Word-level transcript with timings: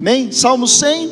Amém? 0.00 0.30
Salmo 0.30 0.68
100. 0.68 1.10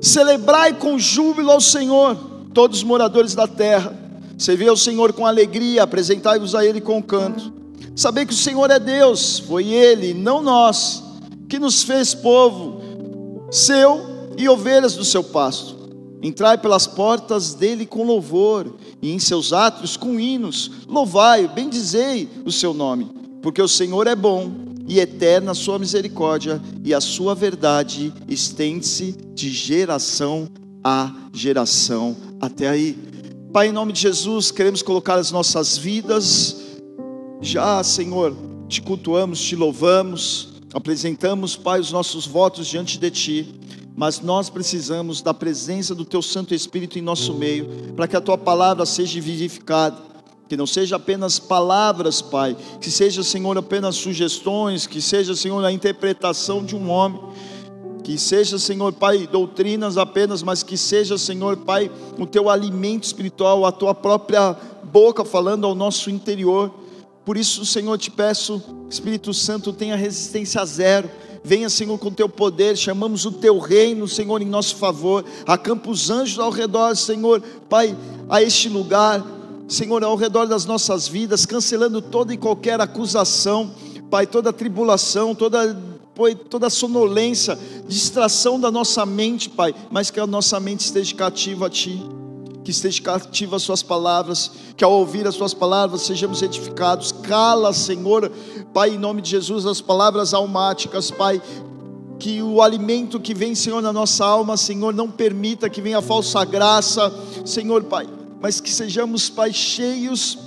Celebrai 0.00 0.74
com 0.74 0.98
júbilo 0.98 1.50
ao 1.50 1.60
Senhor, 1.60 2.16
todos 2.52 2.78
os 2.78 2.84
moradores 2.84 3.34
da 3.34 3.48
terra. 3.48 3.98
Servi 4.38 4.68
ao 4.68 4.76
Senhor 4.76 5.12
com 5.12 5.26
alegria, 5.26 5.82
apresentai-vos 5.82 6.54
a 6.54 6.64
Ele 6.64 6.80
com 6.80 7.02
canto. 7.02 7.52
Sabei 7.96 8.26
que 8.26 8.32
o 8.32 8.36
Senhor 8.36 8.70
é 8.70 8.78
Deus, 8.78 9.40
foi 9.40 9.68
Ele, 9.68 10.14
não 10.14 10.42
nós, 10.42 11.02
que 11.48 11.58
nos 11.58 11.82
fez 11.82 12.14
povo 12.14 12.80
seu 13.50 14.30
e 14.36 14.48
ovelhas 14.48 14.94
do 14.94 15.04
seu 15.04 15.22
pasto. 15.22 15.74
Entrai 16.22 16.58
pelas 16.58 16.86
portas 16.86 17.54
dele 17.54 17.86
com 17.86 18.04
louvor, 18.04 18.72
e 19.02 19.12
em 19.12 19.18
seus 19.18 19.52
átrios 19.52 19.96
com 19.96 20.18
hinos. 20.18 20.70
Louvai, 20.88 21.46
bendizei 21.46 22.28
o 22.44 22.50
seu 22.50 22.72
nome, 22.72 23.10
porque 23.42 23.60
o 23.60 23.68
Senhor 23.68 24.06
é 24.06 24.16
bom 24.16 24.73
e 24.86 25.00
eterna 25.00 25.52
a 25.52 25.54
sua 25.54 25.78
misericórdia, 25.78 26.60
e 26.84 26.92
a 26.92 27.00
sua 27.00 27.34
verdade 27.34 28.12
estende-se 28.28 29.12
de 29.34 29.50
geração 29.50 30.48
a 30.84 31.10
geração. 31.32 32.14
Até 32.40 32.68
aí. 32.68 32.98
Pai, 33.52 33.68
em 33.68 33.72
nome 33.72 33.92
de 33.92 34.00
Jesus, 34.00 34.50
queremos 34.50 34.82
colocar 34.82 35.14
as 35.14 35.30
nossas 35.30 35.78
vidas, 35.78 36.56
já, 37.40 37.82
Senhor, 37.82 38.36
te 38.68 38.82
cultuamos, 38.82 39.40
te 39.40 39.56
louvamos, 39.56 40.54
apresentamos, 40.74 41.56
Pai, 41.56 41.80
os 41.80 41.92
nossos 41.92 42.26
votos 42.26 42.66
diante 42.66 42.98
de 42.98 43.10
Ti, 43.10 43.54
mas 43.96 44.20
nós 44.20 44.50
precisamos 44.50 45.22
da 45.22 45.32
presença 45.32 45.94
do 45.94 46.04
Teu 46.04 46.20
Santo 46.20 46.52
Espírito 46.52 46.98
em 46.98 47.02
nosso 47.02 47.32
meio, 47.34 47.68
para 47.94 48.08
que 48.08 48.16
a 48.16 48.20
Tua 48.20 48.36
palavra 48.36 48.84
seja 48.84 49.20
vivificada 49.20 50.13
que 50.48 50.56
não 50.56 50.66
seja 50.66 50.96
apenas 50.96 51.38
palavras, 51.38 52.20
Pai, 52.20 52.56
que 52.80 52.90
seja, 52.90 53.22
Senhor, 53.22 53.56
apenas 53.56 53.96
sugestões, 53.96 54.86
que 54.86 55.00
seja, 55.00 55.34
Senhor, 55.34 55.64
a 55.64 55.72
interpretação 55.72 56.64
de 56.64 56.76
um 56.76 56.90
homem, 56.90 57.20
que 58.02 58.18
seja, 58.18 58.58
Senhor, 58.58 58.92
Pai, 58.92 59.26
doutrinas 59.26 59.96
apenas, 59.96 60.42
mas 60.42 60.62
que 60.62 60.76
seja, 60.76 61.16
Senhor, 61.16 61.56
Pai, 61.56 61.90
o 62.18 62.26
teu 62.26 62.50
alimento 62.50 63.04
espiritual, 63.04 63.64
a 63.64 63.72
tua 63.72 63.94
própria 63.94 64.54
boca 64.82 65.24
falando 65.24 65.66
ao 65.66 65.74
nosso 65.74 66.10
interior. 66.10 66.70
Por 67.24 67.38
isso, 67.38 67.64
Senhor, 67.64 67.96
te 67.96 68.10
peço, 68.10 68.62
Espírito 68.90 69.32
Santo, 69.32 69.72
tenha 69.72 69.96
resistência 69.96 70.60
a 70.60 70.66
zero. 70.66 71.10
Venha, 71.42 71.70
Senhor, 71.70 71.98
com 71.98 72.10
teu 72.10 72.28
poder, 72.28 72.76
chamamos 72.76 73.24
o 73.24 73.32
teu 73.32 73.58
reino, 73.58 74.06
Senhor, 74.06 74.40
em 74.42 74.46
nosso 74.46 74.76
favor. 74.76 75.24
Acampa 75.46 75.90
os 75.90 76.10
anjos 76.10 76.38
ao 76.38 76.50
redor, 76.50 76.94
Senhor, 76.96 77.42
Pai, 77.68 77.96
a 78.28 78.42
este 78.42 78.68
lugar 78.68 79.24
Senhor, 79.68 80.04
ao 80.04 80.16
redor 80.16 80.46
das 80.46 80.66
nossas 80.66 81.08
vidas, 81.08 81.46
cancelando 81.46 82.02
toda 82.02 82.34
e 82.34 82.36
qualquer 82.36 82.80
acusação, 82.80 83.72
Pai, 84.10 84.26
toda 84.26 84.52
tribulação, 84.52 85.34
toda, 85.34 85.76
toda 86.48 86.70
sonolência, 86.70 87.58
distração 87.88 88.60
da 88.60 88.70
nossa 88.70 89.04
mente, 89.06 89.48
Pai, 89.48 89.74
mas 89.90 90.10
que 90.10 90.20
a 90.20 90.26
nossa 90.26 90.60
mente 90.60 90.80
esteja 90.80 91.14
cativa 91.16 91.66
a 91.66 91.70
Ti, 91.70 92.00
que 92.62 92.70
esteja 92.70 93.02
cativa 93.02 93.56
às 93.56 93.62
Suas 93.62 93.82
palavras, 93.82 94.50
que 94.76 94.84
ao 94.84 94.92
ouvir 94.92 95.26
as 95.26 95.34
Suas 95.34 95.54
palavras 95.54 96.02
sejamos 96.02 96.42
edificados. 96.42 97.10
Cala, 97.10 97.72
Senhor, 97.72 98.30
Pai, 98.72 98.90
em 98.90 98.98
nome 98.98 99.22
de 99.22 99.30
Jesus, 99.30 99.66
as 99.66 99.80
palavras 99.80 100.34
almáticas, 100.34 101.10
Pai, 101.10 101.42
que 102.18 102.42
o 102.42 102.62
alimento 102.62 103.18
que 103.18 103.34
vem, 103.34 103.54
Senhor, 103.54 103.82
na 103.82 103.92
nossa 103.92 104.24
alma, 104.24 104.56
Senhor, 104.56 104.94
não 104.94 105.10
permita 105.10 105.70
que 105.70 105.80
venha 105.80 106.00
falsa 106.02 106.44
graça, 106.44 107.12
Senhor, 107.44 107.82
Pai 107.84 108.06
mas 108.40 108.60
que 108.60 108.70
sejamos, 108.70 109.28
Pai, 109.28 109.52
cheios 109.52 110.38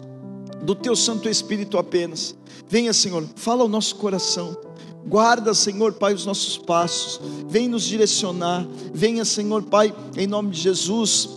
do 0.62 0.76
Teu 0.76 0.96
Santo 0.96 1.30
Espírito 1.30 1.78
apenas. 1.78 2.36
Venha, 2.68 2.94
Senhor, 2.94 3.26
fala 3.36 3.62
ao 3.62 3.70
nosso 3.70 3.96
coração. 3.96 4.58
Guarda, 5.08 5.54
Senhor, 5.54 5.94
Pai, 5.94 6.14
os 6.14 6.26
nossos 6.26 6.58
passos. 6.58 7.22
Vem 7.48 7.70
nos 7.70 7.84
direcionar. 7.84 8.68
Venha, 8.94 9.24
Senhor, 9.24 9.64
Pai, 9.64 9.96
em 10.18 10.28
nome 10.28 10.52
de 10.52 10.60
Jesus, 10.60 11.30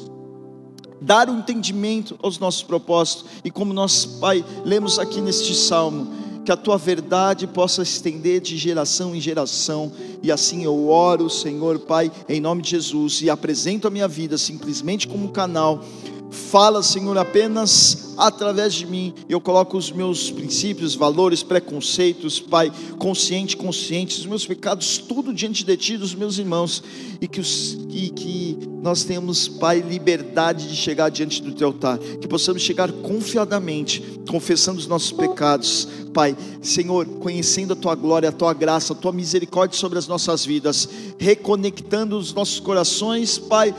dar 1.01 1.29
o 1.29 1.33
um 1.33 1.39
entendimento 1.39 2.19
aos 2.21 2.39
nossos 2.39 2.65
propósitos. 2.65 3.27
E 3.45 3.51
como 3.51 3.73
nós, 3.73 4.05
Pai, 4.05 4.45
lemos 4.65 4.99
aqui 4.99 5.21
neste 5.21 5.55
salmo, 5.55 6.13
que 6.45 6.51
a 6.51 6.57
tua 6.57 6.77
verdade 6.77 7.47
possa 7.47 7.83
estender 7.83 8.41
de 8.41 8.57
geração 8.57 9.15
em 9.15 9.21
geração. 9.21 9.93
E 10.21 10.33
assim 10.33 10.65
eu 10.65 10.89
oro, 10.89 11.31
Senhor, 11.31 11.79
Pai, 11.79 12.11
em 12.29 12.41
nome 12.41 12.63
de 12.63 12.71
Jesus, 12.71 13.23
e 13.23 13.31
apresento 13.31 13.87
a 13.87 13.91
minha 13.91 14.09
vida 14.09 14.37
simplesmente 14.37 15.07
como 15.07 15.27
um 15.27 15.33
canal 15.33 15.85
Fala, 16.31 16.83
Senhor, 16.83 17.17
apenas 17.19 18.11
através 18.17 18.75
de 18.75 18.87
mim. 18.87 19.15
Eu 19.29 19.41
coloco 19.41 19.77
os 19.77 19.91
meus 19.91 20.31
princípios, 20.31 20.95
valores, 20.95 21.43
preconceitos, 21.43 22.39
Pai, 22.39 22.71
consciente, 22.99 23.57
consciente, 23.57 24.19
os 24.19 24.27
meus 24.27 24.47
pecados, 24.47 24.99
tudo 24.99 25.33
diante 25.33 25.65
de 25.65 25.77
Ti, 25.77 25.97
dos 25.97 26.15
meus 26.15 26.39
irmãos, 26.39 26.83
e 27.21 27.27
que, 27.27 27.41
os, 27.41 27.79
e 27.91 28.11
que 28.11 28.59
nós 28.83 29.05
tenhamos, 29.05 29.49
Pai, 29.49 29.81
liberdade 29.81 30.69
de 30.69 30.77
chegar 30.77 31.09
diante 31.09 31.43
do 31.43 31.53
Teu 31.53 31.69
altar, 31.69 31.99
que 31.99 32.29
possamos 32.29 32.63
chegar 32.63 32.93
confiadamente, 32.93 34.21
confessando 34.29 34.79
os 34.79 34.87
nossos 34.87 35.13
pecados, 35.13 35.89
Pai, 36.13 36.37
Senhor, 36.61 37.07
conhecendo 37.07 37.73
a 37.73 37.77
Tua 37.77 37.95
glória, 37.95 38.29
a 38.29 38.33
Tua 38.33 38.53
graça, 38.53 38.93
a 38.93 38.97
Tua 38.97 39.13
misericórdia 39.13 39.79
sobre 39.79 39.99
as 39.99 40.07
nossas 40.07 40.45
vidas, 40.45 40.89
reconectando 41.19 42.19
os 42.19 42.35
nossos 42.35 42.61
corações, 42.61 43.39
Pai 43.39 43.75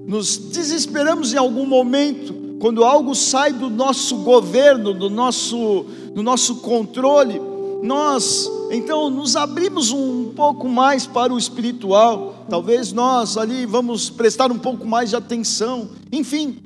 nos 0.06 0.38
desesperamos 0.38 1.34
em 1.34 1.38
algum 1.38 1.66
momento, 1.66 2.58
quando 2.60 2.84
algo 2.84 3.16
sai 3.16 3.52
do 3.52 3.70
nosso 3.70 4.18
governo, 4.18 4.94
do 4.94 5.10
nosso, 5.10 5.86
do 6.14 6.22
nosso 6.22 6.58
controle, 6.58 7.42
nós 7.82 8.50
então 8.72 9.10
nos 9.10 9.36
abrimos 9.36 9.92
um 9.92 10.32
pouco 10.36 10.68
mais 10.68 11.06
para 11.06 11.34
o 11.34 11.38
espiritual, 11.38 12.46
talvez 12.50 12.92
nós 12.92 13.38
ali 13.38 13.66
vamos 13.66 14.10
prestar 14.10 14.52
um 14.52 14.58
pouco 14.58 14.86
mais 14.86 15.10
de 15.10 15.16
atenção, 15.16 15.90
enfim, 16.12 16.58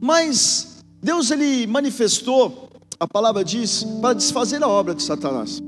mas 0.00 0.78
Deus 1.02 1.30
ele 1.30 1.66
manifestou, 1.66 2.68
a 2.98 3.06
palavra 3.06 3.44
diz, 3.44 3.84
para 4.00 4.14
desfazer 4.14 4.62
a 4.62 4.68
obra 4.68 4.94
de 4.94 5.02
Satanás, 5.02 5.60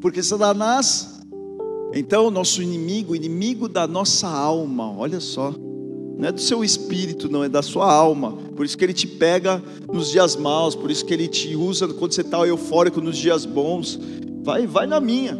porque 0.00 0.22
Satanás 0.22 1.19
então, 1.92 2.30
nosso 2.30 2.62
inimigo, 2.62 3.16
inimigo 3.16 3.68
da 3.68 3.86
nossa 3.86 4.28
alma, 4.28 4.96
olha 4.96 5.20
só, 5.20 5.52
não 6.20 6.28
é 6.28 6.32
do 6.32 6.40
seu 6.40 6.62
espírito, 6.62 7.30
não, 7.30 7.42
é 7.42 7.48
da 7.48 7.62
sua 7.62 7.90
alma. 7.90 8.32
Por 8.54 8.66
isso 8.66 8.76
que 8.76 8.84
ele 8.84 8.92
te 8.92 9.06
pega 9.06 9.62
nos 9.90 10.10
dias 10.10 10.36
maus, 10.36 10.74
por 10.74 10.90
isso 10.90 11.04
que 11.04 11.14
ele 11.14 11.26
te 11.26 11.56
usa 11.56 11.88
quando 11.88 12.12
você 12.12 12.20
está 12.20 12.46
eufórico 12.46 13.00
nos 13.00 13.16
dias 13.16 13.46
bons. 13.46 13.98
Vai, 14.42 14.66
vai 14.66 14.86
na 14.86 15.00
minha. 15.00 15.36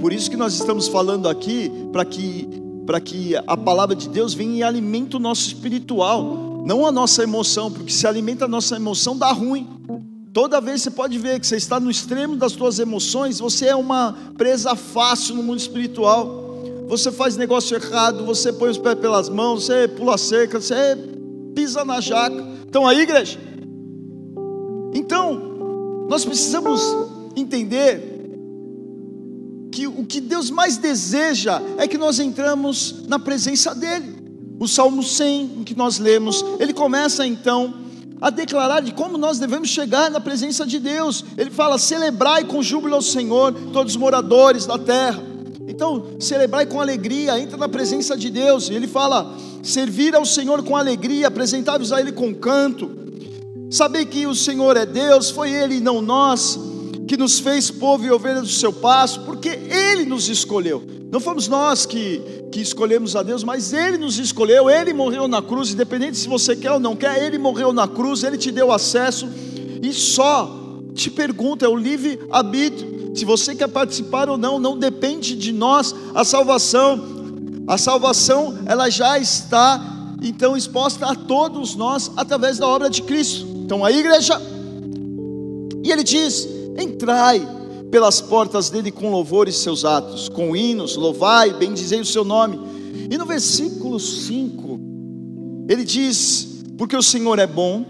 Por 0.00 0.12
isso 0.12 0.30
que 0.30 0.36
nós 0.36 0.54
estamos 0.54 0.88
falando 0.88 1.28
aqui, 1.28 1.70
para 1.92 2.04
que, 2.04 2.48
para 2.86 3.00
que 3.00 3.36
a 3.36 3.56
palavra 3.56 3.94
de 3.94 4.08
Deus 4.08 4.32
venha 4.32 4.56
e 4.56 4.62
alimente 4.62 5.16
o 5.16 5.18
nosso 5.18 5.46
espiritual, 5.46 6.64
não 6.64 6.86
a 6.86 6.92
nossa 6.92 7.22
emoção, 7.22 7.70
porque 7.70 7.92
se 7.92 8.06
alimenta 8.06 8.46
a 8.46 8.48
nossa 8.48 8.76
emoção, 8.76 9.16
dá 9.16 9.30
ruim. 9.30 9.68
Toda 10.40 10.60
vez 10.60 10.82
você 10.82 10.90
pode 10.92 11.18
ver 11.18 11.40
que 11.40 11.46
você 11.48 11.56
está 11.56 11.80
no 11.80 11.90
extremo 11.90 12.36
das 12.36 12.52
suas 12.52 12.78
emoções, 12.78 13.40
você 13.40 13.66
é 13.66 13.74
uma 13.74 14.16
presa 14.36 14.76
fácil 14.76 15.34
no 15.34 15.42
mundo 15.42 15.58
espiritual. 15.58 16.62
Você 16.86 17.10
faz 17.10 17.36
negócio 17.36 17.76
errado, 17.76 18.24
você 18.24 18.52
põe 18.52 18.70
os 18.70 18.78
pés 18.78 18.96
pelas 19.00 19.28
mãos, 19.28 19.64
você 19.64 19.88
pula 19.88 20.16
cerca, 20.16 20.60
você 20.60 20.96
pisa 21.56 21.84
na 21.84 22.00
jaca. 22.00 22.36
Estão 22.64 22.86
aí, 22.86 23.00
igreja? 23.00 23.36
Então, 24.94 26.06
nós 26.08 26.24
precisamos 26.24 26.82
entender 27.34 28.00
que 29.72 29.88
o 29.88 30.04
que 30.04 30.20
Deus 30.20 30.50
mais 30.52 30.76
deseja 30.76 31.60
é 31.78 31.88
que 31.88 31.98
nós 31.98 32.20
entramos 32.20 33.02
na 33.08 33.18
presença 33.18 33.74
dEle. 33.74 34.14
O 34.60 34.68
Salmo 34.68 35.02
100, 35.02 35.58
em 35.58 35.64
que 35.64 35.76
nós 35.76 35.98
lemos, 35.98 36.44
ele 36.60 36.72
começa 36.72 37.26
então 37.26 37.87
a 38.20 38.30
declarar 38.30 38.80
de 38.80 38.92
como 38.92 39.16
nós 39.16 39.38
devemos 39.38 39.68
chegar 39.68 40.10
na 40.10 40.20
presença 40.20 40.66
de 40.66 40.78
Deus. 40.78 41.24
Ele 41.36 41.50
fala: 41.50 41.78
celebrai 41.78 42.44
com 42.44 42.62
júbilo 42.62 42.94
ao 42.94 43.02
Senhor, 43.02 43.52
todos 43.72 43.92
os 43.92 43.96
moradores 43.96 44.66
da 44.66 44.78
terra. 44.78 45.22
Então, 45.66 46.16
celebrai 46.18 46.66
com 46.66 46.80
alegria, 46.80 47.38
entra 47.38 47.56
na 47.56 47.68
presença 47.68 48.16
de 48.16 48.30
Deus. 48.30 48.70
Ele 48.70 48.86
fala: 48.86 49.36
servir 49.62 50.14
ao 50.14 50.24
Senhor 50.24 50.62
com 50.62 50.76
alegria, 50.76 51.28
apresentar-vos 51.28 51.92
a 51.92 52.00
Ele 52.00 52.12
com 52.12 52.34
canto. 52.34 52.90
Saber 53.70 54.06
que 54.06 54.26
o 54.26 54.34
Senhor 54.34 54.76
é 54.76 54.86
Deus, 54.86 55.30
foi 55.30 55.50
Ele 55.50 55.76
e 55.76 55.80
não 55.80 56.00
nós, 56.00 56.58
que 57.08 57.16
nos 57.16 57.40
fez 57.40 57.70
povo 57.70 58.04
e 58.04 58.10
ovelha 58.10 58.42
do 58.42 58.46
seu 58.46 58.70
passo, 58.70 59.22
porque 59.22 59.48
Ele 59.48 60.04
nos 60.04 60.28
escolheu. 60.28 60.82
Não 61.10 61.18
fomos 61.18 61.48
nós 61.48 61.86
que, 61.86 62.20
que 62.52 62.60
escolhemos 62.60 63.16
a 63.16 63.22
Deus, 63.22 63.42
mas 63.42 63.72
Ele 63.72 63.96
nos 63.96 64.18
escolheu, 64.18 64.68
Ele 64.68 64.92
morreu 64.92 65.26
na 65.26 65.40
cruz, 65.40 65.70
independente 65.70 66.18
se 66.18 66.28
você 66.28 66.54
quer 66.54 66.72
ou 66.72 66.78
não 66.78 66.94
quer, 66.94 67.24
Ele 67.24 67.38
morreu 67.38 67.72
na 67.72 67.88
cruz, 67.88 68.22
Ele 68.22 68.36
te 68.36 68.52
deu 68.52 68.70
acesso, 68.70 69.26
e 69.82 69.90
só 69.90 70.54
te 70.94 71.10
pergunta, 71.10 71.64
é 71.64 71.68
o 71.68 71.76
livre 71.76 72.20
arbítrio, 72.30 73.16
se 73.16 73.24
você 73.24 73.54
quer 73.54 73.68
participar 73.68 74.28
ou 74.28 74.36
não, 74.36 74.58
não 74.58 74.78
depende 74.78 75.34
de 75.34 75.50
nós, 75.50 75.94
a 76.14 76.24
salvação, 76.24 77.00
a 77.66 77.78
salvação, 77.78 78.58
ela 78.66 78.90
já 78.90 79.18
está, 79.18 80.14
então, 80.22 80.54
exposta 80.54 81.06
a 81.06 81.14
todos 81.14 81.74
nós, 81.74 82.10
através 82.16 82.58
da 82.58 82.68
obra 82.68 82.90
de 82.90 83.00
Cristo, 83.00 83.46
então 83.64 83.82
a 83.82 83.90
igreja, 83.90 84.38
e 85.82 85.90
Ele 85.90 86.04
diz, 86.04 86.57
entrai, 86.78 87.46
pelas 87.90 88.20
portas 88.20 88.70
dele 88.70 88.90
com 88.90 89.10
louvores 89.10 89.56
seus 89.56 89.84
atos, 89.84 90.28
com 90.28 90.54
hinos, 90.54 90.96
louvai, 90.96 91.52
bendizei 91.52 92.00
o 92.00 92.04
seu 92.04 92.24
nome. 92.24 92.58
E 93.10 93.16
no 93.16 93.24
versículo 93.24 93.98
5, 93.98 94.80
ele 95.68 95.84
diz: 95.84 96.62
Porque 96.76 96.96
o 96.96 97.02
Senhor 97.02 97.38
é 97.38 97.46
bom, 97.46 97.84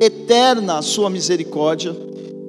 eterna 0.00 0.78
a 0.78 0.82
sua 0.82 1.08
misericórdia, 1.08 1.96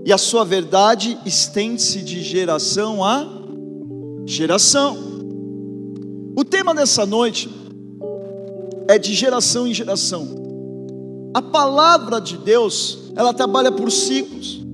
e 0.06 0.12
a 0.12 0.18
sua 0.18 0.44
verdade 0.44 1.18
estende-se 1.26 2.02
de 2.02 2.22
geração 2.22 3.04
a 3.04 3.28
geração. 4.26 4.98
O 6.38 6.44
tema 6.44 6.76
dessa 6.76 7.06
noite 7.06 7.50
é 8.88 9.00
de 9.00 9.14
geração 9.14 9.66
em 9.66 9.74
geração. 9.74 10.44
A 11.34 11.42
palavra 11.42 12.20
de 12.20 12.38
Deus, 12.38 13.12
ela 13.16 13.34
trabalha 13.34 13.72
por 13.72 13.92
ciclos 13.92 14.65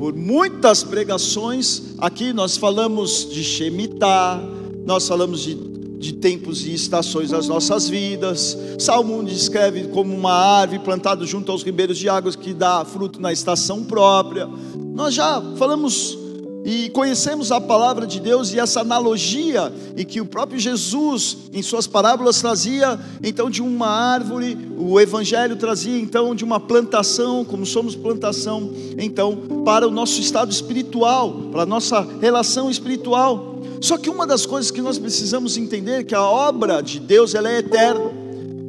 por 0.00 0.14
muitas 0.14 0.82
pregações, 0.82 1.82
aqui 1.98 2.32
nós 2.32 2.56
falamos 2.56 3.28
de 3.30 3.44
Shemitah, 3.44 4.40
nós 4.86 5.06
falamos 5.06 5.42
de, 5.42 5.54
de 5.54 6.14
tempos 6.14 6.66
e 6.66 6.72
estações 6.72 7.28
das 7.28 7.46
nossas 7.48 7.86
vidas. 7.86 8.56
Salmo 8.78 9.22
descreve 9.22 9.88
como 9.88 10.16
uma 10.16 10.32
árvore 10.32 10.78
plantada 10.78 11.26
junto 11.26 11.52
aos 11.52 11.62
ribeiros 11.62 11.98
de 11.98 12.08
águas 12.08 12.34
que 12.34 12.54
dá 12.54 12.82
fruto 12.82 13.20
na 13.20 13.30
estação 13.30 13.84
própria. 13.84 14.48
Nós 14.94 15.12
já 15.12 15.38
falamos 15.58 16.16
e 16.64 16.90
conhecemos 16.90 17.50
a 17.50 17.60
palavra 17.60 18.06
de 18.06 18.20
Deus 18.20 18.52
e 18.52 18.58
essa 18.58 18.80
analogia 18.80 19.72
e 19.96 20.04
que 20.04 20.20
o 20.20 20.26
próprio 20.26 20.58
Jesus 20.58 21.36
em 21.52 21.62
suas 21.62 21.86
parábolas 21.86 22.40
trazia 22.40 22.98
então 23.22 23.48
de 23.48 23.62
uma 23.62 23.86
árvore, 23.86 24.56
o 24.78 25.00
evangelho 25.00 25.56
trazia 25.56 25.98
então 25.98 26.34
de 26.34 26.44
uma 26.44 26.60
plantação, 26.60 27.44
como 27.44 27.64
somos 27.64 27.94
plantação, 27.94 28.70
então 28.98 29.36
para 29.64 29.88
o 29.88 29.90
nosso 29.90 30.20
estado 30.20 30.50
espiritual, 30.50 31.32
para 31.50 31.62
a 31.62 31.66
nossa 31.66 32.06
relação 32.20 32.70
espiritual. 32.70 33.58
Só 33.80 33.96
que 33.96 34.10
uma 34.10 34.26
das 34.26 34.44
coisas 34.44 34.70
que 34.70 34.82
nós 34.82 34.98
precisamos 34.98 35.56
entender 35.56 36.00
é 36.00 36.04
que 36.04 36.14
a 36.14 36.22
obra 36.22 36.82
de 36.82 37.00
Deus 37.00 37.34
ela 37.34 37.50
é 37.50 37.58
eterna, 37.58 38.12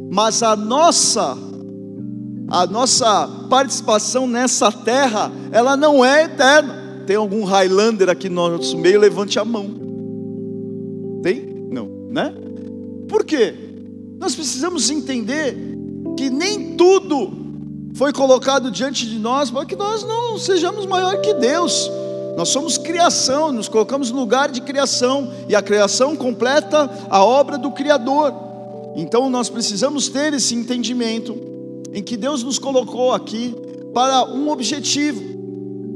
mas 0.10 0.42
a 0.42 0.56
nossa 0.56 1.38
a 2.48 2.68
nossa 2.68 3.30
participação 3.50 4.28
nessa 4.28 4.70
terra, 4.72 5.32
ela 5.54 5.78
não 5.78 6.04
é 6.04 6.26
eterna. 6.26 6.81
Tem 7.06 7.16
algum 7.16 7.44
Highlander 7.44 8.10
aqui 8.10 8.30
no 8.30 8.50
nosso 8.50 8.78
meio? 8.78 9.00
Levante 9.00 9.40
a 9.40 9.46
mão. 9.46 9.70
Tem? 11.22 11.42
Não, 11.72 11.88
né? 12.10 12.34
Por 13.08 13.24
quê? 13.24 13.54
Nós 14.20 14.36
precisamos 14.36 14.90
entender 14.90 15.58
que 16.18 16.30
nem 16.30 16.76
tudo 16.76 17.32
foi 17.94 18.14
colocado 18.14 18.72
diante 18.72 19.06
de 19.06 19.18
nós 19.18 19.52
para 19.52 19.66
que 19.66 19.76
nós 19.76 20.04
não 20.04 20.38
sejamos 20.38 20.86
maior 20.86 21.20
que 21.22 21.34
Deus. 21.34 21.90
Nós 22.38 22.50
somos 22.50 22.78
criação, 22.78 23.52
nos 23.52 23.68
colocamos 23.68 24.12
no 24.12 24.20
lugar 24.20 24.50
de 24.50 24.62
criação, 24.62 25.32
e 25.50 25.56
a 25.56 25.62
criação 25.62 26.16
completa 26.16 26.90
a 27.10 27.24
obra 27.24 27.58
do 27.58 27.72
Criador. 27.72 28.34
Então 28.96 29.30
nós 29.30 29.50
precisamos 29.50 30.08
ter 30.08 30.34
esse 30.34 30.56
entendimento 30.56 31.36
em 31.94 32.02
que 32.02 32.16
Deus 32.16 32.44
nos 32.44 32.58
colocou 32.58 33.14
aqui 33.14 33.54
para 33.94 34.26
um 34.26 34.50
objetivo. 34.50 35.31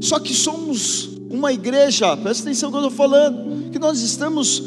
Só 0.00 0.18
que 0.18 0.34
somos 0.34 1.10
uma 1.30 1.52
igreja, 1.52 2.16
presta 2.16 2.44
atenção 2.44 2.70
que 2.70 2.76
eu 2.76 2.82
estou 2.82 2.96
falando, 2.96 3.70
que 3.70 3.78
nós 3.78 4.00
estamos 4.00 4.62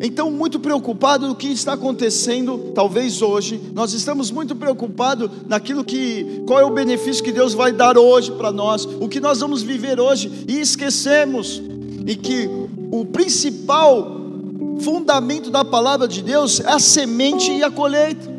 então 0.00 0.30
muito 0.30 0.60
preocupados 0.60 1.28
no 1.28 1.34
que 1.34 1.46
está 1.48 1.72
acontecendo, 1.72 2.72
talvez 2.74 3.22
hoje, 3.22 3.60
nós 3.72 3.94
estamos 3.94 4.30
muito 4.30 4.54
preocupados 4.54 5.30
naquilo 5.48 5.84
que, 5.84 6.42
qual 6.46 6.60
é 6.60 6.64
o 6.64 6.70
benefício 6.70 7.24
que 7.24 7.32
Deus 7.32 7.54
vai 7.54 7.72
dar 7.72 7.96
hoje 7.96 8.32
para 8.32 8.52
nós, 8.52 8.84
o 8.84 9.08
que 9.08 9.20
nós 9.20 9.40
vamos 9.40 9.62
viver 9.62 9.98
hoje, 9.98 10.30
e 10.46 10.60
esquecemos, 10.60 11.62
e 12.06 12.16
que 12.16 12.50
o 12.92 13.06
principal 13.06 14.20
fundamento 14.80 15.50
da 15.50 15.64
palavra 15.64 16.06
de 16.06 16.22
Deus 16.22 16.60
é 16.60 16.70
a 16.70 16.78
semente 16.78 17.50
e 17.50 17.62
a 17.62 17.70
colheita. 17.70 18.34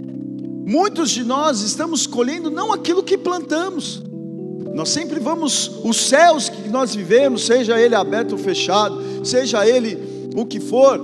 Muitos 0.67 1.09
de 1.09 1.23
nós 1.23 1.61
estamos 1.61 2.05
colhendo 2.05 2.51
não 2.51 2.73
aquilo 2.73 3.01
que 3.01 3.17
plantamos, 3.17 4.03
nós 4.75 4.89
sempre 4.89 5.21
vamos, 5.21 5.71
os 5.85 5.95
céus 5.95 6.49
que 6.49 6.67
nós 6.67 6.93
vivemos, 6.93 7.45
seja 7.45 7.79
ele 7.79 7.95
aberto 7.95 8.33
ou 8.33 8.37
fechado, 8.37 9.01
seja 9.23 9.65
ele 9.65 10.29
o 10.35 10.45
que 10.45 10.59
for, 10.59 10.99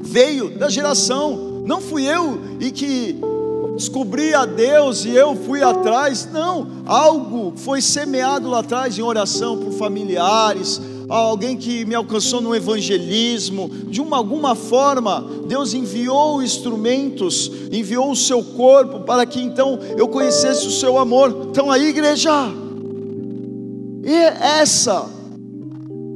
veio 0.00 0.50
da 0.50 0.68
geração. 0.68 1.62
Não 1.64 1.80
fui 1.80 2.04
eu 2.04 2.38
e 2.60 2.70
que 2.70 3.18
descobri 3.74 4.34
a 4.34 4.44
Deus 4.44 5.06
e 5.06 5.16
eu 5.16 5.34
fui 5.34 5.62
atrás. 5.62 6.28
Não, 6.30 6.66
algo 6.84 7.54
foi 7.56 7.80
semeado 7.80 8.50
lá 8.50 8.58
atrás 8.58 8.98
em 8.98 9.02
oração 9.02 9.56
por 9.56 9.72
familiares, 9.72 10.78
alguém 11.08 11.56
que 11.56 11.86
me 11.86 11.94
alcançou 11.94 12.42
no 12.42 12.54
evangelismo, 12.54 13.70
de 13.88 14.02
uma 14.02 14.18
alguma 14.18 14.54
forma, 14.54 15.26
Deus 15.46 15.72
enviou 15.72 16.42
instrumentos, 16.42 17.50
enviou 17.72 18.10
o 18.10 18.16
seu 18.16 18.44
corpo 18.44 19.00
para 19.00 19.24
que 19.24 19.40
então 19.40 19.78
eu 19.96 20.06
conhecesse 20.06 20.66
o 20.66 20.70
seu 20.70 20.98
amor. 20.98 21.46
Então 21.48 21.70
aí, 21.70 21.88
igreja, 21.88 22.30
e 24.04 24.14
essa 24.14 25.08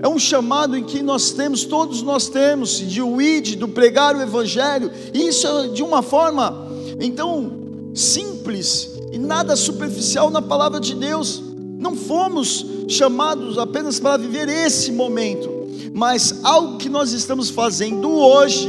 é 0.01 0.09
um 0.09 0.19
chamado 0.19 0.77
em 0.77 0.85
que 0.85 1.03
nós 1.03 1.33
temos, 1.33 1.65
todos 1.65 2.03
nós 2.03 2.29
temos, 2.29 2.79
de 2.79 3.03
o 3.03 3.17
do 3.57 3.69
pregar 3.69 4.15
o 4.15 4.23
evangelho, 4.23 4.91
e 5.13 5.29
isso 5.29 5.47
é 5.47 5.69
de 5.69 5.83
uma 5.83 6.03
forma, 6.03 6.69
então, 7.01 7.51
simples 7.95 8.91
e 9.13 9.19
nada 9.19 9.57
superficial 9.57 10.31
na 10.31 10.41
palavra 10.41 10.79
de 10.79 10.95
Deus. 10.95 11.43
Não 11.79 11.97
fomos 11.97 12.65
chamados 12.89 13.59
apenas 13.59 13.99
para 13.99 14.17
viver 14.17 14.49
esse 14.49 14.93
momento, 14.93 15.51
mas 15.93 16.41
algo 16.45 16.79
que 16.79 16.89
nós 16.89 17.13
estamos 17.13 17.51
fazendo 17.51 18.11
hoje, 18.11 18.69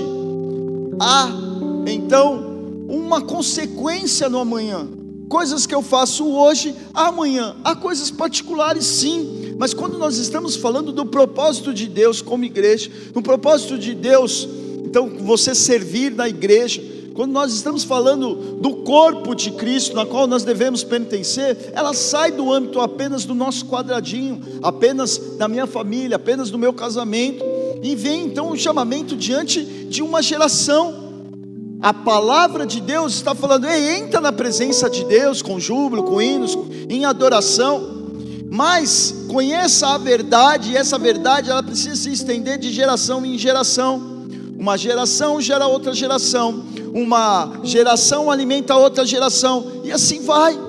há 1.00 1.30
então 1.86 2.40
uma 2.88 3.22
consequência 3.22 4.30
no 4.30 4.40
amanhã. 4.40 4.99
Coisas 5.30 5.68
que 5.68 5.76
eu 5.76 5.84
faço 5.84 6.28
hoje, 6.28 6.76
amanhã. 6.92 7.56
Há 7.64 7.76
coisas 7.76 8.10
particulares, 8.10 8.84
sim. 8.84 9.54
Mas 9.60 9.76
quando 9.76 9.96
nós 9.98 10.18
estamos 10.18 10.56
falando 10.56 10.92
do 10.92 11.06
propósito 11.06 11.72
de 11.72 11.86
Deus 11.86 12.20
como 12.20 12.44
igreja, 12.44 12.90
no 13.14 13.22
propósito 13.22 13.78
de 13.78 13.94
Deus, 13.94 14.50
então 14.84 15.08
você 15.20 15.54
servir 15.54 16.12
na 16.12 16.28
igreja, 16.28 16.82
quando 17.14 17.32
nós 17.32 17.54
estamos 17.54 17.84
falando 17.84 18.58
do 18.60 18.78
corpo 18.78 19.36
de 19.36 19.52
Cristo, 19.52 19.96
na 19.96 20.06
qual 20.06 20.26
nós 20.26 20.44
devemos 20.44 20.84
pertencer, 20.84 21.74
ela 21.74 21.94
sai 21.94 22.32
do 22.32 22.52
âmbito 22.52 22.80
apenas 22.80 23.24
do 23.24 23.36
nosso 23.36 23.68
quadradinho, 23.68 24.42
apenas 24.64 25.18
da 25.38 25.48
minha 25.48 25.68
família, 25.68 26.16
apenas 26.16 26.50
do 26.50 26.58
meu 26.58 26.74
casamento, 26.74 27.44
e 27.84 27.96
vem 27.96 28.26
então 28.26 28.50
o 28.52 28.58
chamamento 28.58 29.16
diante 29.16 29.64
de 29.64 30.02
uma 30.02 30.24
geração 30.24 31.09
a 31.82 31.94
palavra 31.94 32.66
de 32.66 32.82
Deus 32.82 33.14
está 33.14 33.34
falando, 33.34 33.66
ei, 33.66 33.98
entra 33.98 34.20
na 34.20 34.32
presença 34.32 34.90
de 34.90 35.06
Deus 35.06 35.42
com 35.42 35.60
júbilo, 35.60 36.04
com 36.04 36.22
hinos, 36.22 36.58
em 36.90 37.06
adoração. 37.06 37.98
Mas 38.52 39.26
conheça 39.30 39.88
a 39.88 39.98
verdade, 39.98 40.72
e 40.72 40.78
essa 40.78 40.98
verdade 40.98 41.50
ela 41.50 41.64
precisa 41.64 41.96
se 41.96 42.12
estender 42.12 42.58
de 42.58 42.72
geração 42.72 43.26
em 43.26 43.38
geração. 43.38 44.26
Uma 44.58 44.78
geração 44.78 45.40
gera 45.40 45.68
outra 45.68 45.94
geração, 45.94 46.66
uma 46.94 47.62
geração 47.64 48.30
alimenta 48.30 48.76
outra 48.76 49.06
geração, 49.06 49.82
e 49.86 49.92
assim 49.92 50.22
vai. 50.22 50.60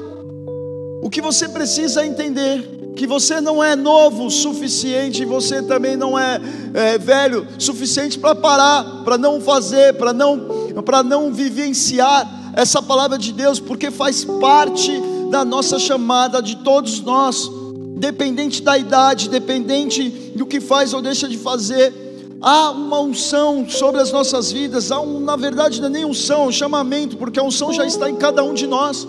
O 1.02 1.11
que 1.11 1.21
você 1.21 1.49
precisa 1.49 2.07
entender 2.07 2.79
que 2.95 3.07
você 3.07 3.40
não 3.40 3.64
é 3.64 3.75
novo 3.75 4.26
o 4.26 4.31
suficiente, 4.31 5.25
você 5.25 5.62
também 5.62 5.97
não 5.97 6.19
é, 6.19 6.38
é 6.75 6.99
velho 6.99 7.47
suficiente 7.59 8.19
para 8.19 8.35
parar, 8.35 9.02
para 9.05 9.17
não 9.17 9.40
fazer, 9.40 9.95
para 9.95 10.12
não, 10.12 10.60
para 10.84 11.02
não 11.02 11.32
vivenciar 11.32 12.52
essa 12.54 12.82
palavra 12.82 13.18
de 13.18 13.32
Deus, 13.32 13.60
porque 13.60 13.90
faz 13.90 14.24
parte 14.24 14.92
da 15.30 15.44
nossa 15.44 15.78
chamada 15.78 16.42
de 16.42 16.56
todos 16.56 17.00
nós, 17.00 17.50
dependente 17.96 18.62
da 18.62 18.76
idade, 18.76 19.28
dependente 19.28 20.32
do 20.34 20.46
que 20.46 20.60
faz 20.60 20.92
ou 20.92 21.00
deixa 21.00 21.28
de 21.28 21.38
fazer. 21.38 21.92
Há 22.40 22.70
uma 22.70 23.00
unção 23.00 23.68
sobre 23.68 24.00
as 24.00 24.10
nossas 24.10 24.50
vidas, 24.50 24.90
há 24.90 25.00
um, 25.00 25.20
na 25.20 25.36
verdade 25.36 25.80
não 25.80 25.88
é 25.88 25.90
nem 25.90 26.04
unção, 26.04 26.44
é 26.44 26.46
um 26.46 26.52
chamamento, 26.52 27.16
porque 27.16 27.38
a 27.38 27.42
unção 27.42 27.72
já 27.72 27.84
está 27.84 28.08
em 28.08 28.16
cada 28.16 28.42
um 28.42 28.54
de 28.54 28.66
nós 28.66 29.06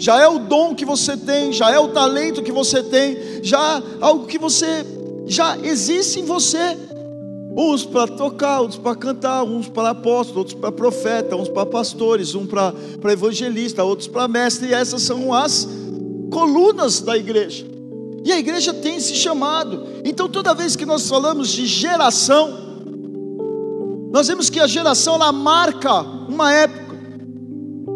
já 0.00 0.18
é 0.18 0.26
o 0.26 0.38
dom 0.38 0.74
que 0.74 0.86
você 0.86 1.14
tem, 1.14 1.52
já 1.52 1.70
é 1.70 1.78
o 1.78 1.88
talento 1.88 2.42
que 2.42 2.50
você 2.50 2.82
tem, 2.82 3.18
já 3.42 3.82
algo 4.00 4.26
que 4.26 4.38
você 4.38 4.82
já 5.26 5.58
existe 5.62 6.20
em 6.20 6.24
você. 6.24 6.78
Uns 7.56 7.84
para 7.84 8.06
tocar, 8.06 8.60
outros 8.60 8.78
para 8.78 8.94
cantar, 8.94 9.42
uns 9.42 9.68
para 9.68 9.90
apóstolo, 9.90 10.38
outros 10.38 10.56
para 10.56 10.70
profeta, 10.70 11.34
uns 11.36 11.48
para 11.48 11.66
pastores, 11.66 12.34
um 12.34 12.46
para 12.46 12.74
evangelista, 13.04 13.82
outros 13.82 14.06
para 14.06 14.28
mestre, 14.28 14.68
e 14.68 14.74
essas 14.74 15.02
são 15.02 15.34
as 15.34 15.68
colunas 16.30 17.00
da 17.00 17.16
igreja. 17.16 17.66
E 18.24 18.32
a 18.32 18.38
igreja 18.38 18.72
tem 18.72 18.96
esse 18.96 19.14
chamado. 19.14 19.84
Então 20.04 20.28
toda 20.28 20.54
vez 20.54 20.76
que 20.76 20.86
nós 20.86 21.08
falamos 21.08 21.48
de 21.48 21.66
geração, 21.66 22.70
nós 24.12 24.28
vemos 24.28 24.50
que 24.50 24.60
a 24.60 24.66
geração 24.66 25.14
ela 25.14 25.32
marca 25.32 26.02
uma 26.02 26.52
época. 26.52 26.98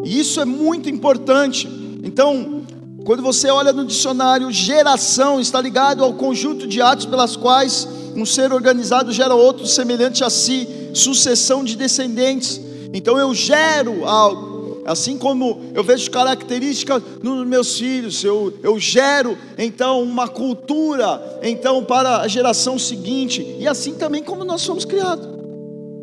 E 0.04 0.18
isso 0.18 0.40
é 0.40 0.44
muito 0.44 0.88
importante. 0.88 1.68
Então, 2.02 2.62
quando 3.04 3.22
você 3.22 3.48
olha 3.50 3.72
no 3.72 3.84
dicionário, 3.84 4.50
geração 4.52 5.40
está 5.40 5.60
ligado 5.60 6.04
ao 6.04 6.14
conjunto 6.14 6.66
de 6.66 6.80
atos 6.80 7.06
pelas 7.06 7.36
quais 7.36 7.88
um 8.14 8.24
ser 8.24 8.52
organizado 8.52 9.12
gera 9.12 9.34
outro 9.34 9.66
semelhante 9.66 10.22
a 10.22 10.30
si, 10.30 10.68
sucessão 10.94 11.64
de 11.64 11.76
descendentes. 11.76 12.60
Então 12.92 13.18
eu 13.18 13.34
gero 13.34 14.04
algo, 14.04 14.82
assim 14.84 15.18
como 15.18 15.60
eu 15.74 15.82
vejo 15.82 16.10
características 16.10 17.02
nos 17.22 17.46
meus 17.46 17.76
filhos, 17.78 18.22
eu, 18.22 18.52
eu 18.62 18.78
gero 18.78 19.36
então 19.58 20.02
uma 20.02 20.28
cultura 20.28 21.40
então 21.42 21.82
para 21.84 22.18
a 22.20 22.28
geração 22.28 22.78
seguinte, 22.78 23.56
e 23.58 23.66
assim 23.66 23.94
também 23.94 24.22
como 24.22 24.44
nós 24.44 24.62
somos 24.62 24.84
criados. 24.84 25.26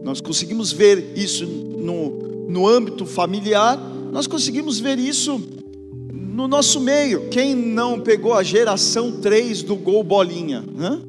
Nós 0.03 0.19
conseguimos 0.19 0.71
ver 0.71 1.13
isso 1.15 1.45
no, 1.45 2.09
no 2.49 2.67
âmbito 2.67 3.05
familiar, 3.05 3.77
nós 4.11 4.27
conseguimos 4.27 4.79
ver 4.79 4.99
isso 4.99 5.41
no 6.11 6.47
nosso 6.47 6.79
meio, 6.79 7.29
quem 7.29 7.53
não 7.53 7.99
pegou 7.99 8.33
a 8.33 8.41
geração 8.41 9.11
3 9.21 9.63
do 9.63 9.75
gol 9.75 10.03
bolinha, 10.03 10.63
né? 10.75 10.99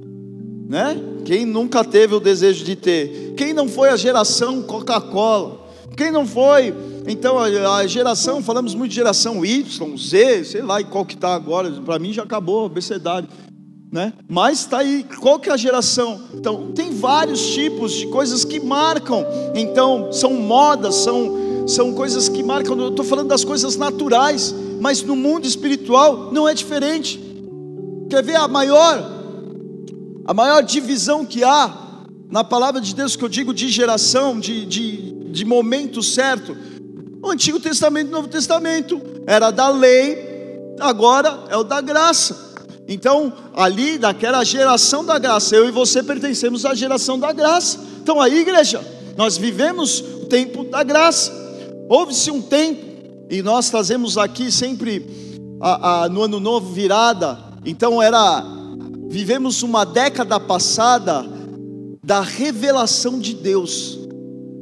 Né? 0.69 0.97
Quem 1.25 1.45
nunca 1.45 1.85
teve 1.85 2.15
o 2.15 2.21
desejo 2.21 2.65
de 2.65 2.77
ter? 2.77 3.35
Quem 3.37 3.53
não 3.53 3.69
foi 3.69 3.91
a 3.91 3.97
geração 3.97 4.63
Coca-Cola? 4.63 5.61
Quem 5.97 6.11
não 6.11 6.27
foi? 6.27 6.75
Então 7.07 7.39
a 7.39 7.87
geração, 7.87 8.43
falamos 8.43 8.75
muito 8.75 8.91
de 8.91 8.97
geração 8.97 9.45
Y, 9.45 9.97
Z, 9.97 10.45
sei 10.45 10.63
lá, 10.63 10.81
e 10.81 10.85
qual 10.85 11.05
que 11.05 11.15
está 11.15 11.35
agora? 11.35 11.71
Para 11.71 11.99
mim 11.99 12.13
já 12.13 12.23
acabou, 12.23 12.67
abecedário. 12.67 13.29
Né? 13.91 14.13
Mas 14.27 14.61
está 14.61 14.79
aí, 14.79 15.05
qual 15.21 15.39
que 15.39 15.51
é 15.51 15.53
a 15.53 15.57
geração? 15.57 16.19
Então, 16.33 16.73
tem 16.73 16.91
vários 16.91 17.53
tipos 17.53 17.93
de 17.93 18.07
coisas 18.07 18.43
que 18.43 18.59
marcam. 18.59 19.23
Então, 19.55 20.11
são 20.11 20.33
modas, 20.33 20.95
são, 20.95 21.67
são 21.67 21.93
coisas 21.93 22.27
que 22.27 22.43
marcam. 22.43 22.79
Eu 22.81 22.89
estou 22.89 23.05
falando 23.05 23.29
das 23.29 23.45
coisas 23.45 23.77
naturais 23.77 24.55
mas 24.83 25.01
no 25.01 25.15
mundo 25.15 25.47
espiritual 25.47 26.33
não 26.33 26.49
é 26.49 26.53
diferente. 26.53 27.21
Quer 28.11 28.21
ver 28.21 28.35
a 28.35 28.49
maior 28.49 29.22
a 30.25 30.35
maior 30.35 30.63
divisão 30.63 31.25
que 31.25 31.43
há 31.43 31.73
na 32.31 32.43
palavra 32.43 32.81
de 32.81 32.95
Deus 32.95 33.17
que 33.17 33.25
eu 33.25 33.29
digo 33.29 33.53
de 33.53 33.69
geração, 33.69 34.39
de, 34.39 34.65
de, 34.65 35.13
de 35.31 35.45
momento 35.45 36.03
certo? 36.03 36.57
O 37.23 37.31
Antigo 37.31 37.61
Testamento 37.61 38.07
e 38.07 38.09
o 38.09 38.13
Novo 38.13 38.29
Testamento 38.29 39.01
era 39.27 39.51
da 39.51 39.69
lei, 39.69 40.19
agora 40.81 41.45
é 41.49 41.57
o 41.57 41.63
da 41.65 41.81
graça. 41.81 42.53
Então, 42.89 43.33
ali 43.55 43.99
daquela 43.99 44.43
geração 44.45 45.05
da 45.05 45.19
graça, 45.19 45.55
eu 45.55 45.69
e 45.69 45.71
você 45.71 46.03
pertencemos 46.03 46.65
à 46.67 46.75
geração 46.75 47.19
da 47.19 47.33
graça. 47.33 47.79
Então, 48.03 48.21
aí, 48.21 48.41
igreja, 48.41 48.85
nós 49.17 49.37
vivemos 49.37 50.01
o 50.01 50.27
tempo 50.27 50.65
da 50.65 50.83
graça. 50.83 51.33
Houve-se 51.89 52.31
um 52.31 52.41
tempo 52.41 52.93
e 53.31 53.43
nós 53.43 53.71
trazemos 53.71 54.19
aqui 54.19 54.51
sempre 54.51 55.07
a, 55.61 56.05
a, 56.05 56.09
no 56.09 56.23
ano 56.23 56.41
novo 56.41 56.73
virada. 56.73 57.39
Então 57.65 58.03
era 58.03 58.45
vivemos 59.13 59.63
uma 59.63 59.85
década 59.85 60.41
passada 60.41 61.23
da 62.03 62.23
revelação 62.23 63.19
de 63.19 63.35
Deus, 63.35 63.99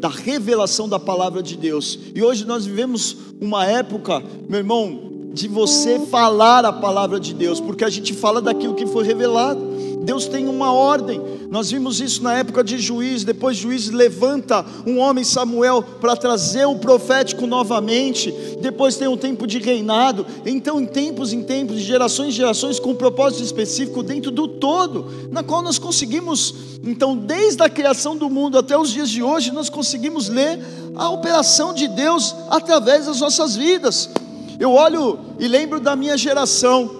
da 0.01 0.09
revelação 0.09 0.89
da 0.89 0.99
palavra 0.99 1.41
de 1.41 1.57
Deus. 1.57 1.97
E 2.13 2.21
hoje 2.21 2.45
nós 2.45 2.67
vivemos 2.67 3.17
uma 3.41 3.65
época, 3.65 4.21
meu 4.49 4.59
irmão, 4.59 5.31
de 5.33 5.47
você 5.47 6.01
falar 6.01 6.65
a 6.65 6.73
palavra 6.73 7.21
de 7.21 7.33
Deus, 7.33 7.61
porque 7.61 7.85
a 7.85 7.89
gente 7.89 8.13
fala 8.13 8.43
daquilo 8.43 8.75
que 8.75 8.89
foi 8.89 9.07
revelado. 9.07 9.70
Deus 10.03 10.27
tem 10.27 10.49
uma 10.49 10.73
ordem. 10.73 11.21
Nós 11.51 11.71
vimos 11.71 12.01
isso 12.01 12.23
na 12.23 12.35
época 12.35 12.65
de 12.65 12.79
Juiz. 12.79 13.23
Depois 13.23 13.57
Juiz 13.57 13.91
levanta 13.91 14.65
um 14.87 14.99
homem 14.99 15.25
Samuel 15.25 15.83
para 15.83 16.17
trazer 16.17 16.65
o 16.65 16.77
profético 16.77 17.47
novamente. 17.47 18.33
Depois 18.61 18.97
tem 18.97 19.09
um 19.09 19.17
tempo 19.17 19.47
de 19.47 19.59
reinado. 19.59 20.27
Então, 20.47 20.81
em 20.81 20.87
tempos 20.87 21.33
em 21.33 21.43
tempos, 21.43 21.77
de 21.79 21.85
gerações 21.85 22.29
em 22.29 22.33
gerações, 22.33 22.79
com 22.79 22.91
um 22.91 22.95
propósito 22.95 23.43
específico 23.43 24.03
dentro 24.03 24.31
do 24.31 24.49
todo, 24.49 25.29
na 25.31 25.43
qual 25.43 25.63
nós 25.63 25.79
conseguimos, 25.79 26.55
então, 26.83 27.17
desde 27.17 27.63
a 27.63 27.69
criação 27.69 28.17
do 28.17 28.31
mundo 28.31 28.59
até 28.59 28.77
os 28.77 28.91
dias 28.91 29.11
de 29.11 29.23
hoje, 29.23 29.51
nós 29.51 29.69
conseguimos 29.69 30.29
ler 30.29 30.59
a 30.95 31.11
operação 31.11 31.75
de 31.75 31.87
Deus 31.89 32.35
através 32.49 33.07
das 33.07 33.21
nossas 33.21 33.55
vidas. 33.55 34.09
Eu 34.59 34.73
olho 34.73 35.19
e 35.39 35.47
lembro 35.47 35.81
da 35.81 35.95
minha 35.95 36.17
geração. 36.17 36.91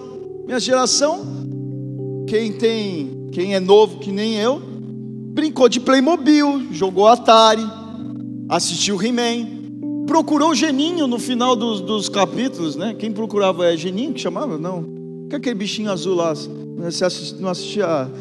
Minha 0.45 0.59
geração 0.59 1.40
quem 2.27 2.51
tem, 2.53 3.29
quem 3.31 3.55
é 3.55 3.59
novo 3.59 3.99
que 3.99 4.11
nem 4.11 4.35
eu, 4.35 4.61
brincou 5.33 5.69
de 5.69 5.79
Playmobil, 5.79 6.67
jogou 6.71 7.07
Atari, 7.07 7.63
assistiu 8.49 9.01
He-Man, 9.01 10.05
procurou 10.05 10.53
Geninho 10.53 11.07
no 11.07 11.17
final 11.17 11.55
dos, 11.55 11.81
dos, 11.81 12.09
capítulos, 12.09 12.75
né? 12.75 12.93
Quem 12.93 13.11
procurava 13.11 13.65
é 13.65 13.77
Geninho 13.77 14.13
que 14.13 14.19
chamava? 14.19 14.57
Não. 14.57 14.83
Que 15.29 15.35
é 15.35 15.37
aquele 15.37 15.55
bichinho 15.55 15.91
azul 15.91 16.15
lá? 16.15 16.33
Você 16.33 17.05
assist, 17.05 17.39
não 17.39 17.49
assistia. 17.49 18.11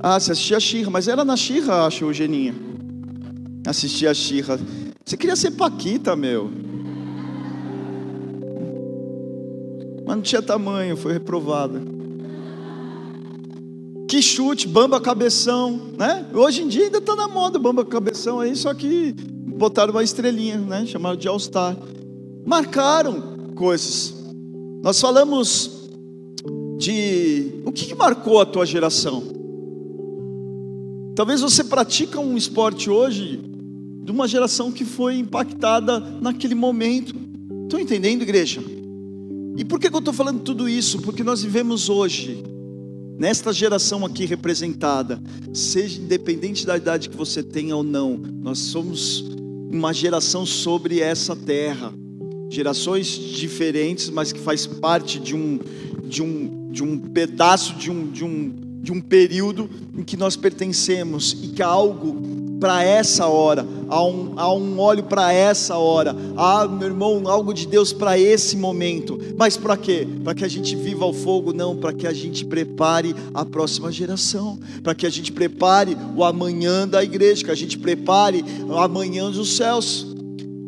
Ah, 0.00 0.18
você 0.18 0.32
assistia 0.32 0.56
a 0.56 0.60
Xirra, 0.60 0.90
mas 0.90 1.08
era 1.08 1.24
na 1.24 1.36
Xirra, 1.36 1.86
acho, 1.86 2.06
o 2.06 2.12
Geninho. 2.12 2.54
Assistia 3.66 4.10
a 4.10 4.14
Xirra. 4.14 4.58
Você 5.04 5.16
queria 5.16 5.36
ser 5.36 5.52
Paquita, 5.52 6.16
meu. 6.16 6.50
Mas 10.06 10.16
não 10.16 10.22
tinha 10.22 10.42
tamanho, 10.42 10.96
foi 10.96 11.12
reprovada. 11.12 11.97
Que 14.08 14.22
chute, 14.22 14.66
bamba 14.66 14.98
cabeção, 14.98 15.92
né? 15.98 16.26
Hoje 16.32 16.62
em 16.62 16.68
dia 16.68 16.84
ainda 16.84 16.96
está 16.96 17.14
na 17.14 17.28
moda 17.28 17.58
bamba 17.58 17.84
cabeção 17.84 18.40
aí, 18.40 18.56
só 18.56 18.72
que 18.72 19.12
botaram 19.12 19.92
uma 19.92 20.02
estrelinha, 20.02 20.56
né? 20.56 20.86
Chamaram 20.86 21.14
de 21.14 21.28
All 21.28 21.38
Star. 21.38 21.76
Marcaram 22.46 23.52
coisas. 23.54 24.14
Nós 24.82 24.98
falamos 24.98 25.90
de 26.78 27.60
o 27.66 27.70
que, 27.70 27.84
que 27.84 27.94
marcou 27.94 28.40
a 28.40 28.46
tua 28.46 28.64
geração. 28.64 29.22
Talvez 31.14 31.42
você 31.42 31.62
pratica 31.62 32.18
um 32.18 32.34
esporte 32.34 32.88
hoje 32.88 33.38
de 34.04 34.10
uma 34.10 34.26
geração 34.26 34.72
que 34.72 34.86
foi 34.86 35.18
impactada 35.18 36.00
naquele 36.00 36.54
momento. 36.54 37.14
Estão 37.64 37.78
entendendo, 37.78 38.22
igreja? 38.22 38.62
E 39.54 39.66
por 39.66 39.78
que, 39.78 39.90
que 39.90 39.94
eu 39.94 39.98
estou 39.98 40.14
falando 40.14 40.40
tudo 40.40 40.66
isso? 40.66 41.02
Porque 41.02 41.22
nós 41.22 41.42
vivemos 41.42 41.90
hoje 41.90 42.42
nesta 43.18 43.52
geração 43.52 44.06
aqui 44.06 44.24
representada, 44.24 45.20
seja 45.52 46.00
independente 46.00 46.64
da 46.64 46.76
idade 46.76 47.08
que 47.08 47.16
você 47.16 47.42
tenha 47.42 47.76
ou 47.76 47.82
não, 47.82 48.16
nós 48.16 48.58
somos 48.58 49.24
uma 49.70 49.92
geração 49.92 50.46
sobre 50.46 51.00
essa 51.00 51.34
terra. 51.34 51.92
Gerações 52.48 53.08
diferentes, 53.08 54.08
mas 54.08 54.32
que 54.32 54.38
faz 54.38 54.66
parte 54.66 55.18
de 55.18 55.34
um, 55.34 55.58
de 56.04 56.22
um, 56.22 56.70
de 56.70 56.82
um 56.82 56.98
pedaço, 56.98 57.74
de 57.74 57.90
um, 57.90 58.10
de, 58.10 58.24
um, 58.24 58.54
de 58.80 58.92
um 58.92 59.00
período 59.00 59.68
em 59.94 60.02
que 60.02 60.16
nós 60.16 60.36
pertencemos 60.36 61.36
e 61.42 61.48
que 61.48 61.62
algo 61.62 62.37
para 62.60 62.82
essa 62.82 63.26
hora, 63.26 63.66
há 63.88 64.04
um, 64.04 64.32
há 64.36 64.52
um 64.52 64.78
óleo 64.80 65.04
para 65.04 65.32
essa 65.32 65.76
hora, 65.76 66.14
há, 66.36 66.66
meu 66.66 66.88
irmão, 66.88 67.28
algo 67.28 67.54
de 67.54 67.66
Deus 67.66 67.92
para 67.92 68.18
esse 68.18 68.56
momento. 68.56 69.18
Mas 69.36 69.56
para 69.56 69.76
quê? 69.76 70.06
Para 70.24 70.34
que 70.34 70.44
a 70.44 70.48
gente 70.48 70.74
viva 70.74 71.04
ao 71.04 71.12
fogo? 71.12 71.52
Não, 71.52 71.76
para 71.76 71.92
que 71.92 72.06
a 72.06 72.12
gente 72.12 72.44
prepare 72.44 73.14
a 73.32 73.44
próxima 73.44 73.92
geração, 73.92 74.58
para 74.82 74.94
que 74.94 75.06
a 75.06 75.10
gente 75.10 75.30
prepare 75.30 75.96
o 76.16 76.24
amanhã 76.24 76.86
da 76.86 77.02
igreja, 77.02 77.44
que 77.44 77.50
a 77.50 77.56
gente 77.56 77.78
prepare 77.78 78.44
o 78.66 78.76
amanhã 78.76 79.30
dos 79.30 79.56
céus. 79.56 80.06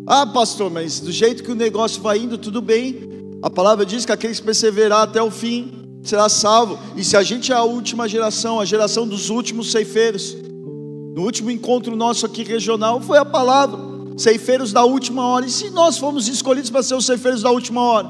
Ah, 0.07 0.27
pastor, 0.27 0.71
mas 0.71 1.01
do 1.01 1.13
jeito 1.13 1.43
que 1.43 1.53
o 1.53 1.57
negócio 1.57 2.01
vai 2.01 2.19
indo, 2.19 2.39
tudo 2.39 2.61
bem. 2.61 3.11
A 3.43 3.51
palavra 3.51 3.85
diz 3.87 4.05
que 4.05 4.13
aqueles 4.13 4.39
que 4.39 4.47
perseverar 4.47 5.03
até 5.03 5.23
o 5.23 5.31
fim 5.31 5.73
será 6.03 6.29
salvo. 6.29 6.79
E 6.97 7.05
se 7.05 7.17
a 7.17 7.23
gente 7.23 7.53
é 7.53 7.55
a 7.55 7.63
última 7.63 8.09
geração, 8.09 8.61
a 8.61 8.65
geração 8.65 9.07
dos 9.07 9.31
últimos 9.31 9.71
ceifeiros, 9.71 10.37
no 11.15 11.23
último 11.23 11.51
encontro 11.51 11.97
nosso 11.97 12.25
aqui 12.25 12.43
regional, 12.43 13.01
foi 13.01 13.19
a 13.19 13.25
palavra, 13.25 13.79
ceifeiros 14.17 14.73
da 14.73 14.85
última 14.85 15.27
hora. 15.27 15.47
E 15.47 15.51
se 15.51 15.71
nós 15.71 15.99
fomos 15.99 16.29
escolhidos 16.29 16.71
para 16.71 16.83
ser 16.83 16.95
os 16.95 17.07
ceifeiros 17.07 17.43
da 17.43 17.51
última 17.51 17.83
hora? 17.83 18.09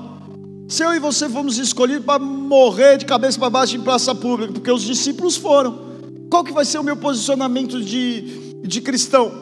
Se 0.68 0.84
eu 0.84 0.94
e 0.94 0.98
você 0.98 1.28
fomos 1.28 1.58
escolhidos 1.58 2.04
para 2.04 2.22
morrer 2.22 2.98
de 2.98 3.04
cabeça 3.04 3.38
para 3.38 3.50
baixo 3.50 3.76
em 3.76 3.80
praça 3.80 4.14
pública, 4.14 4.52
porque 4.52 4.70
os 4.70 4.82
discípulos 4.82 5.36
foram, 5.36 5.90
qual 6.30 6.44
que 6.44 6.52
vai 6.52 6.64
ser 6.64 6.78
o 6.78 6.84
meu 6.84 6.96
posicionamento 6.96 7.82
de, 7.82 8.54
de 8.62 8.80
cristão? 8.80 9.32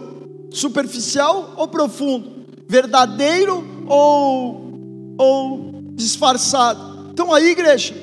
Superficial 0.51 1.53
ou 1.57 1.69
profundo? 1.69 2.47
Verdadeiro 2.67 3.63
ou, 3.87 4.73
ou 5.19 5.83
disfarçado? 5.93 7.11
Então 7.11 7.33
aí, 7.35 7.51
igreja, 7.51 7.95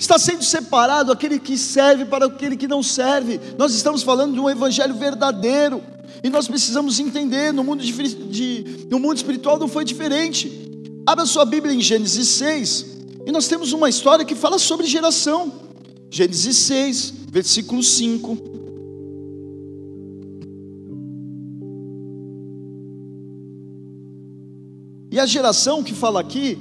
Está 0.00 0.18
sendo 0.18 0.42
separado 0.42 1.12
aquele 1.12 1.38
que 1.38 1.58
serve 1.58 2.06
para 2.06 2.24
aquele 2.24 2.56
que 2.56 2.66
não 2.66 2.82
serve. 2.82 3.38
Nós 3.58 3.74
estamos 3.74 4.02
falando 4.02 4.32
de 4.32 4.40
um 4.40 4.48
evangelho 4.48 4.94
verdadeiro. 4.94 5.82
E 6.24 6.30
nós 6.30 6.48
precisamos 6.48 6.98
entender, 6.98 7.52
no 7.52 7.62
mundo, 7.62 7.84
de, 7.84 7.92
de, 7.92 8.86
no 8.90 8.98
mundo 8.98 9.18
espiritual 9.18 9.58
não 9.58 9.68
foi 9.68 9.84
diferente. 9.84 10.50
Abra 11.06 11.26
sua 11.26 11.44
Bíblia 11.44 11.74
em 11.74 11.82
Gênesis 11.82 12.28
6. 12.28 12.86
E 13.26 13.30
nós 13.30 13.46
temos 13.46 13.74
uma 13.74 13.90
história 13.90 14.24
que 14.24 14.34
fala 14.34 14.58
sobre 14.58 14.86
geração. 14.86 15.52
Gênesis 16.08 16.56
6, 16.56 17.12
versículo 17.30 17.82
5. 17.82 18.38
E 25.12 25.20
a 25.20 25.26
geração 25.26 25.82
que 25.82 25.92
fala 25.92 26.20
aqui, 26.20 26.56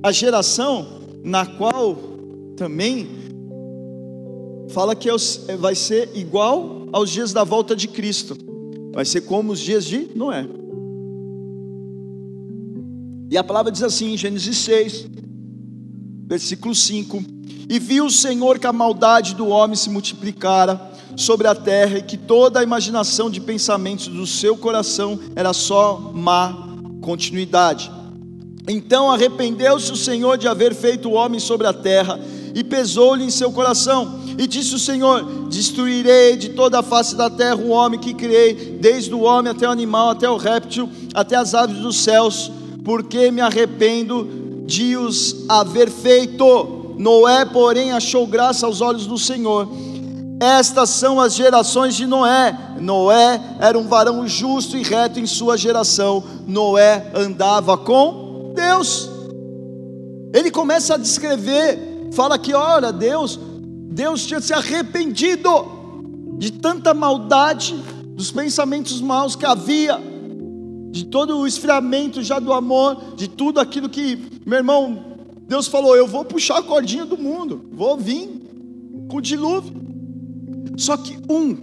a 0.00 0.12
geração 0.12 1.02
na 1.24 1.44
qual 1.44 2.11
também 2.56 3.08
fala 4.72 4.94
que 4.96 5.08
é 5.08 5.14
é, 5.48 5.56
vai 5.56 5.74
ser 5.74 6.10
igual 6.14 6.88
aos 6.92 7.10
dias 7.10 7.32
da 7.32 7.44
volta 7.44 7.76
de 7.76 7.88
Cristo, 7.88 8.36
vai 8.92 9.04
ser 9.04 9.22
como 9.22 9.52
os 9.52 9.60
dias 9.60 9.84
de 9.84 10.08
Noé. 10.14 10.46
E 13.30 13.36
a 13.36 13.44
palavra 13.44 13.72
diz 13.72 13.82
assim 13.82 14.12
em 14.12 14.16
Gênesis 14.16 14.58
6, 14.58 15.06
versículo 16.26 16.74
5: 16.74 17.22
E 17.68 17.78
viu 17.78 18.06
o 18.06 18.10
Senhor 18.10 18.58
que 18.58 18.66
a 18.66 18.72
maldade 18.72 19.34
do 19.34 19.48
homem 19.48 19.76
se 19.76 19.88
multiplicara 19.88 20.92
sobre 21.16 21.46
a 21.46 21.54
terra 21.54 21.98
e 21.98 22.02
que 22.02 22.16
toda 22.16 22.60
a 22.60 22.62
imaginação 22.62 23.30
de 23.30 23.40
pensamentos 23.40 24.08
do 24.08 24.26
seu 24.26 24.56
coração 24.56 25.18
era 25.34 25.52
só 25.52 26.12
má 26.14 26.68
continuidade. 27.00 27.90
Então 28.68 29.10
arrependeu-se 29.10 29.90
o 29.92 29.96
Senhor 29.96 30.38
de 30.38 30.46
haver 30.46 30.74
feito 30.74 31.08
o 31.08 31.12
homem 31.12 31.40
sobre 31.40 31.66
a 31.66 31.72
terra 31.72 32.18
e 32.54 32.62
pesou-lhe 32.62 33.24
em 33.24 33.30
seu 33.30 33.52
coração. 33.52 34.20
E 34.38 34.46
disse 34.46 34.74
o 34.74 34.78
Senhor: 34.78 35.48
Destruirei 35.48 36.36
de 36.36 36.50
toda 36.50 36.78
a 36.78 36.82
face 36.82 37.14
da 37.14 37.28
terra 37.28 37.56
o 37.56 37.68
homem 37.68 38.00
que 38.00 38.14
criei, 38.14 38.78
desde 38.80 39.14
o 39.14 39.22
homem 39.22 39.50
até 39.50 39.68
o 39.68 39.70
animal, 39.70 40.10
até 40.10 40.28
o 40.28 40.36
réptil, 40.36 40.88
até 41.14 41.36
as 41.36 41.54
aves 41.54 41.78
dos 41.78 41.96
céus, 41.96 42.50
porque 42.84 43.30
me 43.30 43.40
arrependo 43.40 44.64
de 44.66 44.96
os 44.96 45.44
haver 45.48 45.90
feito. 45.90 46.94
Noé, 46.98 47.44
porém, 47.44 47.92
achou 47.92 48.26
graça 48.26 48.66
aos 48.66 48.80
olhos 48.80 49.06
do 49.06 49.18
Senhor. 49.18 49.68
Estas 50.40 50.90
são 50.90 51.20
as 51.20 51.34
gerações 51.34 51.94
de 51.94 52.04
Noé. 52.04 52.58
Noé 52.80 53.40
era 53.60 53.78
um 53.78 53.86
varão 53.86 54.26
justo 54.26 54.76
e 54.76 54.82
reto 54.82 55.20
em 55.20 55.26
sua 55.26 55.56
geração. 55.56 56.22
Noé 56.46 57.10
andava 57.14 57.78
com 57.78 58.52
Deus. 58.54 59.08
Ele 60.34 60.50
começa 60.50 60.94
a 60.94 60.98
descrever 60.98 61.91
fala 62.12 62.38
que, 62.38 62.54
olha, 62.54 62.92
Deus, 62.92 63.38
Deus 63.90 64.26
tinha 64.26 64.40
se 64.40 64.52
arrependido 64.52 65.48
de 66.38 66.52
tanta 66.52 66.94
maldade, 66.94 67.74
dos 68.14 68.30
pensamentos 68.30 69.00
maus 69.00 69.34
que 69.34 69.46
havia, 69.46 69.98
de 70.90 71.06
todo 71.06 71.38
o 71.38 71.46
esfriamento 71.46 72.22
já 72.22 72.38
do 72.38 72.52
amor, 72.52 73.14
de 73.16 73.28
tudo 73.28 73.58
aquilo 73.58 73.88
que, 73.88 74.40
meu 74.44 74.58
irmão, 74.58 75.12
Deus 75.48 75.66
falou: 75.66 75.96
Eu 75.96 76.06
vou 76.06 76.24
puxar 76.24 76.58
a 76.58 76.62
cordinha 76.62 77.04
do 77.06 77.16
mundo, 77.16 77.68
vou 77.72 77.96
vir 77.96 78.28
com 79.08 79.16
o 79.16 79.20
dilúvio. 79.20 79.72
Só 80.76 80.96
que 80.96 81.18
um, 81.28 81.56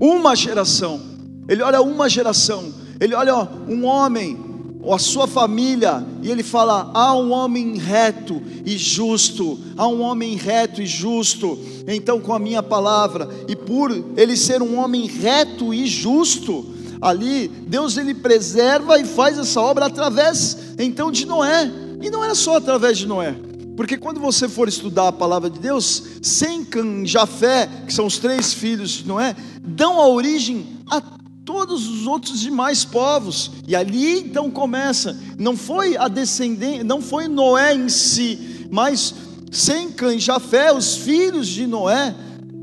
uma 0.00 0.34
geração, 0.34 1.00
ele 1.48 1.62
olha 1.62 1.80
uma 1.80 2.08
geração, 2.08 2.72
ele 3.00 3.14
olha 3.14 3.34
ó, 3.34 3.46
um 3.68 3.84
homem 3.84 4.51
ou 4.82 4.92
a 4.92 4.98
sua 4.98 5.28
família, 5.28 6.04
e 6.22 6.30
ele 6.30 6.42
fala: 6.42 6.90
há 6.92 7.14
um 7.14 7.30
homem 7.30 7.76
reto 7.76 8.42
e 8.66 8.76
justo, 8.76 9.58
há 9.76 9.86
um 9.86 10.02
homem 10.02 10.36
reto 10.36 10.82
e 10.82 10.86
justo. 10.86 11.58
Então, 11.86 12.20
com 12.20 12.32
a 12.32 12.38
minha 12.38 12.62
palavra, 12.62 13.28
e 13.48 13.54
por 13.54 13.90
ele 14.16 14.36
ser 14.36 14.60
um 14.60 14.78
homem 14.78 15.06
reto 15.06 15.72
e 15.72 15.86
justo, 15.86 16.66
ali 17.00 17.48
Deus 17.48 17.96
ele 17.96 18.14
preserva 18.14 18.98
e 18.98 19.04
faz 19.04 19.38
essa 19.38 19.60
obra 19.60 19.86
através 19.86 20.58
então 20.78 21.10
de 21.10 21.24
Noé. 21.24 21.70
E 22.00 22.10
não 22.10 22.24
era 22.24 22.34
só 22.34 22.56
através 22.56 22.98
de 22.98 23.06
Noé. 23.06 23.36
Porque 23.76 23.96
quando 23.96 24.20
você 24.20 24.48
for 24.48 24.68
estudar 24.68 25.08
a 25.08 25.12
palavra 25.12 25.48
de 25.48 25.58
Deus, 25.58 26.02
Sem, 26.20 26.66
Jafé, 27.04 27.68
que 27.86 27.94
são 27.94 28.06
os 28.06 28.18
três 28.18 28.52
filhos 28.52 28.90
de 28.90 29.08
Noé, 29.08 29.34
dão 29.62 30.00
a 30.00 30.08
origem 30.08 30.66
a 30.90 31.00
todos 31.44 31.88
os 31.88 32.06
outros 32.06 32.40
demais 32.40 32.84
povos. 32.84 33.50
E 33.66 33.74
ali 33.74 34.18
então 34.20 34.50
começa, 34.50 35.18
não 35.38 35.56
foi 35.56 35.96
a 35.96 36.08
descendência, 36.08 36.84
não 36.84 37.00
foi 37.00 37.28
Noé 37.28 37.74
em 37.74 37.88
si, 37.88 38.66
mas 38.70 39.14
Sem, 39.50 39.90
Cã 39.90 40.14
e 40.14 40.18
Jafé, 40.18 40.72
os 40.72 40.96
filhos 40.96 41.46
de 41.46 41.66
Noé, 41.66 42.14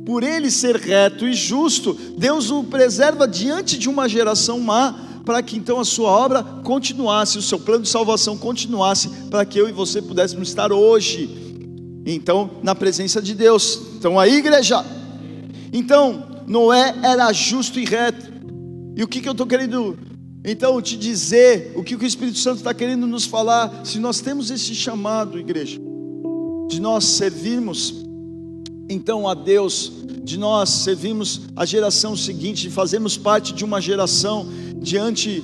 por 0.06 0.24
ele 0.24 0.50
ser 0.50 0.76
reto 0.76 1.28
e 1.28 1.34
justo, 1.34 1.94
Deus 2.18 2.50
o 2.50 2.63
preserva 2.63 3.28
diante 3.28 3.78
de 3.78 3.88
uma 3.88 4.10
geração 4.10 4.60
má, 4.60 4.96
para 5.24 5.44
que 5.44 5.56
então 5.56 5.80
a 5.80 5.86
sua 5.86 6.10
obra 6.10 6.42
continuasse, 6.63 7.38
o 7.38 7.42
seu 7.44 7.60
plano 7.60 7.84
de 7.84 7.89
salvação 7.89 8.36
continuasse, 8.36 9.10
para 9.30 9.46
que 9.46 9.60
eu 9.60 9.70
e 9.70 9.72
você 9.72 10.02
pudéssemos 10.02 10.50
estar 10.50 10.72
hoje, 10.72 11.48
então, 12.06 12.50
na 12.63 12.74
presença 12.74 13.22
de 13.22 13.36
Deus. 13.36 13.80
Então, 13.98 14.20
a 14.20 14.28
igreja. 14.28 14.84
Então, 15.72 16.24
Noé 16.48 16.96
era 17.04 17.32
justo 17.32 17.80
e 17.80 17.86
reto, 17.86 18.29
e 18.99 19.03
o 19.03 19.07
que, 19.07 19.21
que 19.21 19.29
eu 19.29 19.31
estou 19.31 19.47
querendo 19.47 19.97
então 20.43 20.81
te 20.81 20.97
dizer, 20.97 21.71
o 21.73 21.81
que 21.81 21.95
o 21.95 22.05
Espírito 22.05 22.38
Santo 22.38 22.57
está 22.57 22.73
querendo 22.73 23.07
nos 23.07 23.23
falar, 23.23 23.85
se 23.85 23.97
nós 23.97 24.19
temos 24.19 24.51
esse 24.51 24.75
chamado, 24.75 25.39
igreja, 25.39 25.79
de 26.67 26.81
nós 26.81 27.05
servirmos 27.05 28.03
então 28.89 29.25
a 29.25 29.33
Deus, 29.33 29.89
de 30.21 30.38
nós 30.38 30.67
servirmos 30.67 31.43
a 31.55 31.65
geração 31.65 32.13
seguinte, 32.13 32.63
de 32.63 32.69
fazermos 32.69 33.15
parte 33.15 33.53
de 33.53 33.63
uma 33.63 33.79
geração 33.79 34.45
diante 34.81 35.39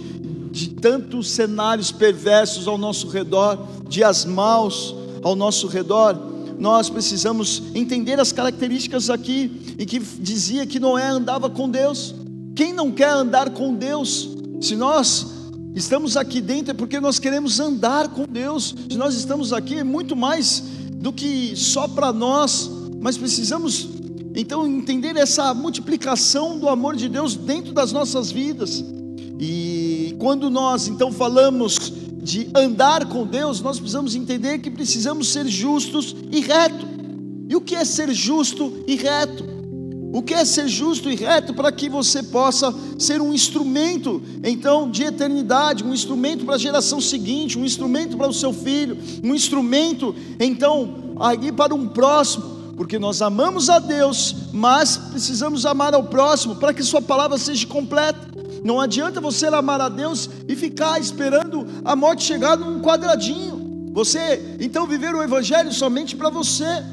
de 0.52 0.72
tantos 0.72 1.30
cenários 1.30 1.94
perversos 1.94 2.68
ao 2.68 2.78
nosso 2.78 3.08
redor, 3.08 3.66
dias 3.88 4.26
maus 4.26 4.94
ao 5.24 5.34
nosso 5.34 5.68
redor, 5.68 6.14
nós 6.60 6.90
precisamos 6.90 7.64
entender 7.74 8.20
as 8.20 8.34
características 8.34 9.10
aqui, 9.10 9.76
e 9.80 9.86
que 9.86 9.98
dizia 10.00 10.68
que 10.68 10.78
Noé 10.78 11.08
andava 11.08 11.50
com 11.50 11.70
Deus. 11.70 12.25
Quem 12.56 12.72
não 12.72 12.90
quer 12.90 13.10
andar 13.10 13.50
com 13.50 13.76
Deus? 13.76 14.30
Se 14.62 14.78
nós 14.78 15.28
estamos 15.76 16.16
aqui 16.16 16.40
dentro 16.40 16.72
é 16.72 16.74
porque 16.74 17.02
nós 17.02 17.20
queremos 17.20 17.60
andar 17.60 18.08
com 18.08 18.26
Deus. 18.26 18.74
Se 18.90 18.98
nós 18.98 19.14
estamos 19.16 19.52
aqui 19.52 19.80
é 19.80 19.84
muito 19.84 20.16
mais 20.16 20.64
do 20.94 21.12
que 21.12 21.54
só 21.58 21.86
para 21.86 22.14
nós, 22.14 22.72
mas 23.02 23.18
precisamos 23.18 23.90
então 24.34 24.66
entender 24.66 25.18
essa 25.18 25.54
multiplicação 25.54 26.58
do 26.58 26.70
amor 26.70 26.96
de 26.96 27.10
Deus 27.10 27.36
dentro 27.36 27.74
das 27.74 27.92
nossas 27.92 28.32
vidas. 28.32 28.84
E 29.38 30.16
quando 30.18 30.50
nós 30.50 30.88
então 30.88 31.12
falamos 31.12 31.92
de 32.24 32.50
andar 32.56 33.06
com 33.08 33.28
Deus, 33.28 33.60
nós 33.60 33.78
precisamos 33.80 34.16
entender 34.16 34.60
que 34.60 34.72
precisamos 34.72 35.28
ser 35.28 35.46
justos 35.46 36.16
e 36.32 36.40
reto. 36.40 36.88
E 37.50 37.56
o 37.56 37.62
que 37.62 37.76
é 37.76 37.84
ser 37.84 38.14
justo 38.14 38.72
e 38.88 38.96
reto? 38.96 39.55
O 40.16 40.22
que 40.22 40.34
é 40.34 40.46
ser 40.46 40.70
justo 40.70 41.12
e 41.12 41.16
reto 41.16 41.54
para 41.54 41.70
que 41.74 41.90
você 41.90 42.24
possa 42.24 42.74
ser 42.98 43.20
um 43.20 43.34
instrumento, 43.34 44.24
então, 44.46 44.90
de 44.90 45.04
eternidade, 45.04 45.84
um 45.84 45.94
instrumento 45.94 46.46
para 46.46 46.56
a 46.56 46.58
geração 46.58 47.02
seguinte, 47.02 47.60
um 47.60 47.66
instrumento 47.66 48.16
para 48.16 48.30
o 48.30 48.34
seu 48.34 48.54
filho, 48.54 48.98
um 49.22 49.36
instrumento, 49.36 50.16
então, 50.40 51.16
aí 51.20 51.52
para 51.52 51.76
um 51.76 51.90
próximo, 51.90 52.46
porque 52.78 52.98
nós 52.98 53.22
amamos 53.22 53.70
a 53.70 53.78
Deus, 53.78 54.34
mas 54.54 54.96
precisamos 54.96 55.66
amar 55.66 55.94
ao 55.94 56.06
próximo 56.06 56.56
para 56.56 56.74
que 56.74 56.82
Sua 56.82 57.02
palavra 57.02 57.38
seja 57.38 57.68
completa. 57.68 58.22
Não 58.64 58.80
adianta 58.80 59.20
você 59.20 59.48
amar 59.48 59.82
a 59.82 59.90
Deus 59.90 60.30
e 60.48 60.56
ficar 60.56 60.98
esperando 60.98 61.68
a 61.84 61.94
morte 61.94 62.24
chegar 62.24 62.56
num 62.56 62.80
quadradinho. 62.80 63.92
Você, 63.92 64.56
então, 64.62 64.88
viver 64.88 65.14
o 65.14 65.22
Evangelho 65.22 65.74
somente 65.74 66.16
para 66.16 66.30
você. 66.30 66.86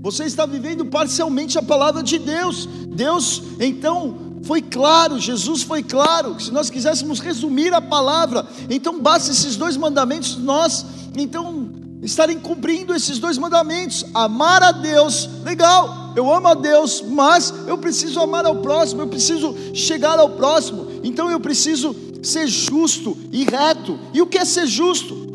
Você 0.00 0.24
está 0.24 0.46
vivendo 0.46 0.84
parcialmente 0.86 1.58
a 1.58 1.62
palavra 1.62 2.02
de 2.02 2.18
Deus. 2.18 2.66
Deus, 2.88 3.42
então, 3.58 4.28
foi 4.44 4.62
claro, 4.62 5.18
Jesus 5.18 5.62
foi 5.62 5.82
claro. 5.82 6.38
Se 6.40 6.52
nós 6.52 6.70
quiséssemos 6.70 7.18
resumir 7.18 7.74
a 7.74 7.80
palavra, 7.80 8.46
então 8.70 9.00
basta 9.00 9.32
esses 9.32 9.56
dois 9.56 9.76
mandamentos, 9.76 10.36
nós, 10.36 10.86
então, 11.16 11.68
estarem 12.00 12.38
cumprindo 12.38 12.94
esses 12.94 13.18
dois 13.18 13.36
mandamentos: 13.38 14.04
amar 14.14 14.62
a 14.62 14.72
Deus, 14.72 15.28
legal, 15.44 16.12
eu 16.14 16.32
amo 16.32 16.48
a 16.48 16.54
Deus, 16.54 17.02
mas 17.02 17.52
eu 17.66 17.76
preciso 17.76 18.20
amar 18.20 18.46
ao 18.46 18.56
próximo, 18.56 19.02
eu 19.02 19.08
preciso 19.08 19.54
chegar 19.74 20.18
ao 20.18 20.30
próximo, 20.30 20.86
então 21.02 21.30
eu 21.30 21.40
preciso 21.40 21.94
ser 22.22 22.46
justo 22.46 23.16
e 23.32 23.44
reto. 23.44 23.98
E 24.14 24.22
o 24.22 24.26
que 24.26 24.38
é 24.38 24.44
ser 24.44 24.66
justo? 24.66 25.27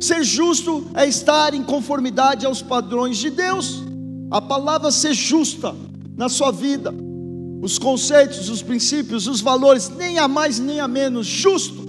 Ser 0.00 0.22
justo 0.22 0.86
é 0.94 1.06
estar 1.06 1.54
em 1.54 1.62
conformidade 1.62 2.46
aos 2.46 2.62
padrões 2.62 3.16
de 3.16 3.30
Deus. 3.30 3.82
A 4.30 4.40
palavra 4.40 4.90
ser 4.92 5.12
justa 5.12 5.74
na 6.16 6.28
sua 6.28 6.52
vida, 6.52 6.94
os 7.60 7.78
conceitos, 7.78 8.48
os 8.48 8.62
princípios, 8.62 9.26
os 9.26 9.40
valores, 9.40 9.88
nem 9.88 10.18
a 10.18 10.28
mais 10.28 10.58
nem 10.58 10.78
a 10.80 10.86
menos, 10.86 11.26
justo, 11.26 11.88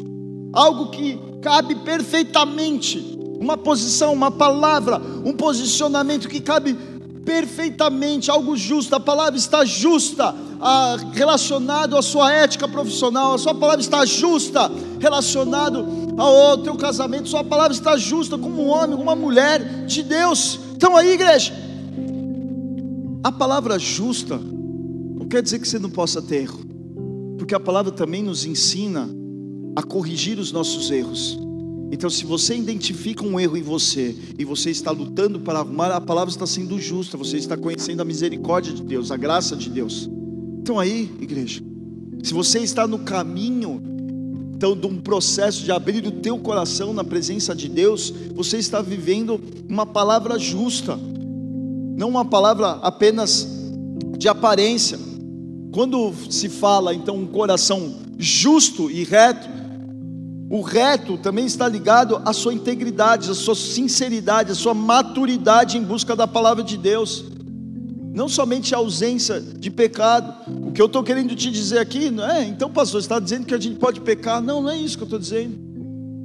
algo 0.53 0.89
que 0.89 1.19
cabe 1.41 1.75
perfeitamente, 1.75 3.17
uma 3.39 3.57
posição, 3.57 4.13
uma 4.13 4.31
palavra, 4.31 4.99
um 5.23 5.33
posicionamento 5.33 6.27
que 6.27 6.41
cabe 6.41 6.75
perfeitamente, 7.23 8.31
algo 8.31 8.57
justo, 8.57 8.95
a 8.95 8.99
palavra 8.99 9.37
está 9.37 9.63
justa, 9.65 10.33
ah, 10.59 10.97
relacionado 11.13 11.95
à 11.95 12.01
sua 12.01 12.31
ética 12.33 12.67
profissional, 12.67 13.35
a 13.35 13.37
sua 13.37 13.53
palavra 13.53 13.81
está 13.81 14.05
justa, 14.05 14.71
relacionado 14.99 16.08
ao 16.27 16.57
teu 16.57 16.75
casamento, 16.75 17.29
sua 17.29 17.43
palavra 17.43 17.73
está 17.73 17.97
justa 17.97 18.37
como 18.37 18.61
um 18.61 18.67
homem, 18.67 18.91
como 18.91 19.03
uma 19.03 19.15
mulher 19.15 19.85
de 19.85 20.03
Deus. 20.03 20.59
Então 20.75 20.95
aí, 20.95 21.13
igreja, 21.13 21.53
a 23.23 23.31
palavra 23.31 23.77
justa 23.79 24.37
não 24.37 25.27
quer 25.27 25.41
dizer 25.41 25.59
que 25.59 25.67
você 25.67 25.79
não 25.79 25.89
possa 25.89 26.21
ter 26.21 26.43
erro, 26.43 26.59
porque 27.37 27.55
a 27.55 27.59
palavra 27.59 27.91
também 27.91 28.23
nos 28.23 28.45
ensina 28.45 29.09
a 29.75 29.83
corrigir 29.83 30.39
os 30.39 30.51
nossos 30.51 30.91
erros. 30.91 31.39
Então, 31.91 32.09
se 32.09 32.23
você 32.23 32.55
identifica 32.55 33.25
um 33.25 33.39
erro 33.39 33.57
em 33.57 33.63
você 33.63 34.15
e 34.37 34.45
você 34.45 34.69
está 34.69 34.91
lutando 34.91 35.39
para 35.39 35.59
arrumar, 35.59 35.91
a 35.91 35.99
palavra 35.99 36.29
está 36.29 36.45
sendo 36.45 36.79
justa, 36.79 37.17
você 37.17 37.37
está 37.37 37.57
conhecendo 37.57 38.01
a 38.01 38.05
misericórdia 38.05 38.71
de 38.73 38.83
Deus, 38.83 39.09
a 39.09 39.17
graça 39.17 39.55
de 39.55 39.69
Deus. 39.69 40.07
Então, 40.61 40.77
aí, 40.77 41.11
igreja, 41.19 41.63
se 42.21 42.31
você 42.31 42.59
está 42.59 42.85
no 42.85 42.99
caminho 42.99 43.81
então, 44.59 44.75
de 44.75 44.85
um 44.87 44.97
processo 44.97 45.63
de 45.63 45.71
abrir 45.71 46.05
o 46.05 46.11
teu 46.11 46.37
coração 46.37 46.91
na 46.91 47.01
presença 47.01 47.55
de 47.55 47.69
Deus, 47.69 48.13
você 48.35 48.57
está 48.57 48.81
vivendo 48.81 49.39
uma 49.69 49.85
palavra 49.85 50.37
justa, 50.37 50.99
não 51.95 52.09
uma 52.09 52.25
palavra 52.25 52.71
apenas 52.81 53.47
de 54.17 54.27
aparência. 54.27 54.99
Quando 55.71 56.13
se 56.29 56.49
fala 56.49 56.93
então 56.93 57.15
um 57.15 57.25
coração 57.25 57.99
justo 58.17 58.91
e 58.91 59.05
reto, 59.05 59.47
o 60.49 60.59
reto 60.59 61.17
também 61.17 61.45
está 61.45 61.65
ligado 61.65 62.21
à 62.25 62.33
sua 62.33 62.53
integridade, 62.53 63.31
à 63.31 63.33
sua 63.33 63.55
sinceridade, 63.55 64.51
à 64.51 64.55
sua 64.55 64.73
maturidade 64.73 65.77
em 65.77 65.83
busca 65.83 66.17
da 66.17 66.27
palavra 66.27 66.65
de 66.65 66.75
Deus. 66.75 67.23
Não 68.13 68.27
somente 68.27 68.75
a 68.75 68.79
ausência 68.79 69.39
de 69.39 69.71
pecado. 69.71 70.38
Que 70.79 70.83
eu 70.83 70.87
estou 70.87 71.03
querendo 71.03 71.35
te 71.35 71.51
dizer 71.51 71.77
aqui, 71.77 72.09
não 72.09 72.25
é? 72.25 72.45
Então, 72.45 72.71
pastor, 72.71 73.01
você 73.01 73.05
está 73.05 73.19
dizendo 73.19 73.45
que 73.45 73.53
a 73.53 73.59
gente 73.59 73.77
pode 73.77 73.99
pecar? 73.99 74.41
Não, 74.41 74.61
não 74.61 74.69
é 74.69 74.77
isso 74.77 74.95
que 74.95 75.03
eu 75.03 75.07
estou 75.07 75.19
dizendo. 75.19 75.59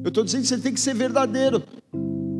Eu 0.05 0.11
estou 0.11 0.23
dizendo 0.23 0.43
que 0.43 0.47
você 0.47 0.59
tem 0.59 0.73
que 0.73 0.79
ser 0.79 0.95
verdadeiro. 0.95 1.61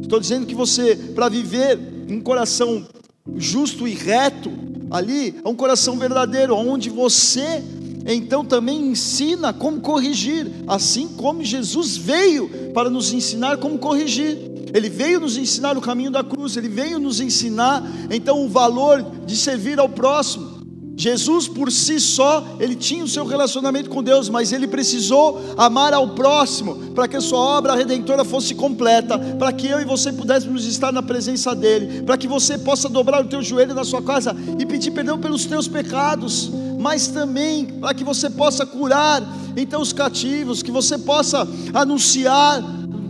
Estou 0.01 0.21
dizendo 0.21 0.47
que 0.47 0.55
você, 0.55 0.95
para 0.95 1.29
viver 1.29 1.77
um 2.09 2.21
coração 2.21 2.87
justo 3.35 3.89
e 3.89 3.95
reto, 3.95 4.53
ali 4.93 5.41
é 5.45 5.49
um 5.49 5.57
coração 5.57 5.99
verdadeiro, 5.99 6.55
onde 6.55 6.89
você 6.89 7.61
então 8.07 8.45
também 8.45 8.87
ensina 8.87 9.53
como 9.53 9.81
corrigir, 9.81 10.49
assim 10.69 11.09
como 11.09 11.43
Jesus 11.43 11.97
veio 11.97 12.49
para 12.73 12.89
nos 12.89 13.13
ensinar 13.13 13.57
como 13.57 13.77
corrigir. 13.77 14.39
Ele 14.73 14.89
veio 14.89 15.19
nos 15.19 15.37
ensinar 15.37 15.77
o 15.77 15.81
caminho 15.81 16.13
da 16.13 16.23
cruz, 16.23 16.57
ele 16.57 16.69
veio 16.69 17.01
nos 17.01 17.19
ensinar 17.19 17.83
então 18.09 18.45
o 18.45 18.49
valor 18.49 19.05
de 19.27 19.37
servir 19.37 19.81
ao 19.81 19.89
próximo. 19.89 20.54
Jesus 20.97 21.49
por 21.49 21.73
si 21.73 21.99
só, 22.01 22.57
ele 22.61 22.77
tinha 22.77 23.05
o 23.05 23.09
seu 23.09 23.25
relacionamento 23.25 23.91
com 23.91 24.03
Deus, 24.03 24.29
mas 24.29 24.53
ele 24.53 24.69
precisou 24.69 25.41
amar 25.57 25.93
ao 25.93 26.11
próximo 26.11 26.77
para 26.95 27.09
que 27.09 27.17
a 27.17 27.21
sua 27.21 27.39
obra 27.39 27.75
redentora 27.75 28.25
fosse 28.25 28.55
completa, 28.55 29.19
para 29.19 29.53
que 29.53 29.67
eu 29.67 29.81
e 29.81 29.85
você 29.85 30.13
pudéssemos 30.13 30.65
estar 30.67 30.93
na 30.93 31.03
presença 31.03 31.55
dele, 31.55 32.03
para 32.03 32.17
que 32.17 32.29
você 32.29 32.57
possa 32.57 32.89
dobrar 32.89 33.25
o 33.25 33.29
teu 33.29 33.43
joelho 33.43 33.75
na 33.75 33.85
sua 33.85 34.03
casa 34.03 34.37
e 34.59 34.65
pedir 34.65 34.93
perdão 34.93 35.19
pelos 35.19 35.45
teus 35.45 35.67
pecados 35.67 36.51
mas 36.85 37.09
também 37.09 37.65
para 37.65 37.95
que 37.95 38.05
você 38.05 38.29
possa 38.29 38.67
curar 38.67 39.23
então 39.57 39.81
os 39.81 39.91
cativos, 39.91 40.63
que 40.63 40.71
você 40.71 40.99
possa 40.99 41.49
anunciar 41.73 42.63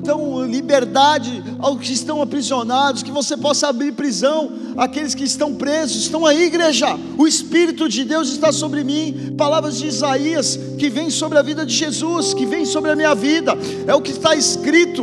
então 0.04 0.44
liberdade 0.44 1.42
aos 1.58 1.80
que 1.80 1.94
estão 1.94 2.20
aprisionados, 2.20 3.02
que 3.02 3.10
você 3.10 3.38
possa 3.38 3.68
abrir 3.68 3.92
prisão 3.92 4.52
àqueles 4.76 5.14
que 5.14 5.24
estão 5.24 5.54
presos. 5.54 6.02
Estão 6.02 6.26
aí, 6.26 6.44
igreja. 6.44 6.88
O 7.16 7.26
Espírito 7.26 7.88
de 7.88 8.04
Deus 8.04 8.28
está 8.28 8.52
sobre 8.52 8.84
mim. 8.84 9.34
Palavras 9.38 9.78
de 9.78 9.86
Isaías 9.86 10.58
que 10.78 10.90
vem 10.90 11.08
sobre 11.08 11.38
a 11.38 11.42
vida 11.42 11.64
de 11.64 11.74
Jesus, 11.74 12.34
que 12.34 12.44
vem 12.44 12.66
sobre 12.66 12.90
a 12.90 12.96
minha 12.96 13.14
vida. 13.14 13.56
É 13.86 13.94
o 13.94 14.02
que 14.02 14.10
está 14.10 14.36
escrito 14.36 15.02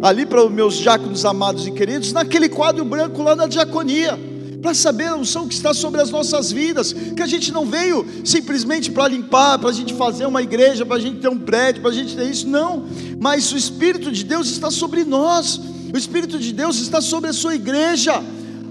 ali 0.00 0.24
para 0.24 0.42
os 0.42 0.50
meus 0.50 0.76
diáconos 0.76 1.26
amados 1.26 1.66
e 1.66 1.70
queridos, 1.70 2.12
naquele 2.12 2.48
quadro 2.48 2.84
branco 2.84 3.22
lá 3.22 3.36
na 3.36 3.46
diaconia 3.46 4.18
para 4.60 4.74
saber 4.74 5.06
a 5.06 5.16
unção 5.16 5.46
que 5.46 5.54
está 5.54 5.72
sobre 5.72 6.00
as 6.00 6.10
nossas 6.10 6.50
vidas, 6.50 6.92
que 6.92 7.22
a 7.22 7.26
gente 7.26 7.52
não 7.52 7.64
veio 7.64 8.04
simplesmente 8.24 8.90
para 8.90 9.08
limpar, 9.08 9.58
para 9.58 9.70
a 9.70 9.72
gente 9.72 9.94
fazer 9.94 10.26
uma 10.26 10.42
igreja, 10.42 10.84
para 10.84 10.96
a 10.96 11.00
gente 11.00 11.18
ter 11.18 11.28
um 11.28 11.38
prédio, 11.38 11.80
para 11.82 11.90
a 11.90 11.94
gente 11.94 12.16
ter 12.16 12.28
isso, 12.28 12.48
não, 12.48 12.84
mas 13.20 13.52
o 13.52 13.56
Espírito 13.56 14.10
de 14.10 14.24
Deus 14.24 14.48
está 14.48 14.70
sobre 14.70 15.04
nós, 15.04 15.60
o 15.92 15.96
Espírito 15.96 16.38
de 16.38 16.52
Deus 16.52 16.78
está 16.80 17.00
sobre 17.00 17.30
a 17.30 17.32
sua 17.32 17.54
igreja. 17.54 18.22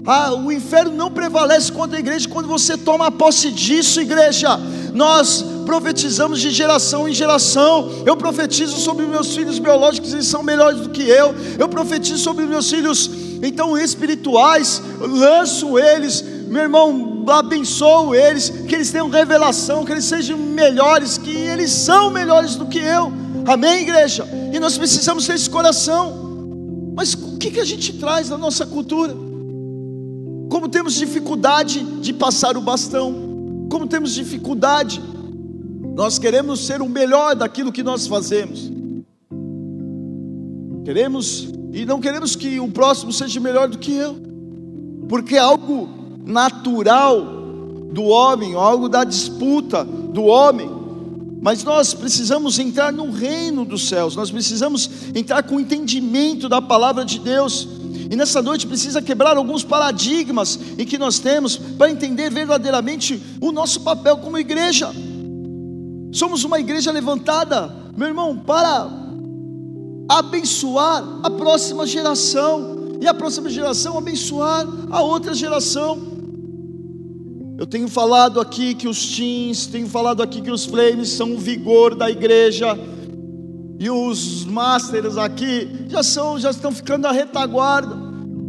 Ah, 0.06 0.32
o 0.32 0.50
inferno 0.50 0.96
não 0.96 1.10
prevalece 1.10 1.70
contra 1.70 1.98
a 1.98 2.00
igreja 2.00 2.26
quando 2.28 2.48
você 2.48 2.78
toma 2.78 3.10
posse 3.10 3.50
disso, 3.50 4.00
igreja. 4.00 4.58
Nós 4.94 5.44
profetizamos 5.66 6.40
de 6.40 6.50
geração 6.50 7.06
em 7.06 7.12
geração. 7.12 7.90
Eu 8.06 8.16
profetizo 8.16 8.78
sobre 8.78 9.04
meus 9.04 9.34
filhos 9.34 9.58
biológicos, 9.58 10.14
eles 10.14 10.26
são 10.26 10.42
melhores 10.42 10.80
do 10.80 10.88
que 10.88 11.02
eu. 11.02 11.34
Eu 11.58 11.68
profetizo 11.68 12.18
sobre 12.18 12.46
meus 12.46 12.70
filhos 12.70 13.10
então 13.42 13.76
espirituais, 13.76 14.82
lanço 15.00 15.78
eles, 15.78 16.22
meu 16.48 16.62
irmão, 16.62 17.24
abençoo 17.28 18.14
eles, 18.14 18.48
que 18.50 18.74
eles 18.74 18.90
tenham 18.90 19.08
revelação, 19.08 19.84
que 19.84 19.92
eles 19.92 20.04
sejam 20.04 20.38
melhores, 20.38 21.18
que 21.18 21.30
eles 21.30 21.70
são 21.70 22.10
melhores 22.10 22.56
do 22.56 22.66
que 22.66 22.78
eu. 22.78 23.12
Amém, 23.46 23.82
igreja? 23.82 24.26
E 24.52 24.58
nós 24.58 24.76
precisamos 24.76 25.26
ter 25.26 25.34
esse 25.34 25.48
coração. 25.48 26.26
Mas 26.94 27.14
o 27.14 27.36
que, 27.38 27.50
que 27.50 27.60
a 27.60 27.64
gente 27.64 27.92
traz 27.94 28.28
da 28.28 28.38
nossa 28.38 28.66
cultura? 28.66 29.14
Como 30.50 30.68
temos 30.68 30.94
dificuldade 30.94 31.80
de 32.00 32.12
passar 32.12 32.56
o 32.56 32.60
bastão, 32.60 33.66
como 33.70 33.86
temos 33.86 34.14
dificuldade, 34.14 35.00
nós 35.94 36.18
queremos 36.18 36.66
ser 36.66 36.80
o 36.80 36.88
melhor 36.88 37.36
daquilo 37.36 37.70
que 37.70 37.82
nós 37.82 38.06
fazemos, 38.06 38.70
queremos 40.84 41.52
e 41.72 41.84
não 41.84 42.00
queremos 42.00 42.34
que 42.34 42.58
o 42.60 42.68
próximo 42.68 43.12
seja 43.12 43.40
melhor 43.40 43.68
do 43.68 43.78
que 43.78 43.92
eu, 43.92 44.16
porque 45.08 45.36
é 45.36 45.38
algo 45.38 45.88
natural 46.24 47.20
do 47.92 48.04
homem, 48.04 48.54
algo 48.54 48.88
da 48.88 49.04
disputa 49.04 49.84
do 49.84 50.24
homem. 50.24 50.70
Mas 51.40 51.62
nós 51.62 51.94
precisamos 51.94 52.58
entrar 52.58 52.92
no 52.92 53.10
reino 53.10 53.64
dos 53.64 53.88
céus, 53.88 54.16
nós 54.16 54.30
precisamos 54.30 54.90
entrar 55.14 55.42
com 55.42 55.56
o 55.56 55.60
entendimento 55.60 56.48
da 56.48 56.60
palavra 56.60 57.04
de 57.04 57.18
Deus. 57.18 57.68
E 58.10 58.16
nessa 58.16 58.42
noite 58.42 58.66
precisa 58.66 59.00
quebrar 59.00 59.36
alguns 59.36 59.62
paradigmas 59.62 60.58
em 60.78 60.84
que 60.84 60.98
nós 60.98 61.18
temos 61.18 61.56
para 61.56 61.90
entender 61.90 62.30
verdadeiramente 62.30 63.22
o 63.40 63.52
nosso 63.52 63.80
papel 63.82 64.16
como 64.18 64.38
igreja. 64.38 64.90
Somos 66.10 66.42
uma 66.42 66.58
igreja 66.58 66.90
levantada, 66.90 67.72
meu 67.96 68.08
irmão, 68.08 68.36
para 68.36 69.07
abençoar 70.08 71.04
a 71.22 71.30
próxima 71.30 71.86
geração, 71.86 72.98
e 73.00 73.06
a 73.06 73.14
próxima 73.14 73.48
geração 73.50 73.98
abençoar 73.98 74.66
a 74.90 75.02
outra 75.02 75.34
geração. 75.34 75.98
Eu 77.58 77.66
tenho 77.66 77.88
falado 77.88 78.40
aqui 78.40 78.74
que 78.74 78.88
os 78.88 79.16
teens, 79.16 79.66
tenho 79.66 79.88
falado 79.88 80.22
aqui 80.22 80.40
que 80.40 80.50
os 80.50 80.64
flames 80.64 81.10
são 81.10 81.34
o 81.34 81.38
vigor 81.38 81.94
da 81.94 82.10
igreja, 82.10 82.78
e 83.78 83.90
os 83.90 84.44
masters 84.44 85.16
aqui 85.16 85.86
já 85.88 86.02
são, 86.02 86.38
já 86.38 86.50
estão 86.50 86.72
ficando 86.72 87.06
a 87.06 87.12
retaguarda, 87.12 87.96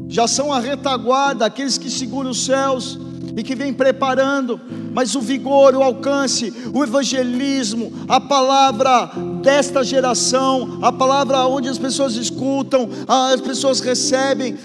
já 0.08 0.28
são 0.28 0.52
a 0.52 0.60
retaguarda, 0.60 1.46
aqueles 1.46 1.78
que 1.78 1.90
seguram 1.90 2.32
os 2.32 2.46
céus 2.46 2.98
e 3.36 3.44
que 3.44 3.56
vem 3.56 3.74
preparando, 3.74 4.60
mas 4.94 5.16
o 5.16 5.22
vigor, 5.22 5.76
o 5.76 5.84
alcance, 5.84 6.54
o 6.74 6.84
evangelismo, 6.84 7.92
a 8.08 8.20
palavra 8.20 9.12
desta 9.42 9.84
geração, 9.84 10.80
a 10.82 10.92
palavra 10.92 11.46
onde 11.48 11.70
as 11.70 11.78
pessoas 11.78 12.16
escutam, 12.16 12.90
as 13.08 13.42
pessoas 13.42 13.80
recebem, 13.80 14.58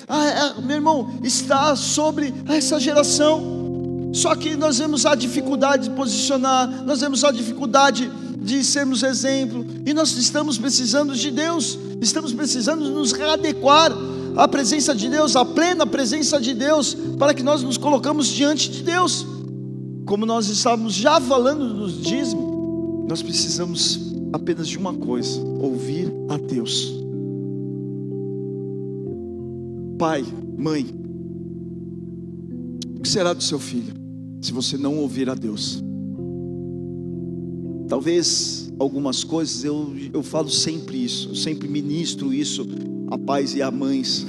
meu 0.65 0.77
irmão, 0.77 1.11
está 1.23 1.77
sobre 1.77 2.35
essa 2.49 2.81
geração. 2.81 4.11
Só 4.13 4.35
que 4.35 4.57
nós 4.57 4.79
vemos 4.79 5.07
a 5.07 5.15
dificuldade 5.15 5.89
de 5.89 5.91
posicionar, 5.91 6.85
nós 6.85 7.01
vemos 7.01 7.25
a 7.25 7.33
dificuldade 7.33 8.11
de 8.37 8.63
sermos 8.63 9.03
exemplo, 9.03 9.65
e 9.87 9.95
nós 9.95 10.17
estamos 10.17 10.59
precisando 10.59 11.15
de 11.15 11.31
Deus, 11.31 11.79
estamos 12.01 12.33
precisando 12.33 12.91
nos 12.91 13.13
readequar 13.13 13.91
a 14.37 14.49
presença 14.49 14.95
de 14.95 15.09
Deus, 15.09 15.37
a 15.37 15.45
plena 15.45 15.87
presença 15.87 16.41
de 16.41 16.55
Deus, 16.55 16.95
para 17.19 17.33
que 17.33 17.43
nós 17.43 17.63
nos 17.63 17.77
colocamos 17.77 18.27
diante 18.29 18.71
de 18.71 18.83
Deus. 18.83 19.27
Como 20.05 20.27
nós 20.27 20.49
estávamos 20.49 20.95
já 20.95 21.21
falando 21.21 21.73
nos 21.73 22.01
dízimos, 22.03 22.45
nós 23.09 23.23
precisamos 23.23 24.13
apenas 24.33 24.69
de 24.69 24.77
uma 24.77 24.93
coisa: 24.93 25.41
ouvir 25.61 26.13
a 26.29 26.37
Deus. 26.37 26.93
Pai, 29.99 30.25
mãe, 30.59 30.87
o 32.97 33.01
que 33.01 33.09
será 33.09 33.33
do 33.33 33.43
seu 33.43 33.61
filho 33.61 33.95
se 34.41 34.53
você 34.53 34.77
não 34.77 34.99
ouvir 34.99 35.31
a 35.31 35.35
Deus? 35.35 35.83
Talvez 37.89 38.73
algumas 38.79 39.23
coisas 39.23 39.63
eu, 39.63 39.95
eu 40.13 40.23
falo 40.23 40.51
sempre 40.51 41.05
isso, 41.05 41.29
eu 41.29 41.35
sempre 41.37 41.69
ministro 41.69 42.35
isso 42.35 42.67
a 43.11 43.19
pais 43.19 43.55
e 43.55 43.63
a 43.63 43.71
mães. 43.71 44.27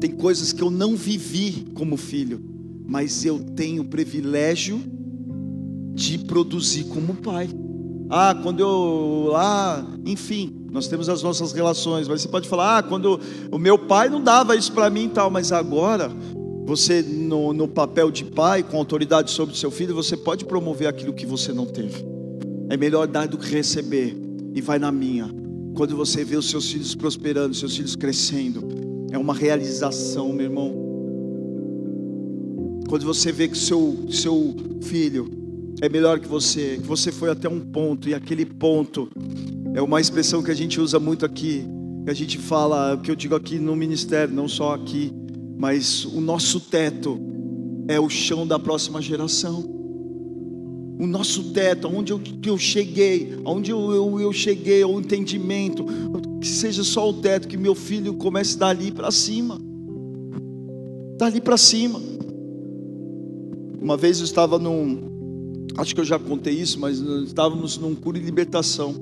Tem 0.00 0.10
coisas 0.10 0.52
que 0.52 0.62
eu 0.62 0.70
não 0.70 0.96
vivi 0.96 1.66
como 1.74 1.96
filho, 1.96 2.40
mas 2.86 3.24
eu 3.24 3.38
tenho 3.38 3.82
o 3.82 3.86
privilégio 3.86 4.80
de 5.94 6.18
produzir 6.18 6.84
como 6.84 7.14
pai. 7.14 7.48
Ah, 8.08 8.38
quando 8.40 8.60
eu 8.60 9.30
lá, 9.32 9.80
ah, 9.80 9.98
enfim, 10.04 10.66
nós 10.70 10.86
temos 10.86 11.08
as 11.08 11.22
nossas 11.22 11.52
relações, 11.52 12.06
mas 12.06 12.22
você 12.22 12.28
pode 12.28 12.48
falar, 12.48 12.78
ah, 12.78 12.82
quando 12.82 13.18
o 13.50 13.58
meu 13.58 13.78
pai 13.78 14.08
não 14.08 14.22
dava 14.22 14.54
isso 14.54 14.72
para 14.72 14.88
mim 14.90 15.06
e 15.06 15.08
tal, 15.08 15.30
mas 15.30 15.50
agora 15.50 16.10
você 16.66 17.00
no, 17.00 17.52
no 17.52 17.66
papel 17.66 18.10
de 18.10 18.24
pai, 18.24 18.62
com 18.62 18.76
autoridade 18.76 19.30
sobre 19.30 19.54
o 19.54 19.58
seu 19.58 19.70
filho, 19.70 19.94
você 19.94 20.16
pode 20.16 20.44
promover 20.44 20.88
aquilo 20.88 21.12
que 21.12 21.24
você 21.24 21.52
não 21.52 21.64
teve. 21.64 22.04
É 22.68 22.76
melhor 22.76 23.06
dar 23.06 23.26
do 23.26 23.38
que 23.38 23.48
receber. 23.48 24.16
E 24.52 24.60
vai 24.60 24.78
na 24.78 24.90
minha. 24.90 25.30
Quando 25.76 25.94
você 25.94 26.24
vê 26.24 26.36
os 26.36 26.48
seus 26.48 26.70
filhos 26.70 26.94
prosperando, 26.94 27.54
seus 27.54 27.76
filhos 27.76 27.94
crescendo, 27.94 28.66
é 29.10 29.18
uma 29.18 29.34
realização, 29.34 30.32
meu 30.32 30.46
irmão. 30.46 30.74
Quando 32.88 33.04
você 33.04 33.30
vê 33.30 33.46
que 33.46 33.58
seu 33.58 34.06
seu 34.10 34.56
filho 34.80 35.30
é 35.82 35.88
melhor 35.90 36.18
que 36.18 36.26
você, 36.26 36.78
que 36.80 36.86
você 36.86 37.12
foi 37.12 37.30
até 37.30 37.46
um 37.46 37.60
ponto 37.60 38.08
e 38.08 38.14
aquele 38.14 38.46
ponto 38.46 39.10
é 39.74 39.82
uma 39.82 40.00
expressão 40.00 40.42
que 40.42 40.50
a 40.50 40.54
gente 40.54 40.80
usa 40.80 40.98
muito 40.98 41.26
aqui, 41.26 41.62
que 42.04 42.10
a 42.10 42.14
gente 42.14 42.38
fala, 42.38 42.96
que 42.96 43.10
eu 43.10 43.14
digo 43.14 43.34
aqui 43.34 43.58
no 43.58 43.76
ministério, 43.76 44.34
não 44.34 44.48
só 44.48 44.74
aqui, 44.74 45.12
mas 45.58 46.06
o 46.06 46.22
nosso 46.22 46.58
teto 46.58 47.20
é 47.86 48.00
o 48.00 48.08
chão 48.08 48.46
da 48.46 48.58
próxima 48.58 49.02
geração 49.02 49.76
o 50.98 51.06
nosso 51.06 51.52
teto, 51.52 51.86
aonde 51.86 52.12
eu, 52.12 52.20
eu 52.44 52.56
cheguei, 52.56 53.38
aonde 53.44 53.70
eu, 53.70 53.92
eu, 53.92 54.20
eu 54.20 54.32
cheguei, 54.32 54.82
o 54.84 54.98
entendimento, 54.98 55.84
que 56.40 56.48
seja 56.48 56.82
só 56.82 57.08
o 57.08 57.12
teto, 57.12 57.46
que 57.46 57.56
meu 57.56 57.74
filho 57.74 58.14
comece 58.14 58.56
dali 58.56 58.90
para 58.90 59.10
cima, 59.10 59.58
dali 61.18 61.40
para 61.40 61.56
cima. 61.56 62.00
Uma 63.80 63.96
vez 63.96 64.18
eu 64.18 64.24
estava 64.24 64.58
num, 64.58 65.66
acho 65.76 65.94
que 65.94 66.00
eu 66.00 66.04
já 66.04 66.18
contei 66.18 66.54
isso, 66.54 66.80
mas 66.80 66.98
estávamos 66.98 67.76
num 67.76 67.94
cura 67.94 68.18
de 68.18 68.24
libertação, 68.24 68.94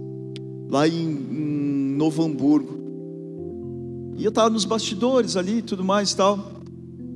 lá 0.68 0.88
em, 0.88 0.92
em 0.92 1.96
Novo 1.96 2.24
Hamburgo, 2.24 2.74
e 4.16 4.24
eu 4.24 4.30
estava 4.30 4.50
nos 4.50 4.64
bastidores 4.64 5.36
ali 5.36 5.62
tudo 5.62 5.84
mais 5.84 6.10
e 6.10 6.16
tal, 6.16 6.54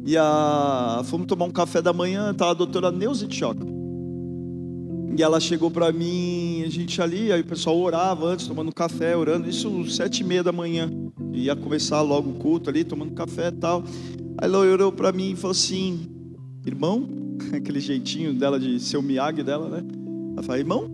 e 0.06 0.16
a, 0.16 1.02
fomos 1.04 1.26
tomar 1.26 1.46
um 1.46 1.50
café 1.50 1.82
da 1.82 1.92
manhã, 1.92 2.30
estava 2.30 2.52
a 2.52 2.54
doutora 2.54 2.92
Neuza 2.92 3.26
de 3.26 3.34
Choca, 3.34 3.77
e 5.18 5.22
ela 5.22 5.40
chegou 5.40 5.68
para 5.68 5.90
mim, 5.90 6.62
a 6.62 6.68
gente 6.68 7.02
ali, 7.02 7.32
aí 7.32 7.40
o 7.40 7.44
pessoal 7.44 7.76
orava 7.76 8.24
antes, 8.24 8.46
tomando 8.46 8.72
café, 8.72 9.16
orando, 9.16 9.50
isso 9.50 9.84
sete 9.90 10.20
e 10.20 10.24
meia 10.24 10.44
da 10.44 10.52
manhã. 10.52 10.88
Ia 11.32 11.56
começar 11.56 12.00
logo 12.02 12.30
o 12.30 12.34
culto 12.34 12.70
ali, 12.70 12.84
tomando 12.84 13.10
café 13.14 13.48
e 13.48 13.52
tal. 13.52 13.82
Aí 14.38 14.48
ela 14.48 14.58
orou 14.58 14.92
para 14.92 15.10
mim 15.10 15.32
e 15.32 15.34
falou 15.34 15.50
assim, 15.50 16.06
irmão, 16.64 17.08
aquele 17.52 17.80
jeitinho 17.80 18.32
dela 18.32 18.60
de 18.60 18.78
ser 18.78 18.96
o 18.96 19.02
Miyagi 19.02 19.42
dela, 19.42 19.68
né? 19.68 19.82
Ela 20.34 20.42
falou, 20.44 20.58
irmão, 20.60 20.90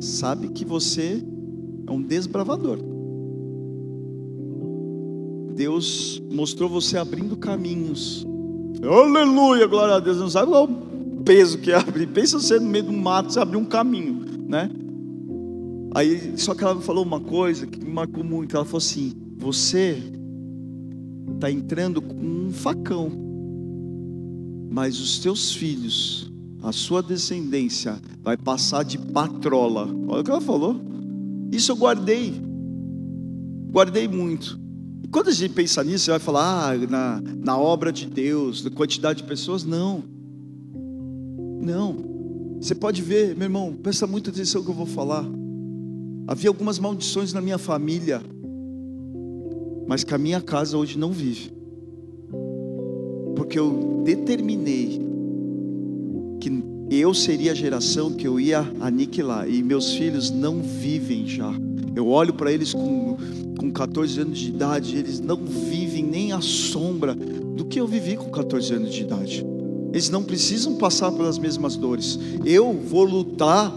sabe 0.00 0.48
que 0.48 0.64
você 0.64 1.24
é 1.86 1.92
um 1.92 2.02
desbravador. 2.02 2.80
Deus 5.54 6.20
mostrou 6.32 6.68
você 6.68 6.98
abrindo 6.98 7.36
caminhos. 7.36 8.26
Aleluia, 8.82 9.68
glória 9.68 9.94
a 9.94 10.00
Deus. 10.00 10.16
Não 10.16 10.28
sabe 10.28 10.50
qual 10.50 10.68
peso 11.24 11.58
que 11.58 11.70
é 11.70 11.76
abrir. 11.76 12.06
Pensa 12.06 12.38
você 12.38 12.58
no 12.58 12.66
meio 12.66 12.84
do 12.84 12.92
mato, 12.92 13.32
você 13.32 13.40
abrir 13.40 13.56
um 13.56 13.64
caminho, 13.64 14.24
né? 14.46 14.70
Aí, 15.94 16.36
só 16.36 16.54
que 16.54 16.64
ela 16.64 16.80
falou 16.80 17.04
uma 17.04 17.20
coisa 17.20 17.66
que 17.66 17.78
me 17.78 17.90
marcou 17.90 18.24
muito. 18.24 18.56
Ela 18.56 18.64
falou 18.64 18.78
assim: 18.78 19.12
Você 19.38 20.02
está 21.34 21.50
entrando 21.50 22.02
com 22.02 22.14
um 22.14 22.52
facão, 22.52 23.10
mas 24.70 24.98
os 24.98 25.18
teus 25.18 25.52
filhos, 25.52 26.32
a 26.62 26.72
sua 26.72 27.02
descendência, 27.02 28.00
vai 28.22 28.36
passar 28.36 28.82
de 28.82 28.98
patrola. 28.98 29.88
Olha 30.08 30.20
o 30.20 30.24
que 30.24 30.30
ela 30.30 30.40
falou. 30.40 30.80
Isso 31.52 31.70
eu 31.70 31.76
guardei, 31.76 32.34
guardei 33.70 34.08
muito. 34.08 34.58
E 35.04 35.08
quando 35.08 35.28
a 35.28 35.32
gente 35.32 35.54
pensa 35.54 35.84
nisso, 35.84 36.06
você 36.06 36.10
vai 36.10 36.20
falar 36.20 36.72
ah, 36.72 36.76
na, 36.76 37.22
na 37.38 37.56
obra 37.56 37.92
de 37.92 38.06
Deus, 38.06 38.64
na 38.64 38.70
quantidade 38.70 39.22
de 39.22 39.28
pessoas. 39.28 39.62
Não. 39.62 40.13
Não. 41.64 41.96
Você 42.60 42.74
pode 42.74 43.00
ver, 43.00 43.34
meu 43.34 43.46
irmão, 43.46 43.74
presta 43.82 44.06
muita 44.06 44.30
atenção 44.30 44.60
no 44.60 44.66
que 44.66 44.70
eu 44.70 44.76
vou 44.76 44.86
falar. 44.86 45.24
Havia 46.26 46.50
algumas 46.50 46.78
maldições 46.78 47.32
na 47.32 47.40
minha 47.40 47.56
família, 47.56 48.22
mas 49.86 50.04
que 50.04 50.14
a 50.14 50.18
minha 50.18 50.42
casa 50.42 50.76
hoje 50.76 50.98
não 50.98 51.10
vive. 51.10 51.52
Porque 53.34 53.58
eu 53.58 54.02
determinei 54.04 55.00
que 56.38 56.50
eu 56.90 57.14
seria 57.14 57.52
a 57.52 57.54
geração 57.54 58.12
que 58.12 58.26
eu 58.26 58.38
ia 58.38 58.60
aniquilar, 58.80 59.48
e 59.48 59.62
meus 59.62 59.94
filhos 59.94 60.30
não 60.30 60.60
vivem 60.60 61.26
já. 61.26 61.50
Eu 61.96 62.08
olho 62.08 62.34
para 62.34 62.52
eles 62.52 62.74
com, 62.74 63.16
com 63.58 63.70
14 63.70 64.20
anos 64.20 64.38
de 64.38 64.50
idade, 64.50 64.96
eles 64.96 65.18
não 65.18 65.36
vivem 65.36 66.04
nem 66.04 66.32
a 66.32 66.42
sombra 66.42 67.14
do 67.14 67.64
que 67.64 67.80
eu 67.80 67.86
vivi 67.86 68.16
com 68.16 68.30
14 68.30 68.74
anos 68.74 68.92
de 68.92 69.02
idade. 69.02 69.53
Eles 69.94 70.10
não 70.10 70.24
precisam 70.24 70.74
passar 70.74 71.12
pelas 71.12 71.38
mesmas 71.38 71.76
dores. 71.76 72.18
Eu 72.44 72.72
vou 72.72 73.04
lutar 73.04 73.72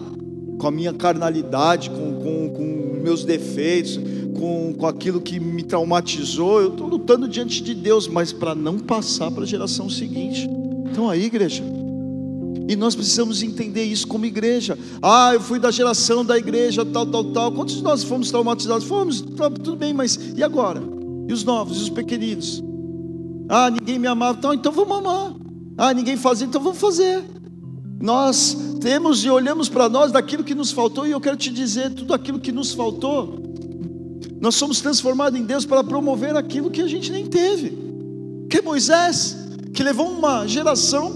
com 0.58 0.66
a 0.66 0.72
minha 0.72 0.92
carnalidade, 0.92 1.92
com, 1.92 2.16
com, 2.16 2.50
com 2.50 3.00
meus 3.04 3.24
defeitos, 3.24 4.00
com, 4.36 4.74
com 4.74 4.88
aquilo 4.88 5.22
que 5.22 5.40
me 5.40 5.62
traumatizou. 5.62 6.60
Eu 6.60 6.70
estou 6.70 6.88
lutando 6.88 7.28
diante 7.28 7.62
de 7.62 7.76
Deus, 7.76 8.08
mas 8.08 8.34
para 8.34 8.56
não 8.56 8.80
passar 8.80 9.30
para 9.30 9.44
a 9.44 9.46
geração 9.46 9.92
seguinte. 9.92 10.50
Então 10.90 11.08
aí, 11.08 11.26
igreja. 11.26 11.64
E 12.68 12.76
nós 12.76 12.96
precisamos 12.96 13.44
entender 13.44 13.84
isso 13.84 14.08
como 14.08 14.26
igreja. 14.26 14.76
Ah, 15.04 15.36
eu 15.36 15.40
fui 15.40 15.60
da 15.60 15.70
geração 15.70 16.26
da 16.26 16.36
igreja, 16.36 16.84
tal, 16.84 17.06
tal, 17.06 17.26
tal. 17.26 17.52
Quantos 17.52 17.76
de 17.76 17.84
nós 17.84 18.04
fomos 18.04 18.32
traumatizados? 18.32 18.88
Fomos, 18.88 19.22
tá, 19.22 19.52
tudo 19.52 19.76
bem, 19.76 19.94
mas 19.94 20.20
e 20.36 20.44
agora? 20.44 20.82
E 21.28 21.32
os 21.32 21.44
novos, 21.44 21.78
e 21.78 21.84
os 21.84 21.90
pequeninos? 21.92 22.64
Ah, 23.48 23.70
ninguém 23.70 24.00
me 24.00 24.08
amava. 24.08 24.36
Então, 24.40 24.52
então 24.56 24.72
vamos 24.72 24.98
amar. 24.98 25.37
Ah, 25.78 25.94
ninguém 25.94 26.18
fazia, 26.18 26.48
então 26.48 26.62
vamos 26.62 26.80
fazer. 26.80 27.24
Nós 28.02 28.58
temos 28.82 29.24
e 29.24 29.30
olhamos 29.30 29.70
para 29.70 29.88
nós 29.88 30.12
daquilo 30.12 30.44
que 30.44 30.56
nos 30.56 30.72
faltou, 30.72 31.06
e 31.06 31.12
eu 31.12 31.22
quero 31.22 31.38
te 31.38 31.52
dizer: 31.52 31.94
tudo 31.94 32.13
aquilo 32.13 32.40
que 32.40 32.52
nos 32.52 32.74
faltou, 32.74 33.40
nós 34.42 34.56
somos 34.56 34.82
transformados 34.82 35.40
em 35.40 35.44
Deus 35.44 35.66
para 35.66 35.84
promover 35.84 36.36
aquilo 36.36 36.72
que 36.72 36.82
a 36.82 36.88
gente 36.88 37.12
nem 37.12 37.28
teve. 37.28 37.78
Que 38.50 38.62
Moisés, 38.62 39.38
que 39.74 39.84
levou 39.84 40.10
uma 40.10 40.48
geração 40.48 41.12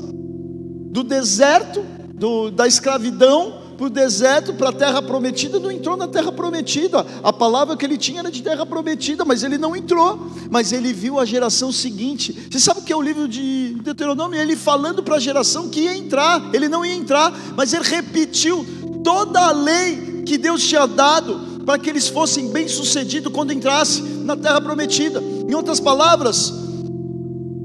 do 0.91 1.03
deserto, 1.03 1.83
do, 2.13 2.51
da 2.51 2.67
escravidão, 2.67 3.60
para 3.81 3.87
o 3.87 3.89
deserto, 3.89 4.53
para 4.53 4.69
a 4.69 4.71
terra 4.71 5.01
prometida, 5.01 5.59
não 5.59 5.71
entrou 5.71 5.97
na 5.97 6.07
terra 6.07 6.31
prometida. 6.31 7.03
A 7.23 7.33
palavra 7.33 7.75
que 7.75 7.83
ele 7.83 7.97
tinha 7.97 8.19
era 8.19 8.29
de 8.29 8.43
terra 8.43 8.63
prometida, 8.63 9.25
mas 9.25 9.43
ele 9.43 9.57
não 9.57 9.75
entrou. 9.75 10.29
Mas 10.51 10.71
ele 10.71 10.93
viu 10.93 11.19
a 11.19 11.25
geração 11.25 11.71
seguinte. 11.71 12.47
Você 12.47 12.59
sabe 12.59 12.81
o 12.81 12.83
que 12.83 12.93
é 12.93 12.95
o 12.95 13.01
livro 13.01 13.27
de 13.27 13.75
Deuteronômio? 13.81 14.39
Ele 14.39 14.55
falando 14.55 15.01
para 15.01 15.15
a 15.15 15.19
geração 15.19 15.67
que 15.67 15.79
ia 15.79 15.97
entrar, 15.97 16.51
ele 16.53 16.69
não 16.69 16.85
ia 16.85 16.93
entrar, 16.93 17.33
mas 17.57 17.73
ele 17.73 17.83
repetiu 17.83 18.63
toda 19.03 19.39
a 19.39 19.51
lei 19.51 20.21
que 20.27 20.37
Deus 20.37 20.61
tinha 20.61 20.85
dado 20.85 21.63
para 21.65 21.79
que 21.79 21.89
eles 21.89 22.07
fossem 22.07 22.49
bem-sucedidos 22.49 23.33
quando 23.33 23.51
entrasse 23.51 24.03
na 24.03 24.37
terra 24.37 24.61
prometida. 24.61 25.23
Em 25.49 25.55
outras 25.55 25.79
palavras, 25.79 26.53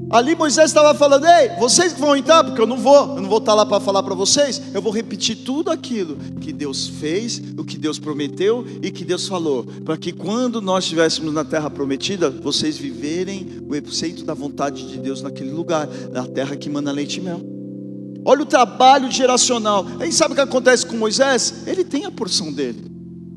Ali 0.09 0.35
Moisés 0.35 0.69
estava 0.69 0.97
falando: 0.97 1.25
Ei, 1.25 1.49
vocês 1.59 1.93
vão 1.93 2.15
entrar, 2.15 2.43
porque 2.43 2.61
eu 2.61 2.65
não 2.65 2.77
vou, 2.77 3.15
eu 3.15 3.21
não 3.21 3.29
vou 3.29 3.39
estar 3.39 3.53
lá 3.53 3.65
para 3.65 3.79
falar 3.79 4.01
para 4.03 4.15
vocês. 4.15 4.61
Eu 4.73 4.81
vou 4.81 4.91
repetir 4.91 5.43
tudo 5.43 5.69
aquilo 5.69 6.17
que 6.39 6.53
Deus 6.53 6.87
fez, 6.87 7.41
o 7.57 7.63
que 7.63 7.77
Deus 7.77 7.99
prometeu 7.99 8.65
e 8.81 8.89
que 8.89 9.03
Deus 9.03 9.27
falou, 9.27 9.65
para 9.83 9.97
que 9.97 10.13
quando 10.13 10.61
nós 10.61 10.85
estivéssemos 10.85 11.33
na 11.33 11.43
terra 11.43 11.69
prometida, 11.69 12.29
vocês 12.29 12.77
viverem 12.77 13.61
o 13.67 13.75
epicentro 13.75 14.23
da 14.23 14.33
vontade 14.33 14.87
de 14.87 14.97
Deus 14.97 15.21
naquele 15.21 15.51
lugar, 15.51 15.87
na 16.11 16.25
terra 16.25 16.55
que 16.55 16.69
manda 16.69 16.91
leite 16.91 17.19
e 17.19 17.21
mel. 17.21 17.41
Olha 18.23 18.43
o 18.43 18.45
trabalho 18.45 19.11
geracional. 19.11 19.85
Aí 19.99 20.11
sabe 20.11 20.33
o 20.33 20.35
que 20.35 20.41
acontece 20.41 20.85
com 20.85 20.95
Moisés? 20.95 21.63
Ele 21.65 21.83
tem 21.83 22.05
a 22.05 22.11
porção 22.11 22.51
dele. 22.51 22.91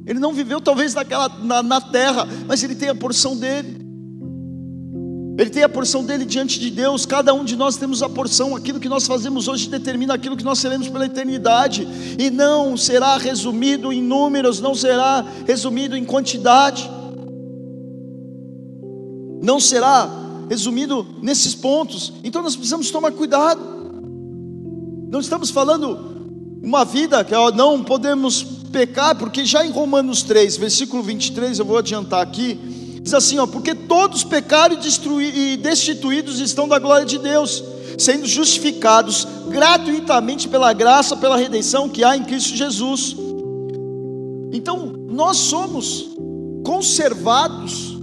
Ele 0.07 0.19
não 0.19 0.33
viveu 0.33 0.61
talvez 0.61 0.95
naquela, 0.95 1.29
na, 1.29 1.63
na 1.63 1.81
terra, 1.81 2.27
mas 2.47 2.63
ele 2.63 2.75
tem 2.75 2.89
a 2.89 2.95
porção 2.95 3.37
dele. 3.37 3.90
Ele 5.39 5.49
tem 5.49 5.63
a 5.63 5.69
porção 5.69 6.05
dele 6.05 6.25
diante 6.25 6.59
de 6.59 6.71
Deus, 6.71 7.07
cada 7.07 7.33
um 7.33 7.45
de 7.45 7.57
nós 7.57 7.77
temos 7.77 8.03
a 8.03 8.09
porção, 8.09 8.55
aquilo 8.55 8.79
que 8.81 8.89
nós 8.89 9.07
fazemos 9.07 9.49
hoje 9.49 9.69
determina 9.69 10.15
aquilo 10.15 10.37
que 10.37 10.45
nós 10.45 10.59
seremos 10.59 10.89
pela 10.89 11.07
eternidade, 11.07 11.87
e 12.19 12.31
não 12.31 12.77
será 12.77 13.17
resumido 13.17 13.93
em 13.93 14.03
números, 14.03 14.61
não 14.61 14.75
será 14.75 15.25
resumido 15.47 15.97
em 15.97 16.05
quantidade, 16.05 16.91
não 19.43 19.59
será 19.59 20.11
resumido 20.49 21.07
nesses 21.23 21.55
pontos, 21.55 22.13
então 22.23 22.43
nós 22.43 22.55
precisamos 22.55 22.91
tomar 22.91 23.13
cuidado, 23.13 23.61
não 25.11 25.21
estamos 25.21 25.51
falando 25.51 26.11
uma 26.63 26.85
vida 26.85 27.25
que 27.25 27.35
não 27.55 27.83
podemos 27.83 28.43
pecar, 28.71 29.17
porque 29.17 29.45
já 29.45 29.65
em 29.65 29.71
Romanos 29.71 30.23
3, 30.23 30.57
versículo 30.57 31.03
23, 31.03 31.59
eu 31.59 31.65
vou 31.65 31.79
adiantar 31.79 32.21
aqui, 32.21 32.59
Diz 33.11 33.15
assim, 33.15 33.39
ó, 33.41 33.47
porque 33.47 33.75
todos 33.75 34.23
pecaram 34.23 34.79
e, 35.21 35.55
e 35.55 35.57
destituídos 35.57 36.39
estão 36.39 36.69
da 36.69 36.79
glória 36.79 37.05
de 37.05 37.19
Deus, 37.19 37.61
sendo 37.99 38.25
justificados 38.25 39.27
gratuitamente 39.49 40.47
pela 40.47 40.73
graça, 40.73 41.17
pela 41.17 41.37
redenção 41.37 41.89
que 41.89 42.05
há 42.05 42.17
em 42.17 42.23
Cristo 42.23 42.55
Jesus. 42.55 43.17
Então, 44.53 44.93
nós 45.09 45.39
somos 45.39 46.09
conservados 46.65 47.99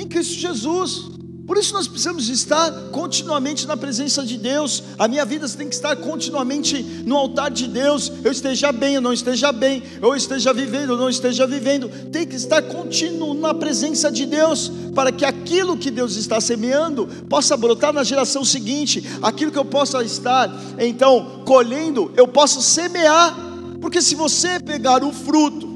em 0.00 0.08
Cristo 0.08 0.36
Jesus. 0.36 1.10
Por 1.52 1.58
isso 1.58 1.74
nós 1.74 1.86
precisamos 1.86 2.30
estar 2.30 2.72
continuamente 2.90 3.66
na 3.66 3.76
presença 3.76 4.24
de 4.24 4.38
Deus. 4.38 4.82
A 4.98 5.06
minha 5.06 5.22
vida 5.22 5.46
tem 5.50 5.68
que 5.68 5.74
estar 5.74 5.94
continuamente 5.96 6.82
no 7.04 7.14
altar 7.14 7.50
de 7.50 7.68
Deus. 7.68 8.10
Eu 8.24 8.32
esteja 8.32 8.72
bem, 8.72 8.94
eu 8.94 9.02
não 9.02 9.12
esteja 9.12 9.52
bem, 9.52 9.82
eu 10.00 10.16
esteja 10.16 10.50
vivendo, 10.54 10.94
eu 10.94 10.96
não 10.96 11.10
esteja 11.10 11.46
vivendo. 11.46 11.90
Tem 12.10 12.26
que 12.26 12.36
estar 12.36 12.62
contínuo 12.62 13.34
na 13.34 13.52
presença 13.52 14.10
de 14.10 14.24
Deus, 14.24 14.72
para 14.94 15.12
que 15.12 15.26
aquilo 15.26 15.76
que 15.76 15.90
Deus 15.90 16.16
está 16.16 16.40
semeando 16.40 17.06
possa 17.28 17.54
brotar 17.54 17.92
na 17.92 18.02
geração 18.02 18.46
seguinte. 18.46 19.04
Aquilo 19.20 19.52
que 19.52 19.58
eu 19.58 19.64
possa 19.66 20.02
estar, 20.02 20.50
então, 20.78 21.42
colhendo, 21.44 22.10
eu 22.16 22.26
posso 22.26 22.62
semear. 22.62 23.36
Porque 23.78 24.00
se 24.00 24.14
você 24.14 24.58
pegar 24.58 25.04
o 25.04 25.12
fruto, 25.12 25.68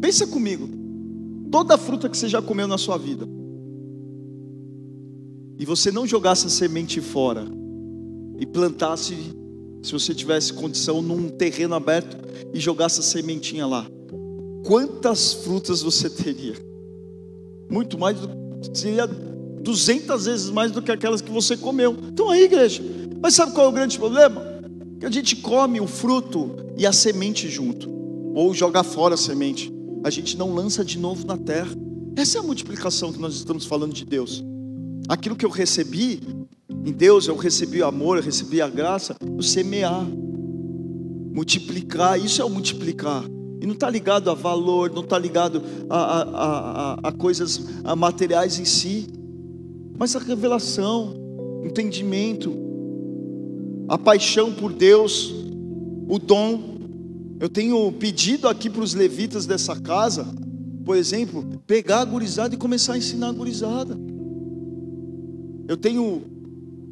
pensa 0.00 0.26
comigo, 0.26 0.66
toda 1.52 1.76
fruta 1.76 2.08
que 2.08 2.16
você 2.16 2.26
já 2.26 2.40
comeu 2.40 2.66
na 2.66 2.78
sua 2.78 2.96
vida, 2.96 3.28
e 5.60 5.66
você 5.66 5.92
não 5.92 6.06
jogasse 6.06 6.46
a 6.46 6.48
semente 6.48 7.02
fora 7.02 7.46
e 8.38 8.46
plantasse, 8.46 9.14
se 9.82 9.92
você 9.92 10.14
tivesse 10.14 10.54
condição, 10.54 11.02
num 11.02 11.28
terreno 11.28 11.74
aberto 11.74 12.16
e 12.54 12.58
jogasse 12.58 13.00
a 13.00 13.02
sementinha 13.02 13.66
lá, 13.66 13.86
quantas 14.64 15.34
frutas 15.34 15.82
você 15.82 16.08
teria? 16.08 16.54
Muito 17.70 17.98
mais, 17.98 18.18
do, 18.18 18.30
seria 18.72 19.06
200 19.06 20.24
vezes 20.24 20.48
mais 20.48 20.72
do 20.72 20.80
que 20.80 20.90
aquelas 20.90 21.20
que 21.20 21.30
você 21.30 21.58
comeu. 21.58 21.94
Então 22.10 22.30
aí, 22.30 22.44
igreja, 22.44 22.82
mas 23.20 23.34
sabe 23.34 23.52
qual 23.52 23.66
é 23.66 23.68
o 23.68 23.72
grande 23.72 23.98
problema? 23.98 24.42
Que 24.98 25.04
a 25.04 25.10
gente 25.10 25.36
come 25.36 25.78
o 25.78 25.86
fruto 25.86 26.56
e 26.78 26.86
a 26.86 26.92
semente 26.92 27.50
junto, 27.50 27.86
ou 28.34 28.54
joga 28.54 28.82
fora 28.82 29.12
a 29.12 29.18
semente, 29.18 29.70
a 30.02 30.08
gente 30.08 30.38
não 30.38 30.54
lança 30.54 30.82
de 30.82 30.98
novo 30.98 31.26
na 31.26 31.36
terra. 31.36 31.70
Essa 32.16 32.38
é 32.38 32.40
a 32.40 32.44
multiplicação 32.44 33.12
que 33.12 33.20
nós 33.20 33.34
estamos 33.34 33.66
falando 33.66 33.92
de 33.92 34.06
Deus. 34.06 34.42
Aquilo 35.10 35.34
que 35.34 35.44
eu 35.44 35.50
recebi 35.50 36.20
em 36.86 36.92
Deus, 36.92 37.26
eu 37.26 37.34
recebi 37.34 37.82
o 37.82 37.86
amor, 37.86 38.16
eu 38.16 38.22
recebi 38.22 38.62
a 38.62 38.68
graça, 38.68 39.16
o 39.36 39.42
semear, 39.42 40.06
multiplicar, 41.34 42.16
isso 42.16 42.40
é 42.40 42.44
o 42.44 42.48
multiplicar. 42.48 43.24
E 43.60 43.66
não 43.66 43.74
está 43.74 43.90
ligado 43.90 44.30
a 44.30 44.34
valor, 44.34 44.88
não 44.92 45.02
está 45.02 45.18
ligado 45.18 45.64
a, 45.88 45.98
a, 45.98 46.22
a, 46.22 47.08
a 47.08 47.12
coisas 47.12 47.60
a 47.82 47.96
materiais 47.96 48.60
em 48.60 48.64
si, 48.64 49.08
mas 49.98 50.14
a 50.14 50.20
revelação, 50.20 51.12
entendimento, 51.64 52.56
a 53.88 53.98
paixão 53.98 54.52
por 54.52 54.72
Deus, 54.72 55.34
o 56.08 56.20
dom. 56.20 56.78
Eu 57.40 57.48
tenho 57.48 57.90
pedido 57.90 58.46
aqui 58.46 58.70
para 58.70 58.84
os 58.84 58.94
levitas 58.94 59.44
dessa 59.44 59.74
casa, 59.74 60.32
por 60.84 60.96
exemplo, 60.96 61.44
pegar 61.66 62.02
a 62.02 62.04
gurizada 62.04 62.54
e 62.54 62.58
começar 62.58 62.92
a 62.92 62.98
ensinar 62.98 63.30
a 63.30 63.32
gurizada. 63.32 63.98
Eu 65.70 65.76
tenho, 65.76 66.24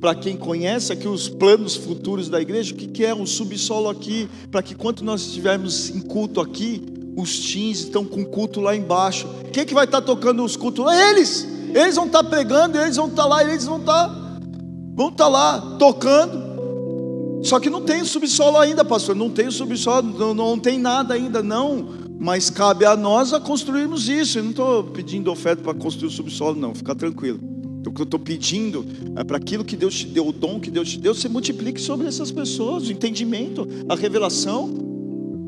para 0.00 0.14
quem 0.14 0.36
conhece 0.36 0.92
aqui, 0.92 1.08
os 1.08 1.28
planos 1.28 1.74
futuros 1.74 2.28
da 2.28 2.40
igreja, 2.40 2.72
o 2.72 2.76
que, 2.76 3.04
é 3.04 3.12
um 3.12 3.26
subsolo 3.26 3.88
aqui, 3.88 4.28
para 4.52 4.62
que 4.62 4.72
quando 4.72 5.02
nós 5.02 5.22
estivermos 5.22 5.90
em 5.90 5.98
culto 5.98 6.40
aqui, 6.40 6.80
os 7.16 7.40
teens 7.40 7.80
estão 7.80 8.04
com 8.04 8.24
culto 8.24 8.60
lá 8.60 8.76
embaixo. 8.76 9.26
Quem 9.52 9.66
que 9.66 9.74
vai 9.74 9.84
estar 9.84 10.00
tá 10.00 10.06
tocando 10.06 10.44
os 10.44 10.54
cultos? 10.54 10.86
Eles! 10.92 11.44
Eles 11.74 11.96
vão 11.96 12.06
estar 12.06 12.22
tá 12.22 12.30
pregando, 12.30 12.78
eles 12.78 12.94
vão 12.94 13.08
estar 13.08 13.24
tá 13.24 13.28
lá, 13.28 13.42
eles 13.42 13.64
vão 13.64 13.80
estar, 13.80 14.38
vão 14.94 15.08
estar 15.08 15.26
lá 15.26 15.76
tocando. 15.76 17.42
Só 17.42 17.58
que 17.58 17.68
não 17.68 17.82
tem 17.82 18.04
subsolo 18.04 18.58
ainda, 18.58 18.84
pastor. 18.84 19.16
Não 19.16 19.28
tem 19.28 19.50
subsolo, 19.50 20.16
não, 20.16 20.32
não 20.32 20.56
tem 20.56 20.78
nada 20.78 21.14
ainda, 21.14 21.42
não. 21.42 21.84
Mas 22.16 22.48
cabe 22.48 22.84
a 22.84 22.96
nós 22.96 23.32
a 23.32 23.40
construirmos 23.40 24.08
isso. 24.08 24.38
Eu 24.38 24.44
não 24.44 24.50
estou 24.50 24.84
pedindo 24.84 25.32
oferta 25.32 25.64
para 25.64 25.74
construir 25.74 26.06
o 26.06 26.12
subsolo, 26.12 26.54
não. 26.54 26.76
Fica 26.76 26.94
tranquilo. 26.94 27.57
O 27.86 27.92
que 27.92 28.02
eu 28.02 28.04
estou 28.04 28.20
pedindo 28.20 28.84
é 29.16 29.24
para 29.24 29.36
aquilo 29.36 29.64
que 29.64 29.76
Deus 29.76 29.94
te 29.94 30.06
deu, 30.06 30.28
o 30.28 30.32
dom 30.32 30.60
que 30.60 30.70
Deus 30.70 30.90
te 30.90 30.98
deu, 30.98 31.14
você 31.14 31.28
multiplique 31.28 31.80
sobre 31.80 32.06
essas 32.06 32.30
pessoas, 32.30 32.86
o 32.88 32.92
entendimento, 32.92 33.66
a 33.88 33.94
revelação. 33.94 34.86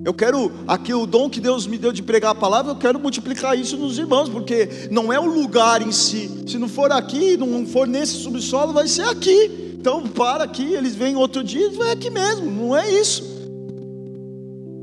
Eu 0.02 0.14
quero 0.14 0.50
aqui 0.66 0.94
o 0.94 1.04
dom 1.04 1.28
que 1.28 1.40
Deus 1.40 1.66
me 1.66 1.76
deu 1.76 1.92
de 1.92 2.02
pregar 2.02 2.30
a 2.30 2.34
palavra, 2.34 2.72
eu 2.72 2.76
quero 2.76 2.98
multiplicar 2.98 3.58
isso 3.58 3.76
nos 3.76 3.98
irmãos, 3.98 4.30
porque 4.30 4.88
não 4.90 5.12
é 5.12 5.20
o 5.20 5.26
lugar 5.26 5.82
em 5.82 5.92
si. 5.92 6.30
Se 6.46 6.56
não 6.56 6.68
for 6.68 6.90
aqui, 6.90 7.36
não 7.36 7.66
for 7.66 7.86
nesse 7.86 8.14
subsolo, 8.14 8.72
vai 8.72 8.88
ser 8.88 9.04
aqui. 9.04 9.74
Então 9.78 10.02
para 10.04 10.44
aqui, 10.44 10.72
eles 10.72 10.94
vêm 10.94 11.16
outro 11.16 11.44
dia, 11.44 11.70
vai 11.70 11.92
aqui 11.92 12.08
mesmo. 12.08 12.50
Não 12.50 12.74
é 12.74 12.90
isso. 12.90 13.22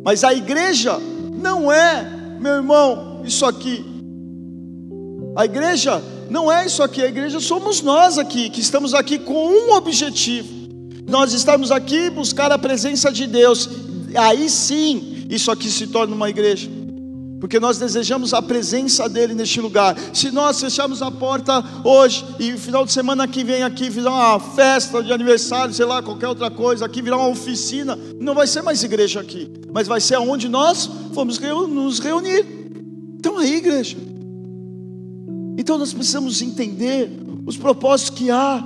Mas 0.03 0.23
a 0.23 0.33
igreja 0.33 0.99
não 1.41 1.71
é, 1.71 2.37
meu 2.39 2.53
irmão, 2.53 3.21
isso 3.25 3.45
aqui. 3.45 3.83
A 5.35 5.45
igreja 5.45 6.01
não 6.29 6.51
é 6.51 6.65
isso 6.65 6.83
aqui, 6.83 7.01
a 7.01 7.07
igreja 7.07 7.39
somos 7.39 7.81
nós 7.81 8.17
aqui, 8.17 8.49
que 8.49 8.61
estamos 8.61 8.93
aqui 8.93 9.19
com 9.19 9.47
um 9.47 9.73
objetivo. 9.73 10.47
Nós 11.07 11.33
estamos 11.33 11.71
aqui 11.71 12.09
buscar 12.09 12.51
a 12.51 12.57
presença 12.57 13.11
de 13.11 13.25
Deus. 13.27 13.69
Aí 14.15 14.49
sim, 14.49 15.25
isso 15.29 15.49
aqui 15.49 15.69
se 15.69 15.87
torna 15.87 16.13
uma 16.13 16.29
igreja. 16.29 16.69
Porque 17.39 17.59
nós 17.59 17.77
desejamos 17.77 18.33
a 18.33 18.41
presença 18.41 19.07
dele 19.07 19.33
neste 19.33 19.61
lugar. 19.61 19.95
Se 20.11 20.31
nós 20.31 20.59
fecharmos 20.59 21.01
a 21.01 21.11
porta 21.11 21.63
hoje 21.83 22.25
e 22.39 22.57
final 22.57 22.83
de 22.83 22.91
semana 22.91 23.27
que 23.27 23.43
vem 23.43 23.63
aqui 23.63 23.89
virar 23.89 24.11
uma 24.11 24.39
festa 24.39 25.03
de 25.03 25.13
aniversário, 25.13 25.73
sei 25.73 25.85
lá, 25.85 26.01
qualquer 26.01 26.27
outra 26.27 26.49
coisa, 26.49 26.85
aqui 26.85 27.01
virar 27.01 27.17
uma 27.17 27.29
oficina, 27.29 27.97
não 28.19 28.33
vai 28.33 28.47
ser 28.47 28.63
mais 28.63 28.83
igreja 28.83 29.19
aqui, 29.19 29.51
mas 29.71 29.87
vai 29.87 30.01
ser 30.01 30.15
aonde 30.15 30.49
nós 30.49 30.89
vamos 31.11 31.37
nos 31.39 31.99
reunir. 31.99 32.43
Então 33.19 33.37
aí, 33.37 33.55
igreja, 33.55 33.97
então 35.67 35.77
nós 35.77 35.91
precisamos 35.91 36.41
entender 36.41 37.11
os 37.45 37.57
propósitos 37.57 38.17
que 38.17 38.31
há 38.31 38.63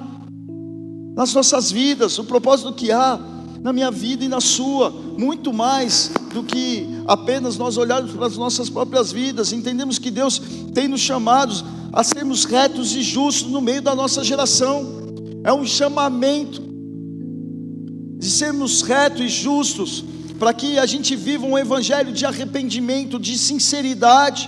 nas 1.16 1.34
nossas 1.34 1.72
vidas, 1.72 2.20
o 2.20 2.24
propósito 2.24 2.72
que 2.74 2.92
há 2.92 3.20
na 3.60 3.74
minha 3.74 3.90
vida 3.90 4.24
e 4.24 4.28
na 4.28 4.40
sua, 4.40 4.92
muito 5.18 5.52
mais 5.52 6.12
do 6.32 6.44
que 6.44 6.88
apenas 7.08 7.58
nós 7.58 7.76
olharmos 7.76 8.12
para 8.12 8.28
as 8.28 8.38
nossas 8.38 8.70
próprias 8.70 9.12
vidas, 9.12 9.52
entendemos 9.52 9.98
que 9.98 10.12
Deus 10.12 10.40
tem 10.76 10.88
nos 10.88 11.02
chamados 11.02 11.66
a 11.92 12.04
sermos 12.04 12.46
retos 12.46 12.96
e 12.96 13.02
justos 13.02 13.52
no 13.52 13.62
meio 13.62 13.82
da 13.82 13.96
nossa 13.96 14.24
geração, 14.24 14.86
é 15.44 15.52
um 15.52 15.66
chamamento 15.66 16.62
de 18.20 18.30
sermos 18.30 18.84
retos 18.84 19.22
e 19.22 19.28
justos, 19.28 20.06
para 20.38 20.54
que 20.54 20.78
a 20.78 20.86
gente 20.86 21.16
viva 21.16 21.48
um 21.48 21.58
evangelho 21.58 22.14
de 22.14 22.28
arrependimento, 22.28 23.18
de 23.18 23.40
sinceridade. 23.40 24.48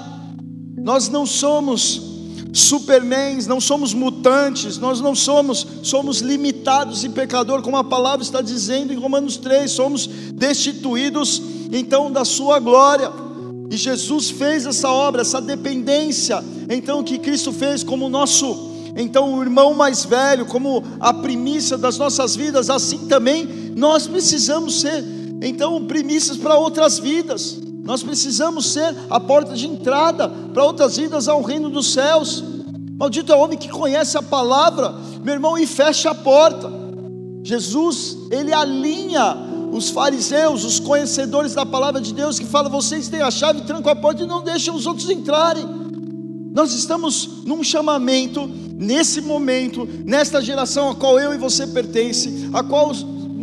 Nós 0.77 1.09
não 1.09 1.25
somos 1.25 2.12
supermens, 2.53 3.47
não 3.47 3.59
somos 3.59 3.95
mutantes, 3.95 4.77
nós 4.77 5.01
não 5.01 5.15
somos, 5.15 5.65
somos 5.81 6.19
limitados 6.19 7.03
e 7.03 7.09
pecador, 7.09 7.63
como 7.63 7.75
a 7.77 7.83
palavra 7.83 8.23
está 8.23 8.41
dizendo 8.41 8.93
em 8.93 8.95
Romanos 8.95 9.37
3, 9.37 9.69
somos 9.71 10.05
destituídos 10.05 11.41
então 11.71 12.11
da 12.11 12.23
sua 12.23 12.59
glória. 12.59 13.11
E 13.71 13.75
Jesus 13.75 14.29
fez 14.29 14.67
essa 14.67 14.87
obra, 14.87 15.21
essa 15.21 15.41
dependência, 15.41 16.43
então 16.69 17.03
que 17.03 17.17
Cristo 17.17 17.51
fez 17.51 17.83
como 17.83 18.07
nosso, 18.07 18.71
então 18.95 19.33
o 19.33 19.41
irmão 19.41 19.73
mais 19.73 20.05
velho, 20.05 20.45
como 20.45 20.83
a 20.99 21.11
primícia 21.11 21.75
das 21.75 21.97
nossas 21.97 22.35
vidas, 22.35 22.69
assim 22.69 23.07
também 23.07 23.47
nós 23.75 24.05
precisamos 24.05 24.79
ser, 24.79 25.03
então 25.41 25.83
primícias 25.85 26.37
para 26.37 26.55
outras 26.55 26.99
vidas. 26.99 27.63
Nós 27.83 28.01
precisamos 28.01 28.67
ser 28.67 28.95
a 29.09 29.19
porta 29.19 29.53
de 29.53 29.67
entrada 29.67 30.29
para 30.29 30.63
outras 30.63 30.95
vidas 30.95 31.27
ao 31.27 31.41
reino 31.41 31.69
dos 31.69 31.91
céus. 31.91 32.41
Maldito 32.97 33.33
é 33.33 33.35
o 33.35 33.39
homem 33.39 33.57
que 33.57 33.67
conhece 33.67 34.17
a 34.17 34.21
palavra, 34.21 34.95
meu 35.21 35.33
irmão, 35.33 35.57
e 35.57 35.67
fecha 35.67 36.11
a 36.11 36.15
porta. 36.15 36.71
Jesus, 37.43 38.17
ele 38.31 38.53
alinha 38.53 39.35
os 39.73 39.89
fariseus, 39.89 40.63
os 40.63 40.79
conhecedores 40.79 41.53
da 41.53 41.65
palavra 41.65 41.99
de 41.99 42.13
Deus, 42.13 42.39
que 42.39 42.45
fala: 42.45 42.69
vocês 42.69 43.09
têm 43.09 43.21
a 43.21 43.29
chave, 43.29 43.61
trancam 43.61 43.91
a 43.91 43.95
porta 43.95 44.23
e 44.23 44.25
não 44.25 44.41
deixam 44.41 44.75
os 44.75 44.85
outros 44.85 45.09
entrarem. 45.09 45.65
Nós 46.53 46.73
estamos 46.73 47.43
num 47.45 47.63
chamamento 47.63 48.47
nesse 48.47 49.19
momento, 49.19 49.85
nesta 50.05 50.41
geração 50.41 50.89
a 50.89 50.95
qual 50.95 51.19
eu 51.19 51.33
e 51.33 51.37
você 51.37 51.67
pertence, 51.67 52.49
a 52.53 52.63
qual 52.63 52.91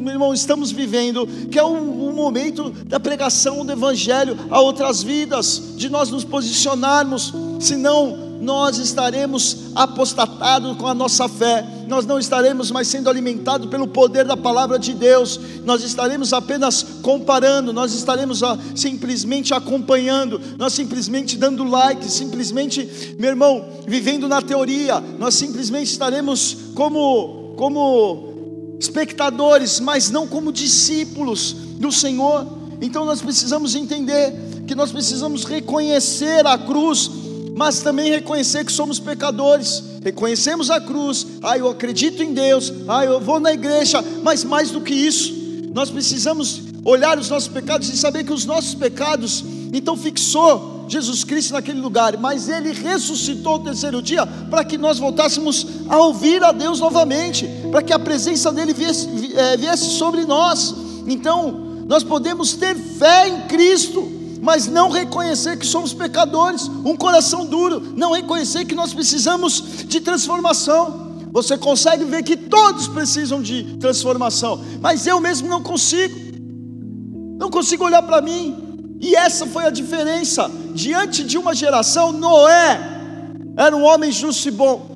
meu 0.00 0.14
irmão, 0.14 0.34
estamos 0.34 0.70
vivendo, 0.70 1.26
que 1.50 1.58
é 1.58 1.64
um, 1.64 2.08
um, 2.08 2.12
momento 2.12 2.70
da 2.70 2.98
pregação 2.98 3.64
do 3.64 3.72
Evangelho 3.72 4.36
a 4.50 4.60
outras 4.60 5.02
vidas, 5.02 5.74
de 5.76 5.88
nós 5.88 6.10
nos 6.10 6.24
posicionarmos, 6.24 7.32
senão 7.60 8.30
nós 8.40 8.78
estaremos 8.78 9.70
apostatados 9.74 10.76
com 10.78 10.86
a 10.86 10.94
nossa 10.94 11.28
fé, 11.28 11.64
nós 11.86 12.06
não 12.06 12.18
estaremos 12.18 12.70
mais 12.70 12.88
sendo 12.88 13.10
alimentados 13.10 13.68
pelo 13.68 13.86
poder 13.86 14.24
da 14.24 14.36
palavra 14.36 14.78
de 14.78 14.94
Deus, 14.94 15.38
nós 15.64 15.82
estaremos 15.82 16.32
apenas 16.32 16.82
comparando, 17.02 17.72
nós 17.72 17.92
estaremos 17.92 18.42
ó, 18.42 18.56
simplesmente 18.74 19.52
acompanhando, 19.52 20.40
nós 20.56 20.72
simplesmente 20.72 21.36
dando 21.36 21.64
like, 21.64 22.04
simplesmente, 22.10 23.14
meu 23.18 23.30
irmão, 23.30 23.66
vivendo 23.86 24.26
na 24.26 24.40
teoria, 24.40 25.02
nós 25.18 25.34
simplesmente 25.34 25.90
estaremos 25.90 26.56
como, 26.74 27.54
como 27.56 28.29
espectadores, 28.80 29.78
mas 29.78 30.10
não 30.10 30.26
como 30.26 30.50
discípulos 30.50 31.52
do 31.78 31.92
Senhor. 31.92 32.46
Então 32.80 33.04
nós 33.04 33.20
precisamos 33.20 33.76
entender 33.76 34.34
que 34.66 34.74
nós 34.74 34.90
precisamos 34.90 35.44
reconhecer 35.44 36.44
a 36.46 36.58
cruz 36.58 37.10
mas 37.60 37.80
também 37.80 38.10
reconhecer 38.10 38.64
que 38.64 38.72
somos 38.72 38.98
pecadores. 38.98 39.82
Reconhecemos 40.02 40.70
a 40.70 40.80
cruz, 40.80 41.26
ah, 41.42 41.58
eu 41.58 41.68
acredito 41.68 42.22
em 42.22 42.32
Deus, 42.32 42.72
ah, 42.88 43.04
eu 43.04 43.20
vou 43.20 43.38
na 43.38 43.52
igreja, 43.52 44.02
mas 44.22 44.42
mais 44.42 44.70
do 44.70 44.80
que 44.80 44.94
isso, 44.94 45.34
nós 45.74 45.90
precisamos 45.90 46.62
olhar 46.82 47.18
os 47.18 47.28
nossos 47.28 47.48
pecados 47.48 47.92
e 47.92 47.98
saber 47.98 48.24
que 48.24 48.32
os 48.32 48.46
nossos 48.46 48.74
pecados, 48.74 49.44
então 49.72 49.96
fixou 49.96 50.84
Jesus 50.88 51.22
Cristo 51.22 51.52
naquele 51.52 51.80
lugar, 51.80 52.16
mas 52.18 52.48
ele 52.48 52.72
ressuscitou 52.72 53.56
o 53.56 53.58
terceiro 53.60 54.02
dia 54.02 54.26
para 54.26 54.64
que 54.64 54.76
nós 54.76 54.98
voltássemos 54.98 55.66
a 55.88 55.96
ouvir 55.98 56.42
a 56.42 56.50
Deus 56.50 56.80
novamente, 56.80 57.48
para 57.70 57.82
que 57.82 57.92
a 57.92 57.98
presença 57.98 58.52
dele 58.52 58.72
viesse, 58.72 59.08
é, 59.36 59.56
viesse 59.56 59.90
sobre 59.90 60.24
nós. 60.24 60.74
Então, 61.06 61.84
nós 61.86 62.02
podemos 62.02 62.54
ter 62.54 62.74
fé 62.74 63.28
em 63.28 63.40
Cristo 63.42 64.20
mas 64.42 64.66
não 64.66 64.88
reconhecer 64.88 65.58
que 65.58 65.66
somos 65.66 65.92
pecadores, 65.92 66.66
um 66.84 66.96
coração 66.96 67.44
duro, 67.44 67.92
não 67.94 68.12
reconhecer 68.12 68.64
que 68.64 68.74
nós 68.74 68.94
precisamos 68.94 69.62
de 69.86 70.00
transformação. 70.00 71.10
Você 71.30 71.56
consegue 71.56 72.04
ver 72.04 72.22
que 72.22 72.36
todos 72.36 72.88
precisam 72.88 73.40
de 73.42 73.76
transformação, 73.78 74.60
mas 74.80 75.06
eu 75.06 75.20
mesmo 75.20 75.48
não 75.48 75.62
consigo, 75.62 76.18
não 77.38 77.50
consigo 77.50 77.84
olhar 77.84 78.02
para 78.02 78.20
mim, 78.20 78.69
e 79.00 79.16
essa 79.16 79.46
foi 79.46 79.64
a 79.64 79.70
diferença. 79.70 80.50
Diante 80.74 81.24
de 81.24 81.38
uma 81.38 81.54
geração, 81.54 82.12
Noé 82.12 82.78
era 83.56 83.74
um 83.74 83.82
homem 83.82 84.12
justo 84.12 84.48
e 84.48 84.50
bom. 84.50 84.90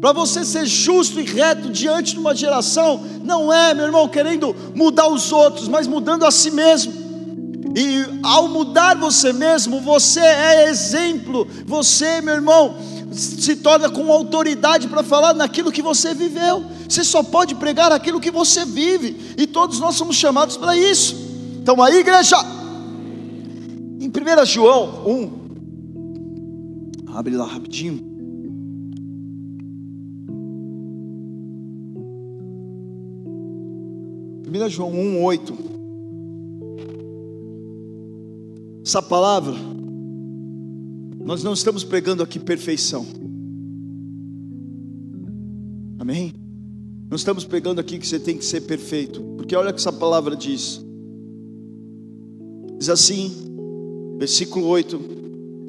Para 0.00 0.12
você 0.12 0.44
ser 0.44 0.66
justo 0.66 1.18
e 1.18 1.24
reto 1.24 1.70
diante 1.70 2.12
de 2.12 2.20
uma 2.20 2.34
geração, 2.34 3.02
não 3.22 3.50
é, 3.50 3.72
meu 3.72 3.86
irmão, 3.86 4.06
querendo 4.06 4.54
mudar 4.74 5.08
os 5.08 5.32
outros, 5.32 5.66
mas 5.66 5.86
mudando 5.86 6.26
a 6.26 6.30
si 6.30 6.50
mesmo. 6.50 6.92
E 7.74 8.04
ao 8.22 8.48
mudar 8.48 8.96
você 8.96 9.32
mesmo, 9.32 9.80
você 9.80 10.20
é 10.20 10.68
exemplo. 10.68 11.48
Você, 11.64 12.20
meu 12.20 12.34
irmão, 12.34 12.76
se 13.12 13.56
torna 13.56 13.88
com 13.88 14.12
autoridade 14.12 14.88
para 14.88 15.02
falar 15.02 15.32
naquilo 15.32 15.72
que 15.72 15.80
você 15.80 16.12
viveu. 16.12 16.64
Você 16.86 17.02
só 17.02 17.22
pode 17.22 17.54
pregar 17.54 17.90
aquilo 17.90 18.20
que 18.20 18.30
você 18.30 18.66
vive. 18.66 19.34
E 19.38 19.46
todos 19.46 19.80
nós 19.80 19.96
somos 19.96 20.16
chamados 20.16 20.58
para 20.58 20.76
isso. 20.76 21.16
Então 21.62 21.82
aí, 21.82 21.96
igreja. 21.96 22.36
Em 24.04 24.08
1 24.08 24.12
João 24.44 25.06
1. 25.06 25.30
Abre 27.06 27.34
lá 27.34 27.46
rapidinho. 27.46 27.96
Primeira 34.42 34.68
João 34.68 34.92
1, 34.92 35.22
8. 35.22 35.54
Essa 38.84 39.00
palavra, 39.00 39.54
nós 41.24 41.42
não 41.42 41.54
estamos 41.54 41.82
pregando 41.82 42.22
aqui 42.22 42.38
perfeição. 42.38 43.06
Amém? 45.98 46.34
Não 47.08 47.16
estamos 47.16 47.46
pregando 47.46 47.80
aqui 47.80 47.98
que 47.98 48.06
você 48.06 48.20
tem 48.20 48.36
que 48.36 48.44
ser 48.44 48.60
perfeito, 48.60 49.22
porque 49.38 49.56
olha 49.56 49.70
o 49.70 49.72
que 49.72 49.80
essa 49.80 49.90
palavra 49.90 50.36
diz. 50.36 50.84
Diz 52.78 52.90
assim, 52.90 53.53
versículo 54.18 54.66
8, 54.66 54.96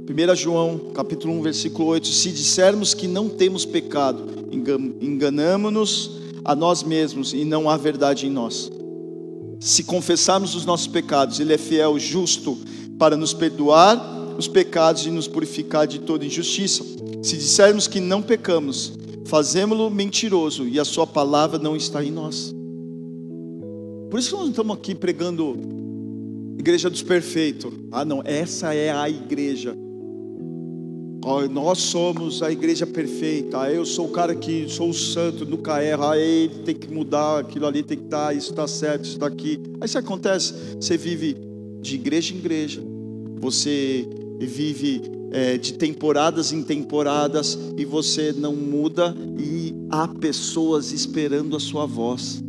1 0.07 0.35
João, 0.35 0.77
capítulo 0.93 1.33
1, 1.33 1.41
versículo 1.41 1.87
8: 1.89 2.07
Se 2.07 2.31
dissermos 2.31 2.93
que 2.93 3.07
não 3.07 3.27
temos 3.27 3.65
pecado, 3.65 4.25
enganamos-nos 5.01 6.21
a 6.43 6.55
nós 6.55 6.83
mesmos 6.83 7.33
e 7.33 7.43
não 7.43 7.69
há 7.69 7.75
verdade 7.75 8.27
em 8.27 8.29
nós. 8.29 8.71
Se 9.59 9.83
confessarmos 9.83 10.53
os 10.53 10.65
nossos 10.65 10.87
pecados, 10.87 11.39
Ele 11.39 11.53
é 11.53 11.57
fiel, 11.57 11.97
justo 11.97 12.57
para 12.99 13.17
nos 13.17 13.33
perdoar 13.33 14.35
os 14.37 14.47
pecados 14.47 15.05
e 15.05 15.09
nos 15.09 15.27
purificar 15.27 15.87
de 15.87 15.99
toda 15.99 16.25
injustiça. 16.25 16.83
Se 17.23 17.35
dissermos 17.37 17.87
que 17.87 17.99
não 17.99 18.21
pecamos, 18.21 18.93
fazemos-lo 19.25 19.89
mentiroso 19.89 20.67
e 20.67 20.79
a 20.79 20.85
sua 20.85 21.07
palavra 21.07 21.57
não 21.57 21.75
está 21.75 22.03
em 22.03 22.11
nós. 22.11 22.53
Por 24.09 24.19
isso 24.19 24.29
que 24.29 24.35
nós 24.35 24.49
estamos 24.49 24.77
aqui 24.77 24.93
pregando 24.93 25.57
igreja 26.65 26.89
dos 26.89 27.03
perfeitos. 27.03 27.71
Ah, 27.91 28.03
não, 28.03 28.23
essa 28.25 28.73
é 28.73 28.89
a 28.89 29.07
igreja. 29.07 29.77
Oh, 31.23 31.41
nós 31.47 31.77
somos 31.77 32.41
a 32.41 32.51
igreja 32.51 32.87
perfeita. 32.87 33.61
Ah, 33.61 33.71
eu 33.71 33.85
sou 33.85 34.07
o 34.07 34.09
cara 34.09 34.33
que 34.33 34.67
sou 34.67 34.89
o 34.89 34.93
santo, 34.93 35.45
nunca 35.45 35.83
erro. 35.83 36.03
Ah, 36.09 36.17
ele 36.17 36.63
tem 36.63 36.73
que 36.73 36.91
mudar, 36.91 37.41
aquilo 37.41 37.67
ali 37.67 37.83
tem 37.83 37.99
que 37.99 38.05
estar, 38.05 38.35
isso 38.35 38.49
está 38.49 38.67
certo, 38.67 39.03
isso 39.03 39.13
está 39.13 39.27
aqui. 39.27 39.61
Aí 39.79 39.85
isso 39.85 39.99
acontece, 39.99 40.55
você 40.81 40.97
vive 40.97 41.37
de 41.81 41.95
igreja 41.95 42.33
em 42.33 42.37
igreja, 42.37 42.81
você 43.39 44.09
vive 44.39 45.03
é, 45.31 45.59
de 45.59 45.73
temporadas 45.73 46.51
em 46.51 46.63
temporadas 46.63 47.59
e 47.77 47.85
você 47.85 48.33
não 48.35 48.55
muda, 48.55 49.15
e 49.37 49.71
há 49.91 50.07
pessoas 50.07 50.91
esperando 50.91 51.55
a 51.55 51.59
sua 51.59 51.85
voz, 51.85 52.43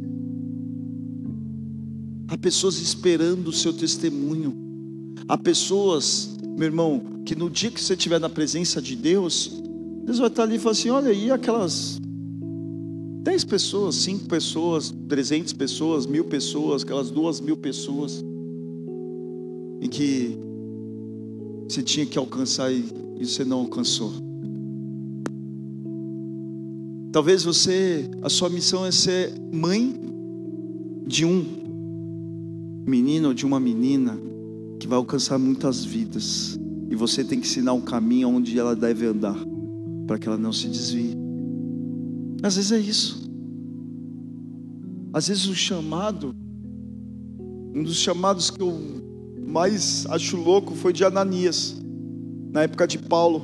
há 2.36 2.38
pessoas 2.38 2.78
esperando 2.78 3.48
o 3.48 3.52
seu 3.52 3.72
testemunho, 3.72 4.54
há 5.26 5.38
pessoas, 5.38 6.36
meu 6.42 6.66
irmão, 6.66 7.02
que 7.24 7.34
no 7.34 7.48
dia 7.48 7.70
que 7.70 7.82
você 7.82 7.94
estiver 7.94 8.20
na 8.20 8.28
presença 8.28 8.80
de 8.80 8.94
Deus, 8.94 9.50
Deus 10.04 10.18
vai 10.18 10.28
estar 10.28 10.42
ali 10.42 10.56
e 10.56 10.58
falar 10.58 10.72
assim: 10.72 10.90
olha 10.90 11.10
aí 11.10 11.30
aquelas 11.30 11.98
10 13.22 13.44
pessoas, 13.44 13.94
5 13.96 14.26
pessoas, 14.26 14.94
300 15.08 15.54
pessoas, 15.54 16.06
mil 16.06 16.24
pessoas, 16.26 16.82
aquelas 16.82 17.10
duas 17.10 17.40
mil 17.40 17.56
pessoas 17.56 18.22
em 19.80 19.88
que 19.88 20.38
você 21.66 21.82
tinha 21.82 22.04
que 22.04 22.18
alcançar 22.18 22.70
e, 22.70 22.84
você 23.18 23.46
não 23.46 23.60
alcançou. 23.60 24.12
Talvez 27.10 27.42
você, 27.42 28.10
a 28.20 28.28
sua 28.28 28.50
missão 28.50 28.84
é 28.84 28.92
ser 28.92 29.32
mãe 29.50 29.98
de 31.06 31.24
um 31.24 31.65
menino 32.86 33.28
ou 33.28 33.34
de 33.34 33.44
uma 33.44 33.58
menina 33.58 34.16
que 34.78 34.86
vai 34.86 34.96
alcançar 34.96 35.38
muitas 35.38 35.84
vidas. 35.84 36.58
E 36.88 36.94
você 36.94 37.24
tem 37.24 37.40
que 37.40 37.46
ensinar 37.46 37.72
o 37.72 37.82
caminho 37.82 38.28
onde 38.28 38.56
ela 38.58 38.76
deve 38.76 39.06
andar, 39.06 39.36
para 40.06 40.18
que 40.18 40.28
ela 40.28 40.38
não 40.38 40.52
se 40.52 40.68
desvie. 40.68 41.16
Às 42.42 42.56
vezes 42.56 42.72
é 42.72 42.78
isso. 42.78 43.28
Às 45.12 45.28
vezes 45.28 45.46
o 45.46 45.54
chamado, 45.54 46.34
um 47.74 47.82
dos 47.82 47.96
chamados 47.96 48.50
que 48.50 48.62
eu 48.62 48.78
mais 49.44 50.06
acho 50.10 50.36
louco 50.36 50.74
foi 50.74 50.92
de 50.92 51.04
Ananias, 51.04 51.76
na 52.52 52.62
época 52.62 52.86
de 52.86 52.98
Paulo. 52.98 53.42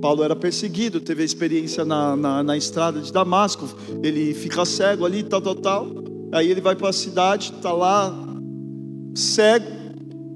Paulo 0.00 0.22
era 0.22 0.36
perseguido, 0.36 1.00
teve 1.00 1.22
a 1.22 1.24
experiência 1.24 1.84
na, 1.84 2.14
na, 2.14 2.42
na 2.42 2.56
estrada 2.56 3.00
de 3.00 3.12
Damasco. 3.12 3.66
Ele 4.02 4.34
fica 4.34 4.64
cego 4.64 5.04
ali, 5.04 5.24
tal, 5.24 5.40
tal, 5.40 5.54
tal. 5.56 5.86
Aí 6.32 6.50
ele 6.50 6.60
vai 6.60 6.76
para 6.76 6.90
a 6.90 6.92
cidade, 6.92 7.52
está 7.56 7.72
lá, 7.72 8.25
cego. 9.16 9.66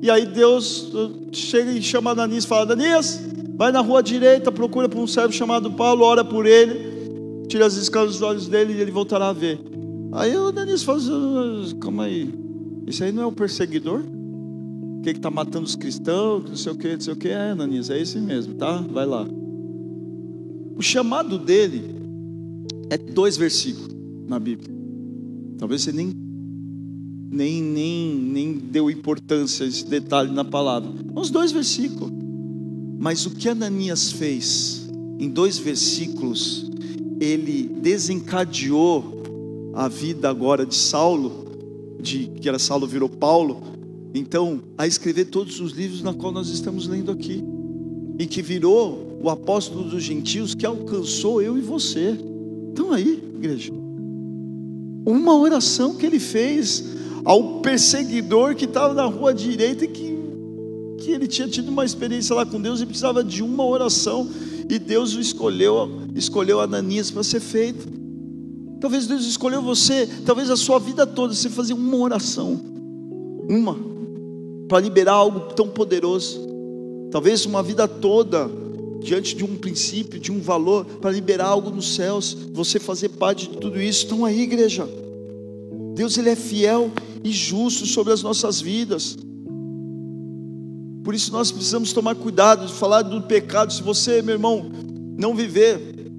E 0.03 0.11
aí 0.11 0.27
Deus 0.27 0.91
chega 1.33 1.71
e 1.71 1.83
chama 1.83 2.11
Ananias 2.13 2.45
e 2.45 2.47
fala: 2.47 2.73
Ananias, 2.73 3.21
vai 3.57 3.71
na 3.71 3.81
rua 3.81 4.03
direita, 4.03 4.51
procura 4.51 4.89
por 4.89 4.99
um 4.99 5.07
servo 5.07 5.33
chamado 5.33 5.71
Paulo, 5.73 6.05
ora 6.05 6.25
por 6.25 6.47
ele, 6.47 7.47
tira 7.49 7.67
as 7.67 7.75
escalas 7.75 8.13
dos 8.13 8.23
olhos 8.23 8.49
dele 8.49 8.73
e 8.73 8.81
ele 8.81 8.91
voltará 8.91 9.29
a 9.29 9.33
ver. 9.33 9.61
Aí 10.13 10.37
o 10.37 10.49
Ananias 10.49 10.83
fala: 10.83 11.01
Calma 11.81 12.05
aí, 12.05 12.33
isso 12.87 13.05
aí 13.05 13.13
não 13.13 13.23
é 13.23 13.27
o 13.27 13.33
perseguidor? 13.33 14.03
que 15.03 15.11
está 15.11 15.31
matando 15.31 15.65
os 15.65 15.75
cristãos, 15.75 16.45
não 16.49 16.57
sei 16.57 16.73
o 16.73 16.77
que, 16.77 16.93
não 16.93 17.01
sei 17.01 17.13
o 17.13 17.17
que. 17.17 17.29
É, 17.29 17.51
Ananias, 17.51 17.91
é 17.91 18.01
esse 18.01 18.19
mesmo, 18.19 18.55
tá? 18.55 18.85
Vai 18.91 19.07
lá. 19.07 19.27
O 20.77 20.83
chamado 20.83 21.39
dele 21.39 21.95
é 22.91 22.99
dois 22.99 23.37
versículos 23.37 23.95
na 24.27 24.39
Bíblia. 24.39 24.71
Talvez 25.59 25.83
você 25.83 25.93
nem, 25.93 26.13
nem, 27.31 27.63
nem, 27.63 28.15
nem 28.15 28.53
deu 28.55 28.91
importância 28.91 29.65
a 29.65 29.69
esse 29.69 29.87
detalhe 29.87 30.33
na 30.33 30.45
palavra. 30.45 30.91
Uns 31.15 31.31
dois 31.31 31.53
versículos. 31.53 32.11
Mas 32.99 33.25
o 33.25 33.31
que 33.31 33.49
Ananias 33.49 34.11
fez 34.11 34.91
em 35.19 35.29
dois 35.29 35.59
versículos, 35.59 36.71
ele 37.21 37.63
desencadeou 37.63 39.23
a 39.75 39.87
vida 39.87 40.29
agora 40.29 40.67
de 40.67 40.75
Saulo, 40.75 41.47
de 42.01 42.27
que 42.41 42.49
era 42.49 42.59
Saulo 42.59 42.87
virou 42.87 43.09
Paulo, 43.09 43.63
então 44.15 44.61
a 44.77 44.87
escrever 44.87 45.27
todos 45.27 45.61
os 45.61 45.73
livros 45.73 46.03
na 46.03 46.13
qual 46.13 46.33
nós 46.33 46.49
estamos 46.49 46.89
lendo 46.89 47.13
aqui, 47.13 47.45
e 48.19 48.27
que 48.27 48.43
virou 48.43 49.19
o 49.23 49.31
apóstolo 49.31 49.85
dos 49.85 50.03
gentios 50.03 50.55
que 50.55 50.67
alcançou 50.67 51.41
eu 51.41 51.57
e 51.57 51.61
você. 51.61 52.19
Então 52.73 52.93
aí, 52.93 53.23
igreja, 53.37 53.73
uma 55.07 55.39
oração 55.39 55.95
que 55.95 56.05
ele 56.05 56.19
fez 56.19 56.85
ao 57.25 57.61
perseguidor 57.61 58.55
que 58.55 58.65
estava 58.65 58.95
na 58.95 59.05
rua 59.05 59.35
direita 59.35 59.87
que, 59.87 60.19
que 60.99 61.11
ele 61.11 61.27
tinha 61.27 61.49
tido 61.49 61.69
uma 61.69 61.85
experiência 61.85 62.35
lá 62.35 62.47
com 62.47 62.61
Deus 62.61 62.81
e 62.81 62.87
precisava 62.87 63.23
de 63.23 63.43
uma 63.43 63.65
oração 63.65 64.29
e 64.69 64.79
Deus 64.79 65.15
o 65.15 65.21
escolheu, 65.21 65.91
escolheu 66.15 66.61
Ananias 66.61 67.11
para 67.11 67.23
ser 67.23 67.41
feito. 67.41 67.89
Talvez 68.81 69.07
Deus 69.07 69.27
escolheu 69.27 69.61
você, 69.61 70.07
talvez 70.25 70.49
a 70.49 70.57
sua 70.57 70.79
vida 70.79 71.07
toda 71.07 71.35
você 71.35 71.51
fazer 71.51 71.75
uma 71.75 71.97
oração, 71.97 72.59
uma, 73.49 73.77
para 74.69 74.81
liberar 74.81 75.15
algo 75.15 75.53
tão 75.55 75.69
poderoso. 75.69 76.49
Talvez 77.11 77.45
uma 77.45 77.63
vida 77.63 77.89
toda 77.89 78.49
diante 79.01 79.35
de 79.35 79.45
um 79.45 79.57
princípio, 79.57 80.21
de 80.21 80.31
um 80.31 80.41
valor, 80.41 80.85
para 80.85 81.11
liberar 81.11 81.47
algo 81.47 81.71
nos 81.71 81.95
céus, 81.95 82.37
você 82.53 82.79
fazer 82.79 83.09
parte 83.11 83.49
de 83.49 83.59
tudo 83.59 83.83
isso. 83.83 84.05
Estão 84.05 84.25
aí, 84.25 84.43
igreja. 84.43 84.89
Deus 85.95 86.17
ele 86.17 86.31
é 86.31 86.37
fiel 86.37 86.91
e 87.23 87.31
justo 87.31 87.87
sobre 87.87 88.13
as 88.13 88.23
nossas 88.23 88.61
vidas. 88.61 89.17
Por 91.03 91.15
isso 91.15 91.33
nós 91.33 91.51
precisamos 91.51 91.93
tomar 91.93 92.15
cuidado 92.15 92.67
de 92.67 92.73
falar 92.73 93.03
do 93.03 93.23
pecado. 93.23 93.73
Se 93.73 93.83
você, 93.83 94.23
meu 94.23 94.35
irmão, 94.35 94.71
não 95.17 95.35
viver 95.35 96.11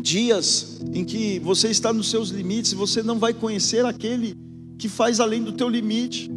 dias 0.00 0.80
em 0.92 1.04
que 1.04 1.38
você 1.38 1.68
está 1.68 1.92
nos 1.92 2.10
seus 2.10 2.28
limites, 2.30 2.72
você 2.72 3.02
não 3.02 3.18
vai 3.18 3.32
conhecer 3.32 3.84
aquele 3.84 4.36
que 4.78 4.88
faz 4.88 5.20
além 5.20 5.42
do 5.42 5.52
teu 5.52 5.68
limite, 5.68 6.30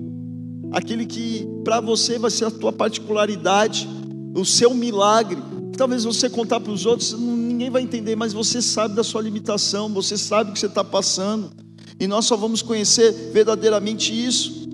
aquele 0.71 1.05
que 1.05 1.47
para 1.63 1.81
você 1.81 2.19
vai 2.19 2.31
ser 2.31 2.45
a 2.45 2.51
tua 2.51 2.71
particularidade, 2.71 3.87
o 4.35 4.45
seu 4.45 4.73
milagre. 4.73 5.41
Talvez 5.75 6.03
você 6.03 6.29
contar 6.29 6.59
para 6.59 6.71
os 6.71 6.85
outros, 6.85 7.13
ninguém 7.19 7.69
vai 7.69 7.81
entender, 7.81 8.15
mas 8.15 8.33
você 8.33 8.61
sabe 8.61 8.95
da 8.95 9.03
sua 9.03 9.21
limitação, 9.21 9.89
você 9.89 10.17
sabe 10.17 10.49
o 10.49 10.53
que 10.53 10.59
você 10.59 10.67
está 10.67 10.83
passando, 10.83 11.51
e 11.99 12.07
nós 12.07 12.25
só 12.25 12.35
vamos 12.35 12.61
conhecer 12.61 13.11
verdadeiramente 13.31 14.13
isso. 14.13 14.67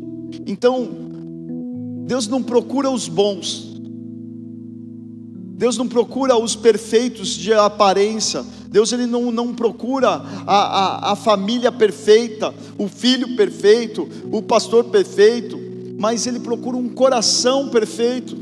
Então, 0.46 0.90
Deus 2.06 2.28
não 2.28 2.44
procura 2.44 2.90
os 2.90 3.08
bons, 3.08 3.80
Deus 5.56 5.78
não 5.78 5.88
procura 5.88 6.38
os 6.38 6.56
perfeitos 6.56 7.30
de 7.30 7.54
aparência, 7.54 8.44
Deus 8.70 8.92
ele 8.92 9.06
não, 9.06 9.32
não 9.32 9.54
procura 9.54 10.10
a, 10.10 10.56
a, 10.56 11.12
a 11.12 11.16
família 11.16 11.72
perfeita, 11.72 12.54
o 12.78 12.88
filho 12.88 13.36
perfeito, 13.36 14.10
o 14.32 14.42
pastor 14.42 14.86
perfeito, 14.86 15.64
mas 15.98 16.28
Ele 16.28 16.40
procura 16.40 16.76
um 16.76 16.90
coração 16.90 17.70
perfeito, 17.70 18.36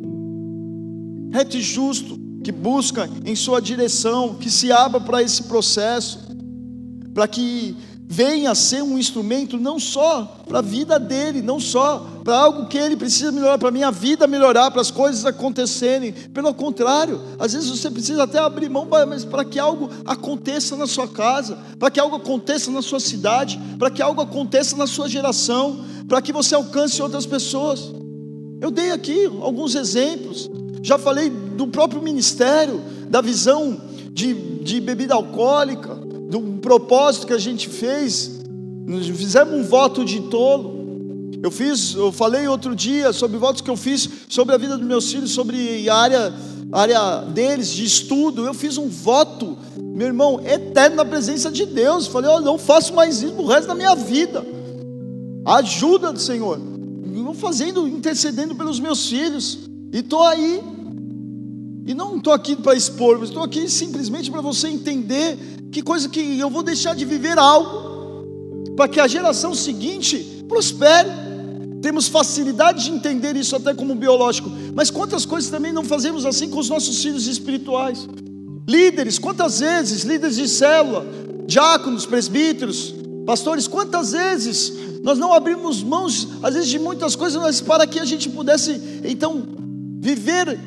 reto 1.31 1.57
e 1.57 1.61
justo, 1.61 2.19
que 2.43 2.51
busca 2.51 3.09
em 3.23 3.35
sua 3.35 3.61
direção, 3.61 4.35
que 4.35 4.49
se 4.49 4.71
abra 4.71 4.99
para 4.99 5.21
esse 5.21 5.43
processo, 5.43 6.19
para 7.13 7.27
que 7.27 7.75
venha 8.11 8.51
a 8.51 8.55
ser 8.55 8.83
um 8.83 8.99
instrumento 8.99 9.57
não 9.57 9.79
só 9.79 10.43
para 10.45 10.59
a 10.59 10.61
vida 10.61 10.99
dele, 10.99 11.41
não 11.41 11.61
só 11.61 12.05
para 12.25 12.37
algo 12.37 12.67
que 12.67 12.77
ele 12.77 12.97
precisa 12.97 13.31
melhorar, 13.31 13.57
para 13.57 13.69
a 13.69 13.71
minha 13.71 13.89
vida 13.89 14.27
melhorar, 14.27 14.69
para 14.69 14.81
as 14.81 14.91
coisas 14.91 15.25
acontecerem. 15.25 16.11
Pelo 16.11 16.53
contrário, 16.53 17.21
às 17.39 17.53
vezes 17.53 17.69
você 17.69 17.89
precisa 17.89 18.23
até 18.23 18.37
abrir 18.37 18.67
mão, 18.67 18.85
para 19.29 19.45
que 19.45 19.57
algo 19.57 19.89
aconteça 20.05 20.75
na 20.75 20.87
sua 20.87 21.07
casa, 21.07 21.57
para 21.79 21.89
que 21.89 22.01
algo 22.01 22.17
aconteça 22.17 22.69
na 22.69 22.81
sua 22.81 22.99
cidade, 22.99 23.57
para 23.79 23.89
que 23.89 24.01
algo 24.01 24.19
aconteça 24.19 24.75
na 24.75 24.87
sua 24.87 25.07
geração, 25.07 25.79
para 26.05 26.21
que 26.21 26.33
você 26.33 26.53
alcance 26.53 27.01
outras 27.01 27.25
pessoas. 27.25 27.93
Eu 28.59 28.69
dei 28.69 28.91
aqui 28.91 29.25
alguns 29.41 29.73
exemplos, 29.73 30.51
já 30.83 30.97
falei 30.97 31.29
do 31.29 31.65
próprio 31.65 32.01
ministério, 32.01 32.81
da 33.09 33.21
visão 33.21 33.79
de, 34.11 34.33
de 34.33 34.81
bebida 34.81 35.13
alcoólica, 35.13 35.90
do 36.31 36.41
propósito 36.61 37.27
que 37.27 37.33
a 37.33 37.37
gente 37.37 37.67
fez, 37.67 38.39
nós 38.87 39.05
fizemos 39.05 39.53
um 39.53 39.63
voto 39.63 40.05
de 40.05 40.21
tolo. 40.21 40.79
Eu 41.43 41.51
fiz, 41.51 41.93
eu 41.93 42.09
falei 42.09 42.47
outro 42.47 42.73
dia 42.73 43.11
sobre 43.11 43.37
votos 43.37 43.61
que 43.61 43.69
eu 43.69 43.75
fiz 43.75 44.07
sobre 44.29 44.55
a 44.55 44.57
vida 44.57 44.77
dos 44.77 44.87
meus 44.87 45.11
filhos, 45.11 45.31
sobre 45.31 45.89
a 45.89 45.95
área, 45.95 46.33
área 46.71 47.21
deles 47.23 47.69
de 47.73 47.83
estudo. 47.83 48.45
Eu 48.45 48.53
fiz 48.53 48.77
um 48.77 48.87
voto, 48.87 49.57
meu 49.77 50.07
irmão, 50.07 50.39
eterno 50.45 50.95
na 50.95 51.03
presença 51.03 51.51
de 51.51 51.65
Deus. 51.65 52.07
Falei, 52.07 52.31
oh, 52.31 52.39
não 52.39 52.57
faço 52.57 52.93
mais 52.93 53.21
isso 53.21 53.35
o 53.35 53.45
resto 53.45 53.67
da 53.67 53.75
minha 53.75 53.93
vida. 53.93 54.45
Ajuda 55.45 56.13
do 56.13 56.19
Senhor. 56.19 56.61
Eu 57.13 57.33
fazendo, 57.33 57.85
intercedendo 57.85 58.55
pelos 58.55 58.79
meus 58.79 59.09
filhos. 59.09 59.59
E 59.91 59.97
estou 59.97 60.23
aí. 60.23 60.61
E 61.85 61.93
não 61.93 62.17
estou 62.17 62.31
aqui 62.31 62.55
para 62.55 62.75
expor, 62.75 63.17
mas 63.19 63.29
estou 63.29 63.43
aqui 63.43 63.69
simplesmente 63.69 64.29
para 64.29 64.41
você 64.41 64.67
entender 64.67 65.37
que 65.71 65.81
coisa 65.81 66.07
que 66.07 66.39
eu 66.39 66.49
vou 66.49 66.61
deixar 66.61 66.95
de 66.95 67.05
viver 67.05 67.37
algo 67.37 67.91
para 68.75 68.87
que 68.87 68.99
a 68.99 69.07
geração 69.07 69.53
seguinte 69.53 70.45
prospere. 70.47 71.09
Temos 71.81 72.07
facilidade 72.07 72.85
de 72.85 72.91
entender 72.91 73.35
isso 73.35 73.55
até 73.55 73.73
como 73.73 73.95
biológico, 73.95 74.51
mas 74.75 74.91
quantas 74.91 75.25
coisas 75.25 75.49
também 75.49 75.73
não 75.73 75.83
fazemos 75.83 76.25
assim 76.25 76.49
com 76.49 76.59
os 76.59 76.69
nossos 76.69 77.01
filhos 77.01 77.25
espirituais? 77.25 78.07
Líderes, 78.69 79.17
quantas 79.17 79.59
vezes, 79.59 80.03
líderes 80.03 80.35
de 80.35 80.47
célula, 80.47 81.05
diáconos, 81.47 82.05
presbíteros, 82.05 82.93
pastores, 83.25 83.67
quantas 83.67 84.11
vezes 84.11 84.71
nós 85.03 85.17
não 85.17 85.33
abrimos 85.33 85.81
mãos, 85.81 86.27
às 86.43 86.53
vezes, 86.53 86.69
de 86.69 86.77
muitas 86.77 87.15
coisas, 87.15 87.41
mas 87.41 87.59
para 87.59 87.87
que 87.87 87.99
a 87.99 88.05
gente 88.05 88.29
pudesse, 88.29 88.79
então, 89.03 89.43
viver 89.99 90.59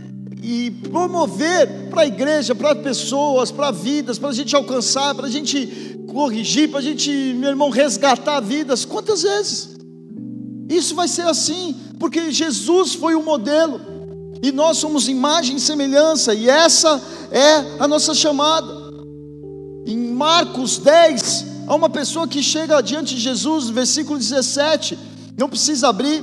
e 0.47 0.70
promover 0.70 1.88
para 1.88 2.03
a 2.03 2.07
igreja, 2.07 2.55
para 2.55 2.74
pessoas, 2.74 3.51
para 3.51 3.70
vidas, 3.70 4.18
para 4.18 4.28
a 4.28 4.32
gente 4.34 4.55
alcançar, 4.55 5.14
para 5.14 5.26
a 5.26 5.30
gente 5.30 5.99
corrigir, 6.07 6.68
para 6.68 6.80
a 6.80 6.82
gente, 6.82 7.11
meu 7.11 7.49
irmão, 7.49 7.70
resgatar 7.70 8.40
vidas. 8.40 8.84
Quantas 8.84 9.22
vezes? 9.22 9.70
Isso 10.68 10.95
vai 10.95 11.09
ser 11.09 11.22
assim, 11.22 11.74
porque 11.99 12.30
Jesus 12.30 12.95
foi 12.95 13.14
o 13.14 13.22
modelo, 13.22 13.80
e 14.42 14.53
nós 14.53 14.76
somos 14.76 15.09
imagem 15.09 15.57
e 15.57 15.61
semelhança, 15.61 16.34
e 16.34 16.47
essa 16.47 17.01
é 17.30 17.82
a 17.82 17.88
nossa 17.88 18.12
chamada. 18.12 18.70
Em 19.86 19.97
Marcos 20.12 20.76
10, 20.76 21.47
há 21.66 21.74
uma 21.74 21.88
pessoa 21.88 22.28
que 22.28 22.42
chega 22.42 22.82
diante 22.82 23.14
de 23.14 23.20
Jesus, 23.22 23.70
versículo 23.70 24.18
17, 24.18 24.99
não 25.38 25.49
precisa 25.49 25.88
abrir, 25.88 26.22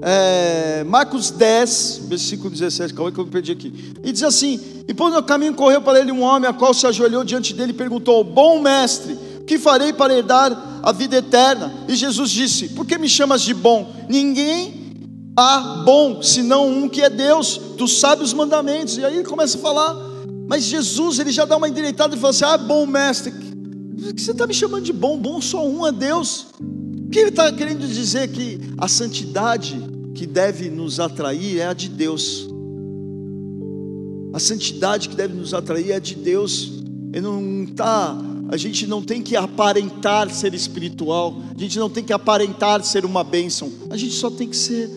é, 0.00 0.84
Marcos 0.84 1.30
10, 1.30 2.02
versículo 2.08 2.50
17, 2.50 2.94
calma 2.94 3.10
que 3.10 3.18
eu 3.18 3.24
me 3.24 3.30
perdi 3.30 3.52
aqui. 3.52 3.92
E 4.02 4.12
diz 4.12 4.22
assim: 4.22 4.60
E 4.86 4.94
por 4.94 5.10
no 5.10 5.22
caminho 5.22 5.54
correu 5.54 5.80
para 5.80 5.98
ele 5.98 6.12
um 6.12 6.22
homem, 6.22 6.48
a 6.48 6.52
qual 6.52 6.72
se 6.72 6.86
ajoelhou 6.86 7.24
diante 7.24 7.52
dele 7.52 7.72
e 7.72 7.74
perguntou: 7.74 8.22
Bom 8.22 8.60
mestre, 8.60 9.18
que 9.46 9.58
farei 9.58 9.92
para 9.92 10.14
herdar 10.14 10.80
a 10.82 10.92
vida 10.92 11.16
eterna? 11.16 11.72
E 11.88 11.96
Jesus 11.96 12.30
disse: 12.30 12.68
Por 12.70 12.86
que 12.86 12.96
me 12.96 13.08
chamas 13.08 13.42
de 13.42 13.52
bom? 13.52 13.92
Ninguém 14.08 14.94
há 15.36 15.82
bom 15.84 16.22
senão 16.22 16.68
um 16.68 16.88
que 16.88 17.02
é 17.02 17.10
Deus, 17.10 17.60
tu 17.76 17.88
sabes 17.88 18.28
os 18.28 18.34
mandamentos. 18.34 18.96
E 18.96 19.04
aí 19.04 19.14
ele 19.14 19.24
começa 19.24 19.58
a 19.58 19.60
falar, 19.60 19.96
mas 20.48 20.64
Jesus 20.64 21.18
ele 21.18 21.32
já 21.32 21.44
dá 21.44 21.56
uma 21.56 21.68
endireitada 21.68 22.14
e 22.14 22.18
fala 22.18 22.30
assim: 22.30 22.44
Ah, 22.44 22.56
bom 22.56 22.86
mestre, 22.86 23.32
que 23.32 24.22
você 24.22 24.30
está 24.30 24.46
me 24.46 24.54
chamando 24.54 24.84
de 24.84 24.92
bom? 24.92 25.18
Bom 25.18 25.40
só 25.40 25.66
um 25.66 25.84
é 25.84 25.90
Deus. 25.90 26.46
O 27.08 27.10
que 27.10 27.20
ele 27.20 27.30
está 27.30 27.50
querendo 27.50 27.88
dizer 27.88 28.28
que 28.28 28.60
a 28.76 28.86
santidade 28.86 29.82
que 30.14 30.26
deve 30.26 30.68
nos 30.68 31.00
atrair 31.00 31.58
é 31.58 31.66
a 31.66 31.72
de 31.72 31.88
Deus. 31.88 32.46
A 34.34 34.38
santidade 34.38 35.08
que 35.08 35.16
deve 35.16 35.32
nos 35.32 35.54
atrair 35.54 35.92
é 35.92 35.94
a 35.94 35.98
de 35.98 36.14
Deus. 36.14 36.82
Ele 37.10 37.22
não 37.22 37.64
tá, 37.64 38.14
a 38.50 38.58
gente 38.58 38.86
não 38.86 39.00
tem 39.00 39.22
que 39.22 39.36
aparentar 39.36 40.28
ser 40.28 40.52
espiritual. 40.52 41.40
A 41.56 41.58
gente 41.58 41.78
não 41.78 41.88
tem 41.88 42.04
que 42.04 42.12
aparentar 42.12 42.84
ser 42.84 43.06
uma 43.06 43.24
bênção. 43.24 43.72
A 43.88 43.96
gente 43.96 44.12
só 44.12 44.30
tem 44.30 44.46
que 44.46 44.56
ser 44.56 44.90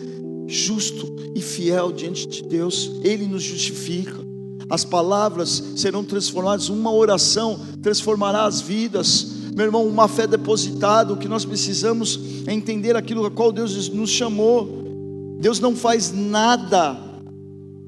justo 0.46 1.16
e 1.34 1.40
fiel 1.40 1.90
diante 1.92 2.28
de 2.28 2.42
Deus. 2.42 2.90
Ele 3.02 3.24
nos 3.24 3.42
justifica. 3.42 4.20
As 4.68 4.84
palavras 4.84 5.64
serão 5.76 6.04
transformadas, 6.04 6.68
uma 6.68 6.92
oração 6.92 7.58
transformará 7.80 8.44
as 8.44 8.60
vidas 8.60 9.31
meu 9.54 9.66
irmão, 9.66 9.86
uma 9.86 10.08
fé 10.08 10.26
depositada, 10.26 11.12
o 11.12 11.16
que 11.16 11.28
nós 11.28 11.44
precisamos 11.44 12.18
é 12.46 12.52
entender 12.52 12.96
aquilo 12.96 13.24
a 13.26 13.30
qual 13.30 13.52
Deus 13.52 13.88
nos 13.90 14.10
chamou. 14.10 15.36
Deus 15.38 15.60
não 15.60 15.76
faz 15.76 16.12
nada 16.12 17.12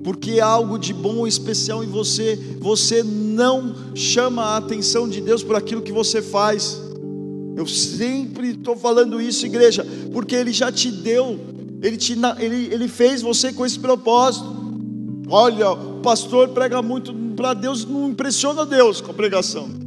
porque 0.04 0.32
é 0.32 0.40
algo 0.40 0.78
de 0.78 0.92
bom 0.92 1.16
ou 1.16 1.26
especial 1.26 1.82
em 1.82 1.86
você. 1.86 2.38
Você 2.60 3.02
não 3.02 3.74
chama 3.94 4.42
a 4.42 4.56
atenção 4.58 5.08
de 5.08 5.22
Deus 5.22 5.42
por 5.42 5.56
aquilo 5.56 5.80
que 5.80 5.92
você 5.92 6.20
faz. 6.20 6.78
Eu 7.56 7.66
sempre 7.66 8.50
estou 8.50 8.76
falando 8.76 9.20
isso, 9.20 9.46
igreja, 9.46 9.86
porque 10.12 10.34
Ele 10.34 10.52
já 10.52 10.70
te 10.70 10.90
deu, 10.90 11.40
Ele, 11.82 11.96
te, 11.96 12.14
ele, 12.38 12.74
ele 12.74 12.88
fez 12.88 13.22
você 13.22 13.52
com 13.52 13.64
esse 13.64 13.78
propósito. 13.78 14.44
Olha, 15.28 15.70
o 15.70 16.00
pastor 16.00 16.48
prega 16.48 16.82
muito 16.82 17.14
para 17.34 17.54
Deus, 17.54 17.86
não 17.86 18.10
impressiona 18.10 18.66
Deus 18.66 19.00
com 19.00 19.10
a 19.10 19.14
pregação. 19.14 19.83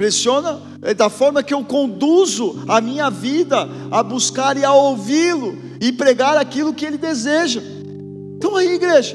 Impressiona 0.00 0.58
é 0.80 0.94
da 0.94 1.10
forma 1.10 1.42
que 1.42 1.52
eu 1.52 1.62
conduzo 1.62 2.64
a 2.66 2.80
minha 2.80 3.10
vida 3.10 3.68
a 3.90 4.02
buscar 4.02 4.56
e 4.56 4.64
a 4.64 4.72
ouvi-lo 4.72 5.58
e 5.78 5.92
pregar 5.92 6.38
aquilo 6.38 6.72
que 6.72 6.86
ele 6.86 6.96
deseja. 6.96 7.60
Então 8.34 8.56
aí, 8.56 8.76
igreja. 8.76 9.14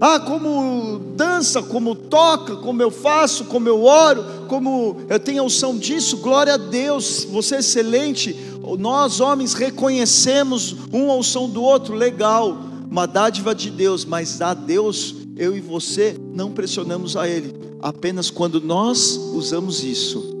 Ah, 0.00 0.18
como 0.18 0.98
dança, 1.14 1.62
como 1.62 1.94
toca, 1.94 2.56
como 2.56 2.80
eu 2.80 2.90
faço, 2.90 3.44
como 3.44 3.68
eu 3.68 3.84
oro, 3.84 4.24
como 4.48 5.02
eu 5.10 5.20
tenho 5.20 5.42
a 5.42 5.44
unção 5.44 5.76
disso, 5.76 6.16
glória 6.16 6.54
a 6.54 6.56
Deus, 6.56 7.24
você 7.30 7.56
é 7.56 7.58
excelente. 7.58 8.34
Nós, 8.78 9.20
homens, 9.20 9.52
reconhecemos 9.52 10.74
um 10.90 11.10
a 11.10 11.16
unção 11.16 11.50
do 11.50 11.62
outro, 11.62 11.94
legal, 11.94 12.56
uma 12.90 13.04
dádiva 13.04 13.54
de 13.54 13.70
Deus, 13.70 14.06
mas 14.06 14.40
a 14.40 14.54
Deus, 14.54 15.14
eu 15.36 15.56
e 15.56 15.60
você, 15.60 16.16
não 16.32 16.52
pressionamos 16.52 17.16
a 17.16 17.28
Ele, 17.28 17.54
apenas 17.80 18.30
quando 18.30 18.60
nós 18.60 19.16
usamos 19.34 19.82
isso, 19.82 20.34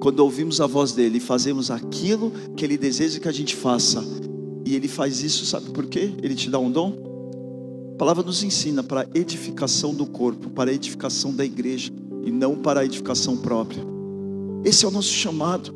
quando 0.00 0.18
ouvimos 0.20 0.60
a 0.60 0.66
voz 0.66 0.92
dele 0.92 1.20
fazemos 1.20 1.70
aquilo 1.70 2.32
que 2.56 2.64
ele 2.64 2.76
deseja 2.76 3.20
que 3.20 3.28
a 3.28 3.32
gente 3.32 3.54
faça, 3.54 4.04
e 4.64 4.74
ele 4.74 4.88
faz 4.88 5.22
isso, 5.22 5.46
sabe 5.46 5.70
por 5.70 5.86
quê? 5.86 6.12
Ele 6.22 6.34
te 6.34 6.50
dá 6.50 6.58
um 6.58 6.70
dom. 6.70 7.92
A 7.94 7.98
palavra 7.98 8.24
nos 8.24 8.42
ensina 8.42 8.82
para 8.82 9.08
edificação 9.14 9.94
do 9.94 10.06
corpo, 10.06 10.50
para 10.50 10.72
edificação 10.72 11.32
da 11.32 11.44
igreja 11.44 11.92
e 12.24 12.30
não 12.30 12.56
para 12.56 12.80
a 12.80 12.84
edificação 12.84 13.36
própria. 13.36 13.82
Esse 14.64 14.84
é 14.84 14.88
o 14.88 14.90
nosso 14.90 15.12
chamado. 15.12 15.72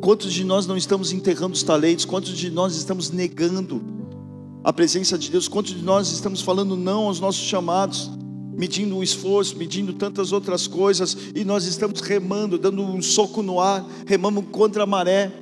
Quantos 0.00 0.32
de 0.32 0.44
nós 0.44 0.66
não 0.66 0.76
estamos 0.76 1.12
enterrando 1.12 1.54
os 1.54 1.62
talentos? 1.62 2.04
Quantos 2.04 2.36
de 2.36 2.50
nós 2.50 2.74
estamos 2.76 3.10
negando 3.10 3.82
a 4.64 4.72
presença 4.72 5.18
de 5.18 5.30
Deus? 5.30 5.48
Quantos 5.48 5.74
de 5.74 5.82
nós 5.82 6.10
estamos 6.10 6.40
falando 6.40 6.76
não 6.76 7.06
aos 7.06 7.20
nossos 7.20 7.42
chamados? 7.42 8.10
medindo 8.54 8.96
o 8.98 9.02
esforço, 9.02 9.56
medindo 9.56 9.94
tantas 9.94 10.30
outras 10.30 10.66
coisas, 10.66 11.16
e 11.34 11.42
nós 11.42 11.64
estamos 11.64 12.00
remando, 12.00 12.58
dando 12.58 12.82
um 12.82 13.00
soco 13.00 13.42
no 13.42 13.58
ar, 13.58 13.84
remamos 14.06 14.44
contra 14.52 14.82
a 14.82 14.86
maré, 14.86 15.32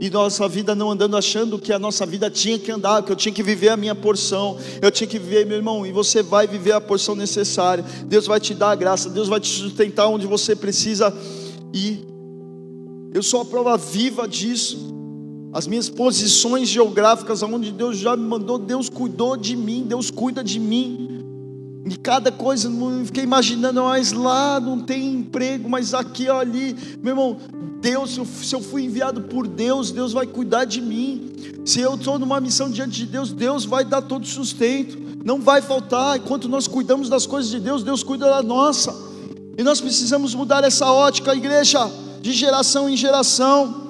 e 0.00 0.10
nossa 0.10 0.48
vida 0.48 0.74
não 0.74 0.90
andando 0.90 1.16
achando 1.16 1.58
que 1.58 1.72
a 1.72 1.78
nossa 1.78 2.04
vida 2.04 2.30
tinha 2.30 2.58
que 2.58 2.70
andar, 2.70 3.02
que 3.02 3.12
eu 3.12 3.16
tinha 3.16 3.32
que 3.32 3.42
viver 3.42 3.68
a 3.68 3.76
minha 3.76 3.94
porção, 3.94 4.58
eu 4.82 4.90
tinha 4.90 5.06
que 5.06 5.18
viver, 5.18 5.46
meu 5.46 5.56
irmão, 5.56 5.86
e 5.86 5.92
você 5.92 6.22
vai 6.22 6.46
viver 6.46 6.72
a 6.72 6.80
porção 6.80 7.14
necessária, 7.14 7.84
Deus 8.06 8.26
vai 8.26 8.40
te 8.40 8.54
dar 8.54 8.70
a 8.70 8.74
graça, 8.74 9.08
Deus 9.08 9.28
vai 9.28 9.38
te 9.38 9.48
sustentar 9.48 10.08
onde 10.08 10.26
você 10.26 10.56
precisa 10.56 11.14
ir. 11.72 12.04
Eu 13.12 13.22
sou 13.22 13.42
a 13.42 13.44
prova 13.44 13.76
viva 13.76 14.26
disso. 14.26 14.92
As 15.54 15.68
minhas 15.68 15.88
posições 15.88 16.68
geográficas, 16.68 17.40
aonde 17.40 17.70
Deus 17.70 17.96
já 17.96 18.16
me 18.16 18.26
mandou, 18.26 18.58
Deus 18.58 18.88
cuidou 18.88 19.36
de 19.36 19.54
mim, 19.54 19.84
Deus 19.86 20.10
cuida 20.10 20.42
de 20.42 20.58
mim. 20.58 21.22
E 21.86 21.96
cada 21.96 22.32
coisa, 22.32 22.68
eu 22.68 23.06
fiquei 23.06 23.22
imaginando, 23.22 23.84
mas 23.84 24.10
lá 24.10 24.58
não 24.58 24.80
tem 24.80 25.14
emprego, 25.14 25.68
mas 25.68 25.94
aqui 25.94 26.28
ali, 26.28 26.74
meu 27.00 27.12
irmão, 27.12 27.36
Deus, 27.80 28.18
se 28.42 28.52
eu 28.52 28.60
fui 28.60 28.82
enviado 28.82 29.20
por 29.20 29.46
Deus, 29.46 29.92
Deus 29.92 30.12
vai 30.12 30.26
cuidar 30.26 30.64
de 30.64 30.80
mim. 30.80 31.30
Se 31.64 31.80
eu 31.80 31.94
estou 31.94 32.18
numa 32.18 32.40
missão 32.40 32.68
diante 32.68 32.96
de 32.96 33.06
Deus, 33.06 33.30
Deus 33.30 33.64
vai 33.64 33.84
dar 33.84 34.02
todo 34.02 34.26
sustento, 34.26 34.98
não 35.24 35.40
vai 35.40 35.62
faltar. 35.62 36.16
Enquanto 36.16 36.48
nós 36.48 36.66
cuidamos 36.66 37.08
das 37.08 37.26
coisas 37.26 37.48
de 37.48 37.60
Deus, 37.60 37.84
Deus 37.84 38.02
cuida 38.02 38.26
da 38.26 38.42
nossa. 38.42 38.92
E 39.56 39.62
nós 39.62 39.80
precisamos 39.80 40.34
mudar 40.34 40.64
essa 40.64 40.90
ótica, 40.90 41.32
igreja, 41.32 41.88
de 42.20 42.32
geração 42.32 42.90
em 42.90 42.96
geração. 42.96 43.83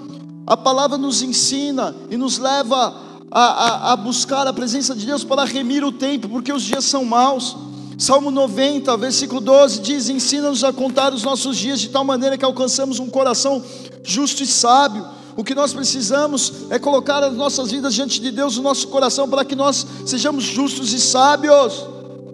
A 0.46 0.56
palavra 0.56 0.98
nos 0.98 1.22
ensina 1.22 1.94
e 2.10 2.16
nos 2.16 2.38
leva 2.38 2.94
a, 3.30 3.42
a, 3.42 3.92
a 3.92 3.96
buscar 3.96 4.46
a 4.46 4.52
presença 4.52 4.94
de 4.94 5.06
Deus 5.06 5.24
para 5.24 5.44
remir 5.44 5.82
o 5.82 5.90
tempo, 5.90 6.28
porque 6.28 6.52
os 6.52 6.62
dias 6.62 6.84
são 6.84 7.04
maus. 7.04 7.56
Salmo 7.96 8.30
90, 8.30 8.96
versículo 8.96 9.40
12 9.40 9.80
diz: 9.80 10.08
Ensina-nos 10.08 10.62
a 10.62 10.72
contar 10.72 11.14
os 11.14 11.22
nossos 11.22 11.56
dias 11.56 11.80
de 11.80 11.88
tal 11.88 12.04
maneira 12.04 12.36
que 12.36 12.44
alcançamos 12.44 12.98
um 12.98 13.08
coração 13.08 13.62
justo 14.02 14.42
e 14.42 14.46
sábio. 14.46 15.06
O 15.36 15.42
que 15.42 15.54
nós 15.54 15.72
precisamos 15.72 16.52
é 16.70 16.78
colocar 16.78 17.22
as 17.24 17.34
nossas 17.34 17.70
vidas 17.70 17.94
diante 17.94 18.20
de 18.20 18.30
Deus, 18.30 18.56
o 18.56 18.62
nosso 18.62 18.86
coração, 18.88 19.28
para 19.28 19.44
que 19.44 19.56
nós 19.56 19.84
sejamos 20.06 20.44
justos 20.44 20.92
e 20.92 21.00
sábios, 21.00 21.86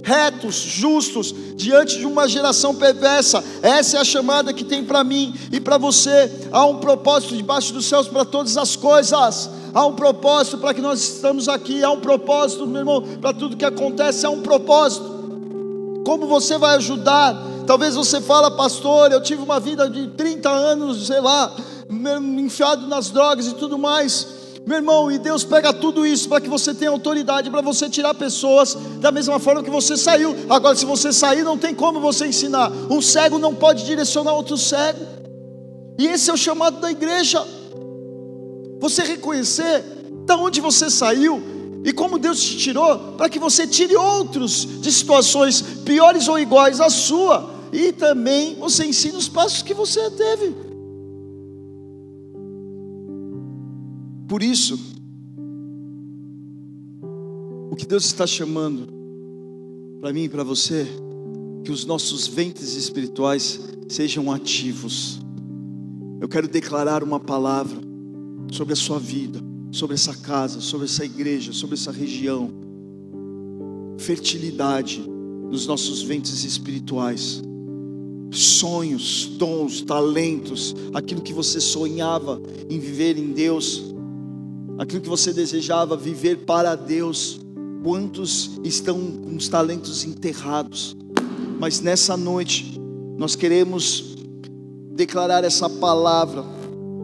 retos, 0.02 0.54
justos, 0.54 1.34
diante 1.56 1.98
de 1.98 2.06
uma 2.06 2.28
geração 2.28 2.74
perversa. 2.74 3.42
Essa 3.62 3.98
é 3.98 4.00
a 4.00 4.04
chamada 4.04 4.52
que 4.52 4.64
tem 4.64 4.84
para 4.84 5.04
mim 5.04 5.34
e 5.52 5.60
para 5.60 5.78
você. 5.78 6.48
Há 6.50 6.64
um 6.66 6.78
propósito 6.78 7.36
debaixo 7.36 7.72
dos 7.72 7.86
céus 7.86 8.08
para 8.08 8.24
todas 8.24 8.56
as 8.56 8.76
coisas. 8.76 9.50
Há 9.72 9.86
um 9.86 9.94
propósito 9.94 10.58
para 10.58 10.74
que 10.74 10.80
nós 10.80 11.00
estamos 11.00 11.48
aqui. 11.48 11.82
Há 11.84 11.90
um 11.90 12.00
propósito, 12.00 12.66
meu 12.66 12.80
irmão, 12.80 13.02
para 13.20 13.32
tudo 13.32 13.56
que 13.56 13.64
acontece. 13.64 14.26
Há 14.26 14.30
um 14.30 14.42
propósito. 14.42 15.20
Como 16.04 16.26
você 16.26 16.58
vai 16.58 16.76
ajudar? 16.76 17.36
Talvez 17.66 17.94
você 17.94 18.20
fala, 18.20 18.50
pastor, 18.50 19.12
eu 19.12 19.22
tive 19.22 19.42
uma 19.42 19.60
vida 19.60 19.88
de 19.88 20.08
30 20.08 20.48
anos, 20.50 21.06
sei 21.06 21.20
lá, 21.20 21.54
enfiado 22.38 22.86
nas 22.88 23.10
drogas 23.10 23.46
e 23.46 23.54
tudo 23.54 23.78
mais. 23.78 24.39
Meu 24.70 24.76
irmão, 24.76 25.10
e 25.10 25.18
Deus 25.18 25.42
pega 25.42 25.72
tudo 25.72 26.06
isso 26.06 26.28
para 26.28 26.40
que 26.40 26.48
você 26.48 26.72
tenha 26.72 26.92
autoridade 26.92 27.50
para 27.50 27.60
você 27.60 27.90
tirar 27.90 28.14
pessoas 28.14 28.76
da 29.00 29.10
mesma 29.10 29.40
forma 29.40 29.64
que 29.64 29.68
você 29.68 29.96
saiu. 29.96 30.32
Agora, 30.48 30.76
se 30.76 30.86
você 30.86 31.12
sair, 31.12 31.42
não 31.42 31.58
tem 31.58 31.74
como 31.74 31.98
você 31.98 32.28
ensinar. 32.28 32.70
Um 32.88 33.02
cego 33.02 33.36
não 33.36 33.52
pode 33.52 33.84
direcionar 33.84 34.32
outro 34.32 34.56
cego. 34.56 35.00
E 35.98 36.06
esse 36.06 36.30
é 36.30 36.32
o 36.32 36.36
chamado 36.36 36.78
da 36.78 36.88
igreja. 36.88 37.44
Você 38.78 39.02
reconhecer 39.02 39.82
da 40.24 40.36
onde 40.36 40.60
você 40.60 40.88
saiu 40.88 41.42
e 41.84 41.92
como 41.92 42.16
Deus 42.16 42.40
te 42.40 42.56
tirou, 42.56 42.96
para 43.16 43.28
que 43.28 43.40
você 43.40 43.66
tire 43.66 43.96
outros 43.96 44.80
de 44.80 44.92
situações 44.92 45.60
piores 45.84 46.28
ou 46.28 46.38
iguais 46.38 46.80
à 46.80 46.88
sua, 46.88 47.50
e 47.72 47.90
também 47.90 48.54
você 48.54 48.84
ensine 48.84 49.16
os 49.16 49.28
passos 49.28 49.62
que 49.62 49.74
você 49.74 50.12
teve. 50.12 50.69
Por 54.30 54.42
isso, 54.42 54.78
o 57.70 57.76
que 57.76 57.84
Deus 57.84 58.06
está 58.06 58.26
chamando 58.26 58.88
para 60.00 60.10
mim 60.10 60.22
e 60.22 60.28
para 60.30 60.42
você, 60.42 60.86
que 61.62 61.70
os 61.70 61.84
nossos 61.84 62.26
ventres 62.26 62.74
espirituais 62.74 63.60
sejam 63.88 64.32
ativos. 64.32 65.20
Eu 66.18 66.28
quero 66.28 66.48
declarar 66.48 67.02
uma 67.02 67.20
palavra 67.20 67.78
sobre 68.50 68.72
a 68.72 68.76
sua 68.76 68.98
vida 68.98 69.50
sobre 69.70 69.94
essa 69.94 70.14
casa, 70.14 70.60
sobre 70.60 70.86
essa 70.86 71.04
igreja, 71.04 71.52
sobre 71.52 71.76
essa 71.76 71.92
região. 71.92 72.50
Fertilidade 73.98 75.00
nos 75.50 75.66
nossos 75.66 76.02
ventres 76.02 76.44
espirituais. 76.44 77.42
Sonhos, 78.32 79.26
dons, 79.38 79.82
talentos, 79.82 80.74
aquilo 80.94 81.20
que 81.20 81.32
você 81.32 81.60
sonhava 81.60 82.40
em 82.68 82.78
viver 82.78 83.18
em 83.18 83.32
Deus, 83.32 83.89
aquilo 84.80 85.02
que 85.02 85.08
você 85.10 85.30
desejava 85.30 85.94
viver 85.94 86.38
para 86.38 86.74
Deus. 86.74 87.38
Quantos 87.82 88.52
estão 88.64 88.98
com 88.98 89.36
os 89.36 89.46
talentos 89.46 90.04
enterrados? 90.04 90.96
Mas 91.58 91.80
nessa 91.80 92.16
noite, 92.16 92.80
nós 93.18 93.36
queremos 93.36 94.16
declarar 94.92 95.44
essa 95.44 95.68
palavra 95.68 96.58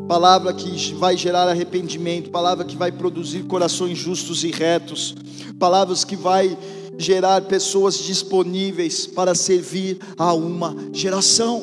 palavra 0.09 0.55
que 0.55 0.95
vai 0.95 1.17
gerar 1.17 1.49
arrependimento, 1.49 2.31
palavra 2.31 2.65
que 2.65 2.77
vai 2.77 2.93
produzir 2.93 3.43
corações 3.43 3.99
justos 3.99 4.45
e 4.45 4.53
retos, 4.53 5.17
palavras 5.59 6.05
que 6.05 6.15
vai 6.15 6.57
gerar 6.97 7.43
pessoas 7.43 7.99
disponíveis 7.99 9.05
para 9.05 9.35
servir 9.35 9.99
a 10.17 10.33
uma 10.33 10.77
geração. 10.93 11.61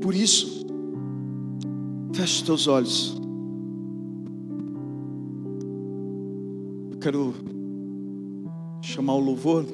Por 0.00 0.14
isso, 0.14 0.66
feche 2.14 2.36
os 2.36 2.42
teus 2.42 2.66
olhos. 2.66 3.25
Quero 7.06 7.32
chamar 8.82 9.14
o 9.14 9.20
louvor. 9.20 9.64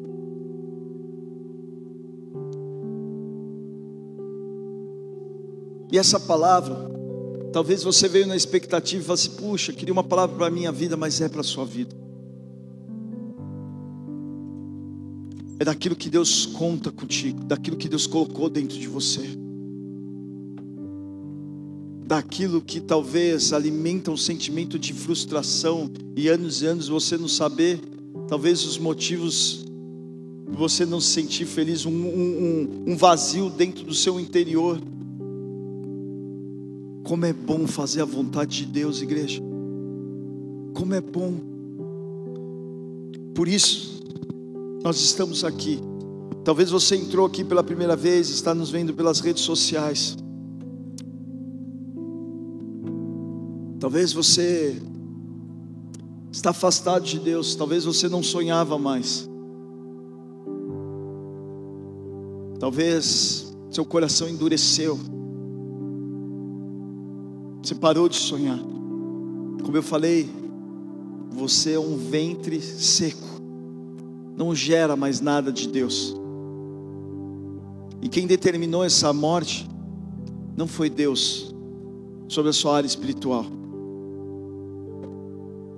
E 5.90 5.96
essa 5.96 6.20
palavra 6.20 6.92
Talvez 7.52 7.82
você 7.82 8.08
veio 8.08 8.26
na 8.26 8.34
expectativa 8.34 9.02
e 9.02 9.04
falou 9.04 9.14
assim: 9.14 9.30
puxa, 9.32 9.74
queria 9.74 9.92
uma 9.92 10.02
palavra 10.02 10.34
para 10.34 10.46
a 10.46 10.50
minha 10.50 10.72
vida, 10.72 10.96
mas 10.96 11.20
é 11.20 11.28
para 11.28 11.42
a 11.42 11.44
sua 11.44 11.66
vida. 11.66 11.94
É 15.60 15.64
daquilo 15.64 15.94
que 15.94 16.08
Deus 16.08 16.46
conta 16.46 16.90
contigo, 16.90 17.44
daquilo 17.44 17.76
que 17.76 17.90
Deus 17.90 18.06
colocou 18.06 18.48
dentro 18.48 18.78
de 18.78 18.88
você, 18.88 19.38
daquilo 22.12 22.60
que 22.60 22.78
talvez 22.78 23.54
alimenta 23.54 24.10
um 24.10 24.18
sentimento 24.18 24.78
de 24.78 24.92
frustração 24.92 25.90
e 26.14 26.28
anos 26.28 26.60
e 26.60 26.66
anos 26.66 26.86
você 26.86 27.16
não 27.16 27.26
saber, 27.26 27.80
talvez 28.28 28.66
os 28.66 28.76
motivos 28.76 29.64
você 30.46 30.84
não 30.84 31.00
se 31.00 31.08
sentir 31.08 31.46
feliz, 31.46 31.86
um, 31.86 31.90
um, 31.90 32.84
um 32.88 32.96
vazio 32.98 33.48
dentro 33.48 33.82
do 33.84 33.94
seu 33.94 34.20
interior. 34.20 34.78
Como 37.02 37.24
é 37.24 37.32
bom 37.32 37.66
fazer 37.66 38.02
a 38.02 38.04
vontade 38.04 38.58
de 38.58 38.66
Deus, 38.66 39.00
igreja. 39.00 39.42
Como 40.74 40.92
é 40.92 41.00
bom. 41.00 41.32
Por 43.34 43.48
isso, 43.48 44.02
nós 44.84 45.00
estamos 45.00 45.44
aqui. 45.44 45.80
Talvez 46.44 46.68
você 46.68 46.94
entrou 46.94 47.24
aqui 47.24 47.42
pela 47.42 47.64
primeira 47.64 47.96
vez, 47.96 48.28
está 48.28 48.54
nos 48.54 48.68
vendo 48.68 48.92
pelas 48.92 49.18
redes 49.20 49.44
sociais. 49.44 50.21
Talvez 53.82 54.12
você 54.12 54.80
está 56.30 56.50
afastado 56.50 57.02
de 57.02 57.18
Deus, 57.18 57.56
talvez 57.56 57.84
você 57.84 58.08
não 58.08 58.22
sonhava 58.22 58.78
mais. 58.78 59.28
Talvez 62.60 63.52
seu 63.72 63.84
coração 63.84 64.28
endureceu. 64.28 64.96
Você 67.60 67.74
parou 67.74 68.08
de 68.08 68.14
sonhar. 68.14 68.60
Como 69.64 69.76
eu 69.76 69.82
falei, 69.82 70.30
você 71.32 71.72
é 71.72 71.80
um 71.80 71.96
ventre 71.96 72.60
seco. 72.60 73.42
Não 74.36 74.54
gera 74.54 74.94
mais 74.94 75.20
nada 75.20 75.52
de 75.52 75.66
Deus. 75.66 76.14
E 78.00 78.08
quem 78.08 78.28
determinou 78.28 78.84
essa 78.84 79.12
morte 79.12 79.68
não 80.56 80.68
foi 80.68 80.88
Deus 80.88 81.52
sobre 82.28 82.50
a 82.50 82.52
sua 82.52 82.76
área 82.76 82.86
espiritual. 82.86 83.44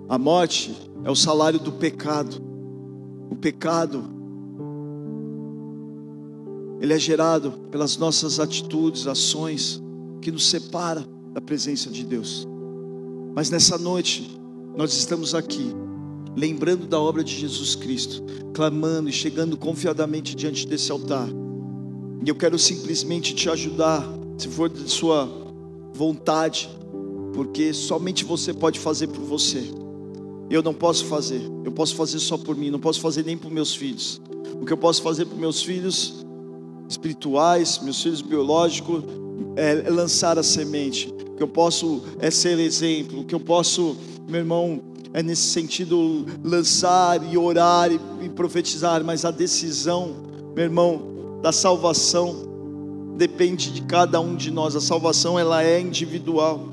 A 0.09 0.18
morte 0.18 0.74
é 1.02 1.11
o 1.11 1.16
salário 1.16 1.59
do 1.59 1.72
pecado. 1.72 2.36
O 3.30 3.36
pecado 3.36 4.05
ele 6.80 6.92
é 6.92 6.98
gerado 6.98 7.52
pelas 7.70 7.96
nossas 7.96 8.38
atitudes, 8.38 9.07
ações 9.07 9.82
que 10.20 10.30
nos 10.30 10.46
separa 10.46 11.02
da 11.32 11.40
presença 11.40 11.88
de 11.88 12.05
Deus. 12.05 12.46
Mas 13.34 13.48
nessa 13.48 13.78
noite 13.78 14.38
nós 14.76 14.92
estamos 14.92 15.34
aqui 15.34 15.74
lembrando 16.36 16.86
da 16.86 17.00
obra 17.00 17.24
de 17.24 17.34
Jesus 17.34 17.74
Cristo, 17.74 18.22
clamando 18.52 19.09
e 19.09 19.12
chegando 19.12 19.57
confiadamente 19.57 20.34
diante 20.34 20.66
desse 20.66 20.92
altar. 20.92 21.28
E 22.24 22.28
eu 22.28 22.34
quero 22.34 22.59
simplesmente 22.59 23.34
te 23.34 23.48
ajudar, 23.48 24.07
se 24.36 24.48
for 24.48 24.68
de 24.68 24.88
sua 24.90 25.26
vontade, 25.92 26.68
porque 27.32 27.72
somente 27.72 28.24
você 28.24 28.52
pode 28.52 28.78
fazer 28.78 29.07
por 29.07 29.22
você. 29.22 29.84
Eu 30.51 30.62
não 30.62 30.74
posso 30.74 31.07
fazer, 31.07 31.40
eu 31.64 31.72
posso 31.72 31.97
fazer 31.97 32.18
só 32.18 32.36
por 32.36 32.57
mim, 32.57 32.70
não 32.70 32.78
posso 32.78 33.01
fazer 33.01 33.24
nem 33.24 33.36
por 33.36 33.51
meus 33.51 33.74
filhos. 33.74 34.20
O 34.61 34.64
que 34.64 34.72
eu 34.72 34.76
posso 34.76 35.03
fazer 35.03 35.24
por 35.24 35.38
meus 35.38 35.62
filhos 35.62 36.24
espirituais, 36.88 37.80
meus 37.82 38.03
filhos 38.03 38.20
biológicos, 38.20 39.03
é 39.57 39.88
lançar 39.90 40.38
a 40.38 40.42
semente. 40.42 41.09
O 41.32 41.36
que 41.36 41.42
eu 41.42 41.49
posso 41.49 42.03
é 42.18 42.30
ser 42.30 42.59
exemplo. 42.59 43.20
O 43.20 43.24
que 43.24 43.34
eu 43.34 43.40
posso, 43.40 43.97
meu 44.28 44.40
irmão, 44.40 44.80
é 45.12 45.22
nesse 45.22 45.49
sentido 45.49 46.26
lançar 46.42 47.22
e 47.32 47.38
orar 47.38 47.90
e, 47.90 48.01
e 48.22 48.28
profetizar, 48.28 49.03
mas 49.05 49.24
a 49.24 49.30
decisão, 49.30 50.16
meu 50.55 50.64
irmão, 50.64 51.40
da 51.42 51.53
salvação 51.53 52.55
depende 53.16 53.70
de 53.70 53.82
cada 53.82 54.20
um 54.20 54.34
de 54.34 54.51
nós. 54.51 54.74
A 54.76 54.80
salvação 54.80 55.38
ela 55.38 55.62
é 55.62 55.80
individual. 55.80 56.68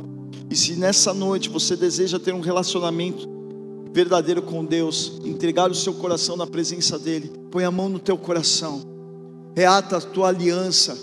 E 0.49 0.55
se 0.55 0.75
nessa 0.75 1.13
noite 1.13 1.49
você 1.49 1.75
deseja 1.75 2.19
ter 2.19 2.33
um 2.33 2.41
relacionamento 2.41 3.29
verdadeiro 3.93 4.41
com 4.41 4.63
Deus, 4.63 5.19
entregar 5.23 5.69
o 5.69 5.75
seu 5.75 5.93
coração 5.93 6.37
na 6.37 6.47
presença 6.47 6.97
dele, 6.97 7.31
põe 7.51 7.63
a 7.63 7.71
mão 7.71 7.89
no 7.89 7.99
teu 7.99 8.17
coração. 8.17 8.81
Reata 9.55 9.97
a 9.97 10.01
tua 10.01 10.29
aliança. 10.29 10.97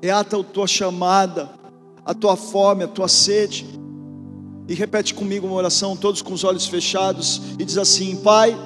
Reata 0.00 0.38
a 0.38 0.44
tua 0.44 0.66
chamada, 0.66 1.50
a 2.04 2.14
tua 2.14 2.36
fome, 2.36 2.84
a 2.84 2.88
tua 2.88 3.08
sede. 3.08 3.66
E 4.68 4.74
repete 4.74 5.14
comigo 5.14 5.46
uma 5.46 5.56
oração, 5.56 5.96
todos 5.96 6.22
com 6.22 6.32
os 6.32 6.44
olhos 6.44 6.66
fechados, 6.66 7.42
e 7.58 7.64
diz 7.64 7.76
assim: 7.76 8.16
Pai, 8.16 8.56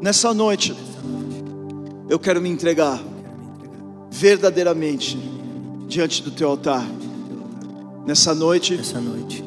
nessa 0.00 0.34
noite, 0.34 0.74
eu 2.08 2.18
quero 2.18 2.40
me 2.40 2.50
entregar 2.50 3.02
verdadeiramente 4.10 5.18
diante 5.88 6.22
do 6.22 6.30
teu 6.30 6.50
altar. 6.50 6.86
Nessa 8.06 8.34
noite, 8.34 8.76
Nessa 8.76 9.00
noite, 9.00 9.42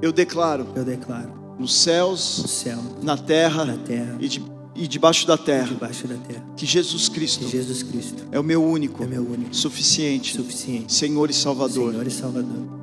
eu 0.00 0.12
declaro 0.12 0.68
eu 0.76 0.84
declaro 0.84 1.37
nos 1.58 1.74
céus, 1.74 2.40
no 2.42 2.48
céu, 2.48 2.78
na 3.02 3.16
terra, 3.16 3.64
na 3.64 3.76
terra 3.76 4.16
e, 4.20 4.28
de, 4.28 4.42
e 4.74 4.86
debaixo 4.86 5.26
da 5.26 5.36
terra 5.36 5.68
debaixo 5.68 6.06
da 6.06 6.16
terra, 6.16 6.44
que 6.56 6.64
Jesus 6.64 7.08
Cristo 7.08 7.44
que 7.44 7.50
Jesus 7.50 7.82
Cristo 7.82 8.24
é 8.30 8.38
o 8.38 8.44
meu 8.44 8.62
único, 8.62 9.02
é 9.02 9.06
meu 9.06 9.22
único, 9.22 9.54
suficiente 9.54 10.34
suficiente, 10.34 10.92
Senhor 10.92 11.28
e 11.30 11.34
Salvador. 11.34 11.92
Senhor 11.92 12.06
e 12.06 12.10
Salvador. 12.10 12.78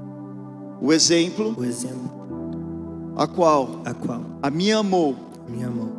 O 0.81 0.91
exemplo 0.91 1.55
O 1.57 1.63
exemplo 1.63 2.13
a 3.17 3.27
qual 3.27 3.81
a 3.85 3.93
qual 3.93 4.21
a 4.43 4.47
amou 4.47 5.15
me 5.47 5.63
amou 5.63 5.89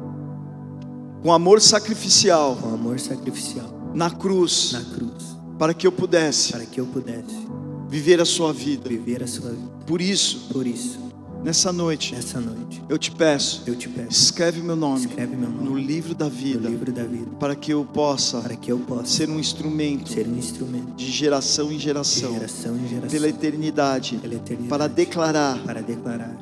com 1.22 1.32
amor 1.32 1.60
sacrificial 1.62 2.56
com 2.56 2.74
amor 2.74 3.00
sacrificial 3.00 3.92
na 3.94 4.10
cruz 4.10 4.72
na 4.72 4.84
cruz, 4.84 5.36
para 5.58 5.72
que 5.72 5.86
eu 5.86 5.92
pudesse 5.92 6.52
para 6.52 6.66
que 6.66 6.78
eu 6.78 6.86
pudesse 6.86 7.46
viver 7.88 8.20
a 8.20 8.24
sua 8.24 8.52
vida. 8.52 8.88
viver 8.88 9.22
a 9.22 9.26
sua 9.26 9.50
vida. 9.50 9.70
Por 9.86 10.00
isso, 10.00 10.48
Por 10.52 10.66
isso, 10.66 10.98
nessa 11.43 11.72
noite, 11.72 12.14
nessa 12.14 12.41
noite, 12.41 12.82
eu 12.89 12.99
te 12.99 13.11
peço, 13.11 13.62
eu 13.66 13.74
te 13.74 13.89
peço, 13.89 14.11
escreve 14.11 14.61
meu 14.61 14.76
nome 14.76 15.01
escreve 15.01 15.37
meu 15.37 15.49
no 15.49 15.64
nome 15.70 15.84
livro 15.84 16.14
da 16.14 16.26
no 16.26 16.30
vida, 16.30 16.68
livro 16.68 16.93
da 16.93 17.05
vida, 17.05 17.30
para 17.39 17.55
que 17.55 17.72
eu 17.72 17.84
possa 17.84 18.41
para 18.41 18.57
que 18.57 18.70
eu 18.70 18.78
possa 18.78 19.07
ser 19.07 19.28
um 19.28 19.39
instrumento 19.39 20.11
ser 20.11 20.26
um 20.26 20.37
instrumento 20.37 20.95
de 20.95 21.11
geração 21.11 21.72
em 21.72 21.78
geração, 21.78 22.32
geração 22.32 22.76
em 22.76 22.89
geração, 22.89 23.11
pela 23.11 23.28
eternidade, 23.28 24.16
pela 24.16 24.34
eternidade, 24.34 24.68
para 24.68 24.89
declarar 24.89 25.59
para 25.64 25.80
declarar 25.80 26.37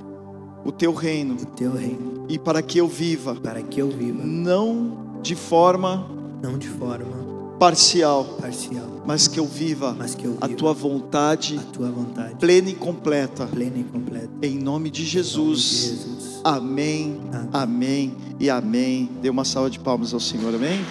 o 0.65 0.73
teu 0.73 0.93
reino 0.95 1.35
o 1.35 1.47
teu 1.47 1.73
reino, 1.73 2.27
e 2.29 2.39
para 2.39 2.63
que 2.63 2.79
eu 2.79 2.89
viva 2.89 3.35
para 3.35 3.63
que 3.63 3.81
eu 3.81 3.91
viva 3.91 4.23
não 4.25 5.21
de 5.23 5.35
forma 5.35 6.09
não 6.43 6.59
de 6.59 6.69
forma 6.69 7.24
parcial, 7.59 8.25
parcial, 8.41 9.03
mas 9.07 9.29
que 9.29 9.39
eu 9.39 9.47
viva 9.47 9.95
que 10.15 10.25
eu 10.27 10.37
a 10.41 10.47
viva 10.47 10.59
tua 10.59 10.73
vontade 10.73 11.59
a 11.59 11.73
tua 11.73 11.91
vontade 11.91 12.35
plena 12.37 12.69
e 12.69 12.75
completa. 12.75 13.47
plena 13.47 13.79
e 13.79 13.85
completa. 13.85 14.29
Em 14.43 14.59
nome 14.59 14.59
Em 14.59 14.59
nome 14.59 14.91
de 14.91 15.05
Jesus. 15.05 15.61
Jesus. 15.61 16.41
Amém, 16.45 17.21
Amém. 17.33 17.49
amém 17.53 18.17
e 18.39 18.51
amém. 18.51 19.09
Dê 19.23 19.31
uma 19.31 19.45
salva 19.45 19.71
de 19.71 19.79
palmas 19.79 20.13
ao 20.13 20.21
Senhor, 20.21 20.55
amém? 20.55 20.85